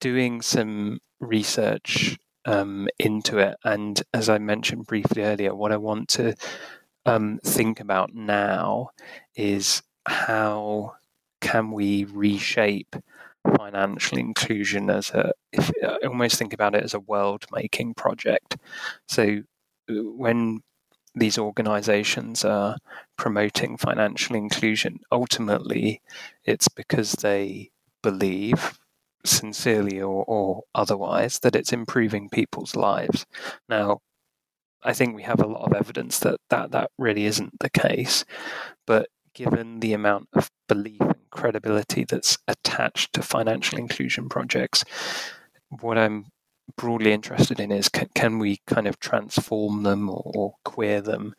doing 0.00 0.40
some 0.40 1.00
research 1.20 2.18
um, 2.44 2.88
into 2.98 3.38
it. 3.38 3.56
And 3.64 4.02
as 4.14 4.28
I 4.28 4.38
mentioned 4.38 4.86
briefly 4.86 5.22
earlier 5.22 5.54
what 5.54 5.72
I 5.72 5.76
want 5.76 6.08
to 6.10 6.34
um, 7.04 7.40
think 7.44 7.80
about 7.80 8.14
now 8.14 8.90
is 9.34 9.82
how 10.06 10.94
can 11.40 11.72
we 11.72 12.04
reshape 12.04 12.96
financial 13.56 14.18
inclusion 14.18 14.90
as 14.90 15.10
a 15.10 15.32
if 15.52 15.70
I 15.82 16.06
almost 16.06 16.36
think 16.36 16.52
about 16.52 16.74
it 16.74 16.84
as 16.84 16.94
a 16.94 17.00
world 17.00 17.44
making 17.52 17.94
project 17.94 18.56
so 19.08 19.42
uh, 19.90 19.94
when 19.94 20.60
these 21.14 21.38
organizations 21.38 22.44
are 22.44 22.78
promoting 23.16 23.76
financial 23.76 24.36
inclusion 24.36 25.00
ultimately 25.10 26.00
it's 26.44 26.68
because 26.68 27.12
they 27.12 27.70
believe 28.02 28.78
sincerely 29.24 30.00
or, 30.00 30.24
or 30.26 30.62
otherwise 30.74 31.38
that 31.40 31.54
it's 31.54 31.72
improving 31.72 32.28
people's 32.28 32.74
lives 32.74 33.26
now 33.68 33.98
I 34.84 34.92
think 34.92 35.14
we 35.14 35.22
have 35.22 35.40
a 35.40 35.46
lot 35.46 35.62
of 35.62 35.74
evidence 35.74 36.18
that 36.20 36.40
that, 36.50 36.72
that 36.72 36.90
really 36.98 37.24
isn't 37.26 37.60
the 37.60 37.70
case. 37.70 38.24
But 38.86 39.08
given 39.34 39.80
the 39.80 39.92
amount 39.92 40.28
of 40.34 40.50
belief 40.68 41.00
and 41.00 41.30
credibility 41.30 42.04
that's 42.04 42.38
attached 42.48 43.12
to 43.14 43.22
financial 43.22 43.78
inclusion 43.78 44.28
projects, 44.28 44.84
what 45.80 45.98
I'm 45.98 46.26
broadly 46.76 47.12
interested 47.12 47.60
in 47.60 47.72
is 47.72 47.88
can, 47.88 48.08
can 48.14 48.38
we 48.38 48.60
kind 48.66 48.86
of 48.86 48.98
transform 48.98 49.82
them 49.82 50.08
or, 50.08 50.22
or 50.34 50.54
queer 50.64 51.00
them 51.00 51.34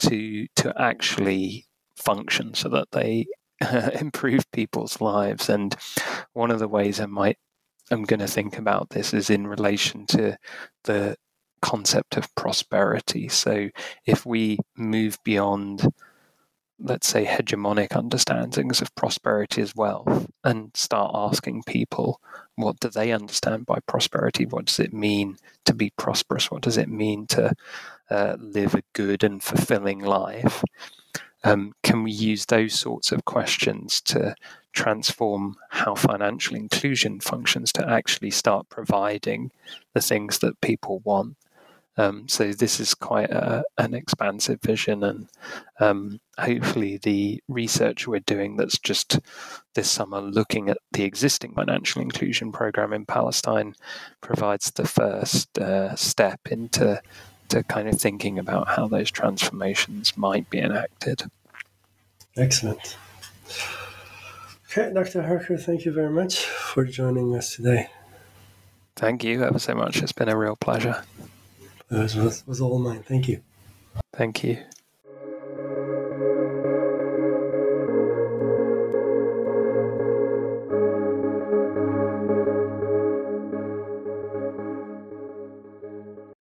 to 0.00 0.46
to 0.56 0.72
actually 0.80 1.66
function 1.96 2.54
so 2.54 2.68
that 2.68 2.88
they 2.92 3.26
improve 4.00 4.50
people's 4.52 5.00
lives? 5.00 5.48
And 5.48 5.76
one 6.32 6.50
of 6.50 6.58
the 6.58 6.68
ways 6.68 7.00
I 7.00 7.06
might 7.06 7.38
I'm 7.90 8.04
going 8.04 8.20
to 8.20 8.28
think 8.28 8.56
about 8.56 8.90
this 8.90 9.12
is 9.12 9.30
in 9.30 9.46
relation 9.46 10.06
to 10.06 10.36
the 10.84 11.16
concept 11.60 12.16
of 12.16 12.34
prosperity. 12.36 13.28
So 13.28 13.68
if 14.06 14.24
we 14.24 14.58
move 14.76 15.18
beyond 15.24 15.86
let's 16.80 17.06
say, 17.06 17.24
hegemonic 17.24 17.94
understandings 17.94 18.80
of 18.80 18.94
prosperity 18.94 19.62
as 19.62 19.74
wealth 19.74 20.28
and 20.42 20.70
start 20.74 21.12
asking 21.14 21.62
people 21.64 22.20
what 22.56 22.80
do 22.80 22.88
they 22.88 23.12
understand 23.12 23.66
by 23.66 23.78
prosperity? 23.86 24.44
What 24.44 24.66
does 24.66 24.80
it 24.80 24.92
mean 24.92 25.38
to 25.64 25.74
be 25.74 25.92
prosperous? 25.96 26.50
What 26.50 26.62
does 26.62 26.76
it 26.76 26.88
mean 26.88 27.26
to 27.28 27.52
uh, 28.10 28.36
live 28.38 28.74
a 28.74 28.82
good 28.92 29.24
and 29.24 29.42
fulfilling 29.42 30.00
life? 30.00 30.62
Um, 31.42 31.72
can 31.82 32.02
we 32.02 32.12
use 32.12 32.46
those 32.46 32.74
sorts 32.74 33.12
of 33.12 33.24
questions 33.24 34.00
to 34.02 34.34
transform 34.72 35.56
how 35.70 35.94
financial 35.94 36.54
inclusion 36.54 37.20
functions 37.20 37.72
to 37.72 37.88
actually 37.88 38.30
start 38.30 38.68
providing 38.68 39.50
the 39.94 40.02
things 40.02 40.40
that 40.40 40.60
people 40.60 41.00
want? 41.04 41.36
Um, 41.96 42.28
so 42.28 42.52
this 42.52 42.80
is 42.80 42.94
quite 42.94 43.30
a, 43.30 43.64
an 43.76 43.94
expansive 43.94 44.60
vision, 44.62 45.02
and 45.02 45.28
um, 45.80 46.20
hopefully 46.38 46.98
the 47.02 47.42
research 47.48 48.06
we're 48.06 48.20
doing 48.20 48.56
that's 48.56 48.78
just 48.78 49.20
this 49.74 49.90
summer 49.90 50.20
looking 50.20 50.70
at 50.70 50.78
the 50.92 51.04
existing 51.04 51.54
financial 51.54 52.00
inclusion 52.00 52.52
program 52.52 52.92
in 52.92 53.04
Palestine 53.04 53.74
provides 54.20 54.70
the 54.70 54.86
first 54.86 55.58
uh, 55.58 55.94
step 55.96 56.40
into 56.50 57.02
to 57.48 57.62
kind 57.64 57.88
of 57.88 58.00
thinking 58.00 58.38
about 58.38 58.68
how 58.68 58.86
those 58.86 59.10
transformations 59.10 60.16
might 60.16 60.48
be 60.50 60.58
enacted. 60.58 61.24
Excellent. 62.36 62.96
Okay, 64.70 64.92
Dr. 64.94 65.22
Harker, 65.22 65.58
thank 65.58 65.84
you 65.84 65.92
very 65.92 66.10
much 66.10 66.44
for 66.44 66.84
joining 66.84 67.34
us 67.34 67.56
today. 67.56 67.88
Thank 68.94 69.24
you 69.24 69.42
ever 69.42 69.58
so 69.58 69.74
much. 69.74 70.00
It's 70.00 70.12
been 70.12 70.28
a 70.28 70.36
real 70.36 70.56
pleasure. 70.56 71.02
It 71.90 71.98
was, 71.98 72.16
was, 72.16 72.46
was 72.46 72.60
all 72.60 72.78
mine. 72.78 73.02
Thank 73.02 73.28
you. 73.28 73.40
Thank 74.12 74.44
you. 74.44 74.58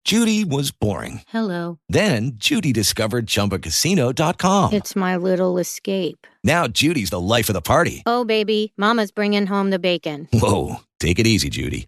Judy 0.04 0.44
was 0.44 0.72
boring. 0.72 1.22
Hello. 1.30 1.80
Then 1.88 2.34
Judy 2.36 2.74
discovered 2.74 3.28
ChumbaCasino.com. 3.28 4.74
It's 4.74 4.94
my 4.94 5.16
little 5.16 5.58
escape. 5.58 6.28
Now 6.44 6.68
Judy's 6.68 7.12
the 7.12 7.20
life 7.22 7.48
of 7.48 7.54
the 7.54 7.62
party. 7.62 8.04
Oh, 8.06 8.26
baby, 8.26 8.74
Mama's 8.76 9.12
bringing 9.12 9.46
home 9.48 9.70
the 9.70 9.80
bacon. 9.80 10.28
Whoa, 10.34 10.82
take 11.00 11.18
it 11.18 11.28
easy, 11.28 11.50
Judy. 11.50 11.88